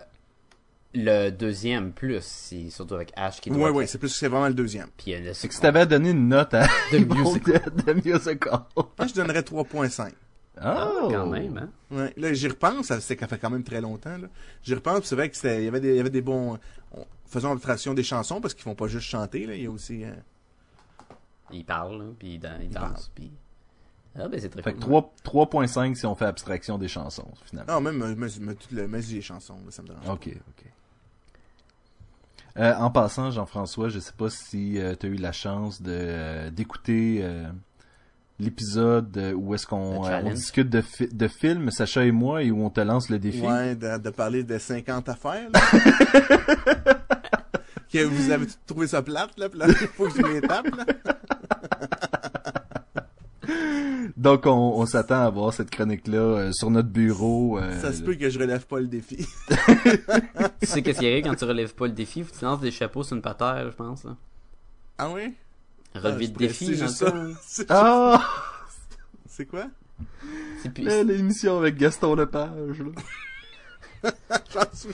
[0.95, 4.47] le deuxième plus, surtout avec Ash qui doit Ouais être- ouais, c'est plus c'est vraiment
[4.47, 4.87] le deuxième.
[4.97, 7.61] Puis il y a le C'est que si t'avais donné une note à musical.
[7.85, 8.59] The Musical.
[8.75, 10.11] Moi je donnerais 3.5.
[10.57, 11.09] Ah, Oh!
[11.11, 11.69] quand même, hein?
[11.91, 14.27] Ouais, là j'y repense, ça, c'est- ça fait quand même très longtemps là.
[14.63, 16.21] J'y repense, puis c'est vrai que c'était il y avait des il y avait des
[16.21, 16.57] bons
[16.93, 19.71] on- faisons abstraction des chansons parce qu'ils font pas juste chanter là, il y a
[19.71, 20.11] aussi euh,
[21.51, 22.91] Il parle, là, puis il, dan- il parle.
[22.93, 23.31] danse, puis...
[24.17, 25.03] Ah, ben c'est très Fait que cool.
[25.23, 27.73] 3 3.5 si on fait abstraction des chansons, finalement.
[27.73, 30.05] Non, même me, me, me, tout le me les chansons, là, ça me dérange.
[30.05, 30.13] pas.
[30.13, 30.65] Ok, ok.
[32.57, 36.49] Euh, en passant, Jean-François, je sais pas si tu as eu la chance de euh,
[36.49, 37.43] d'écouter euh,
[38.39, 42.43] l'épisode euh, où est-ce qu'on euh, on discute de, fi- de films, Sacha et moi,
[42.43, 43.41] et où on te lance le défi?
[43.41, 45.59] Ouais, de, de parler de 50 affaires là.
[47.91, 50.67] que vous avez trouvé ça plate là, puis là, il faut que je les tape
[50.75, 50.85] là.
[54.17, 57.57] Donc, on, on s'attend à voir cette chronique-là euh, sur notre bureau.
[57.59, 59.27] euh, Ça se peut que je relève pas le défi.
[60.61, 62.23] Tu sais qu'est-ce qui arrive quand tu relèves pas le défi?
[62.23, 64.03] Faut que tu lances des chapeaux sur une patère, je pense.
[64.03, 64.15] Là.
[64.97, 65.33] Ah oui?
[65.93, 67.13] Relever Ah, de défi, c'est juste ça.
[67.41, 68.21] C'est- Ah!
[69.27, 69.65] C'est quoi?
[70.61, 72.79] C'est plus- Euh, L'émission avec Gaston Lepage.
[74.03, 74.11] là.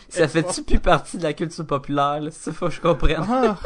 [0.09, 2.31] Ça fait-tu plus partie de la culture populaire, là?
[2.31, 3.25] C'est ça, faut que je comprenne.
[3.27, 3.57] Ah,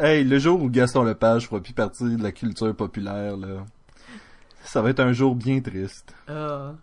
[0.00, 3.64] hey, le jour où Gaston Lepage fera plus partie de la culture populaire, là,
[4.66, 6.14] ça va être un jour bien triste.
[6.28, 6.74] Ah,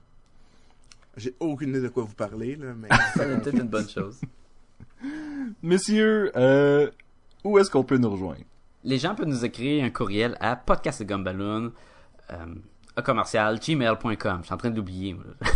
[1.18, 2.90] J'ai aucune idée de quoi vous parlez, là, mais...
[3.16, 4.20] ça va peut-être une bonne chose.
[5.62, 6.90] Messieurs, euh,
[7.44, 8.42] où est-ce qu'on peut nous rejoindre?
[8.84, 11.72] Les gens peuvent nous écrire un courriel à podcastgumballoon,
[12.32, 12.46] euh,
[12.96, 14.40] à commercial, gmail.com.
[14.42, 15.48] Je suis en train là.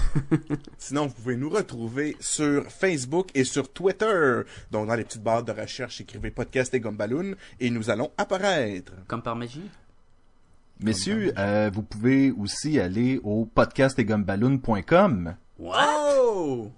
[0.78, 4.42] Sinon, vous pouvez nous retrouver sur Facebook et sur Twitter.
[4.72, 8.94] Donc, dans les petites barres de recherche, écrivez podcast et Gumballoon et nous allons apparaître.
[9.08, 9.70] Comme par magie?
[10.82, 15.36] Messieurs, euh, vous pouvez aussi aller au podcastetgumballoon.com.
[15.60, 16.72] Oh!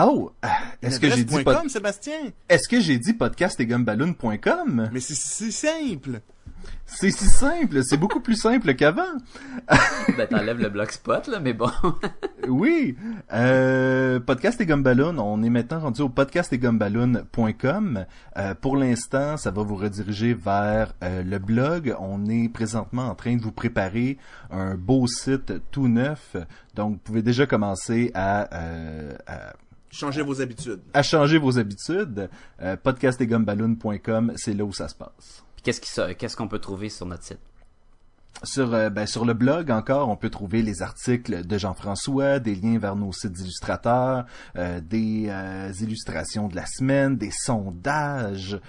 [0.00, 2.18] Oh, ah, est-ce que j'ai dit pod- .com, Sébastien?
[2.48, 4.90] est-ce que j'ai dit podcastetgumballoon.com?
[4.92, 6.20] Mais c'est si simple.
[6.90, 9.02] C'est si simple, c'est beaucoup plus simple qu'avant.
[10.16, 11.70] Ben, t'enlèves le blogspot, là, mais bon.
[12.48, 12.96] Oui,
[13.32, 18.06] euh, podcast et Gumballoon, on est maintenant rendu au podcastetgumballoon.com.
[18.38, 21.94] Euh, pour l'instant, ça va vous rediriger vers euh, le blog.
[22.00, 24.16] On est présentement en train de vous préparer
[24.50, 26.36] un beau site tout neuf.
[26.74, 29.52] Donc, vous pouvez déjà commencer à, euh, à
[29.90, 30.80] Changez vos habitudes.
[30.94, 32.28] à changer vos habitudes.
[32.62, 35.44] Euh, podcastetgumballoon.com, c'est là où ça se passe.
[35.62, 35.72] Puis
[36.16, 37.38] qu'est-ce qu'on peut trouver sur notre site?
[38.44, 42.54] Sur, euh, ben, sur le blog encore, on peut trouver les articles de Jean-François, des
[42.54, 44.26] liens vers nos sites illustrateurs,
[44.56, 48.60] euh, des euh, illustrations de la semaine, des sondages,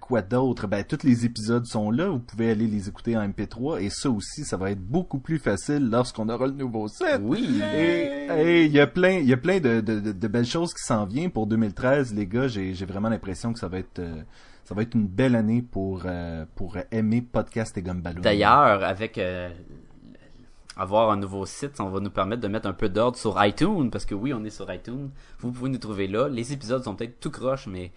[0.00, 0.68] quoi d'autre.
[0.68, 2.08] Ben, tous les épisodes sont là.
[2.10, 5.38] Vous pouvez aller les écouter en MP3 et ça aussi, ça va être beaucoup plus
[5.40, 7.18] facile lorsqu'on aura le nouveau site.
[7.20, 7.60] Oui!
[7.64, 10.72] Et il y a plein, il y a plein de, de, de- de belles choses
[10.72, 12.46] qui s'en viennent pour 2013, les gars.
[12.46, 14.00] J'ai, j'ai vraiment l'impression que ça va être,
[14.68, 18.20] ça va être une belle année pour euh, pour aimer podcast et Gumballoon.
[18.20, 19.48] D'ailleurs, avec euh,
[20.76, 23.88] avoir un nouveau site, ça va nous permettre de mettre un peu d'ordre sur iTunes,
[23.90, 25.08] parce que oui, on est sur iTunes.
[25.38, 26.28] Vous pouvez nous trouver là.
[26.28, 27.92] Les épisodes sont peut-être tout croches, mais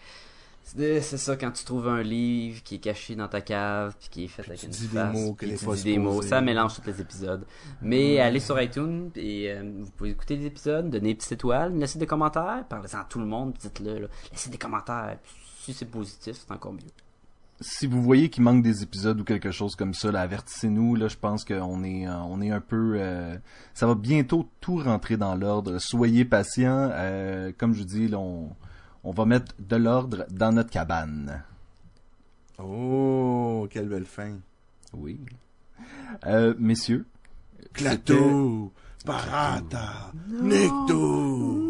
[0.63, 4.23] c'est ça quand tu trouves un livre qui est caché dans ta cave, puis qui
[4.23, 6.21] est fait avec tu une dis des mots puis que les tu dis des mots,
[6.21, 7.45] ça mélange tous les épisodes.
[7.81, 11.77] Mais allez sur iTunes et euh, vous pouvez écouter les épisodes, donner des petites étoiles,
[11.77, 14.07] laisser des commentaires, parlez-en à tout le monde, dites-le, là.
[14.31, 15.17] laissez des commentaires.
[15.21, 16.79] Puis si c'est positif, c'est encore mieux.
[17.61, 20.95] si vous voyez qu'il manque des épisodes ou quelque chose comme ça, là, avertissez-nous.
[20.95, 23.37] Là, je pense qu'on est, euh, on est un peu, euh,
[23.75, 25.77] ça va bientôt tout rentrer dans l'ordre.
[25.79, 26.89] Soyez patients.
[26.91, 28.49] Euh, comme je vous dis, là, on,
[29.03, 31.43] on va mettre de l'ordre dans notre cabane.
[32.57, 34.37] Oh, quelle belle fin.
[34.93, 35.19] Oui.
[36.25, 37.05] Euh, messieurs.
[37.73, 38.71] Clato,
[39.05, 41.69] Parata, Necto.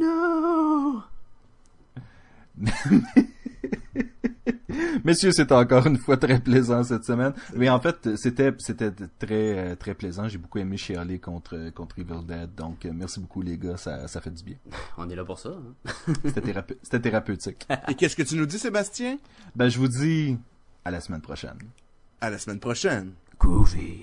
[5.04, 7.34] Messieurs, c'était encore une fois très plaisant cette semaine.
[7.56, 10.28] Mais en fait, c'était c'était très très plaisant.
[10.28, 12.54] J'ai beaucoup aimé chialer contre contre Evil Dead.
[12.56, 14.56] Donc merci beaucoup les gars, ça ça fait du bien.
[14.98, 15.50] On est là pour ça.
[15.50, 16.14] hein.
[16.26, 17.68] C'était thérape- c'était thérapeutique.
[17.90, 19.18] Et qu'est-ce que tu nous dis, Sébastien?
[19.56, 20.38] Ben je vous dis
[20.86, 21.58] à la semaine prochaine.
[22.22, 23.14] À la semaine prochaine.
[23.40, 24.02] Groovy.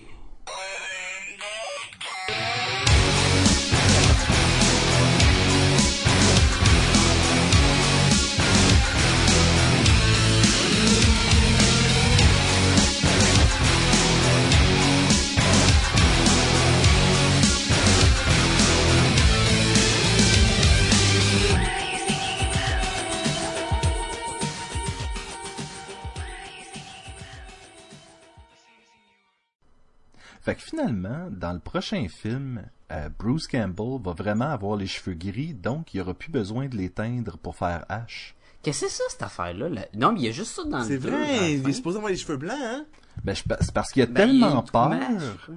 [30.49, 35.13] Fait que finalement, dans le prochain film, euh, Bruce Campbell va vraiment avoir les cheveux
[35.15, 38.33] gris, donc il n'y aura plus besoin de les teindre pour faire H.
[38.63, 39.69] Qu'est-ce que c'est ça, cette affaire-là?
[39.69, 39.83] là?
[39.95, 42.11] Non, mais il y a juste ça dans le C'est vrai, il est supposé avoir
[42.11, 42.87] les cheveux blancs, hein?
[43.25, 45.51] Ben, je- c'est parce qu'il a Ben, il y a tellement peur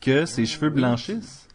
[0.00, 1.48] que ses cheveux blanchissent.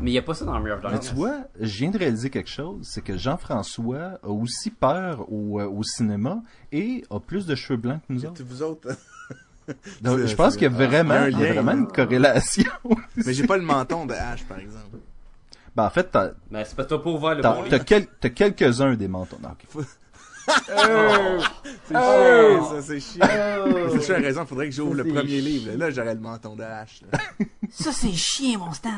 [0.00, 1.10] Mais il n'y a pas ça dans Rear of Mais Darkness.
[1.10, 5.60] tu vois, je viens de réaliser quelque chose, c'est que Jean-François a aussi peur au,
[5.60, 6.42] euh, au cinéma
[6.72, 8.42] et a plus de cheveux blancs que nous autres.
[8.44, 8.88] Vous autres.
[10.02, 11.52] Donc, C'est- je pense c'est- qu'il y a vraiment, un il y a lien.
[11.54, 12.70] vraiment une corrélation.
[13.16, 14.98] Mais j'ai pas le menton de H, par exemple.
[15.74, 17.70] ben, en fait, t'as, Mais c'est parce que t'as pas ouvert le t'as, bon t'as
[17.76, 17.84] livre.
[17.84, 19.38] quel- t'as quelques-uns des mentons.
[19.42, 19.84] Non, ok.
[20.46, 23.26] C'est chiant, ça, c'est chiant.
[23.92, 25.72] C'est chiant, raison, faudrait que j'ouvre le c'est premier livre.
[25.76, 27.02] Là, j'aurais le menton de H.
[27.10, 27.18] là.
[27.70, 28.90] Ça, c'est chiant, mon Stan.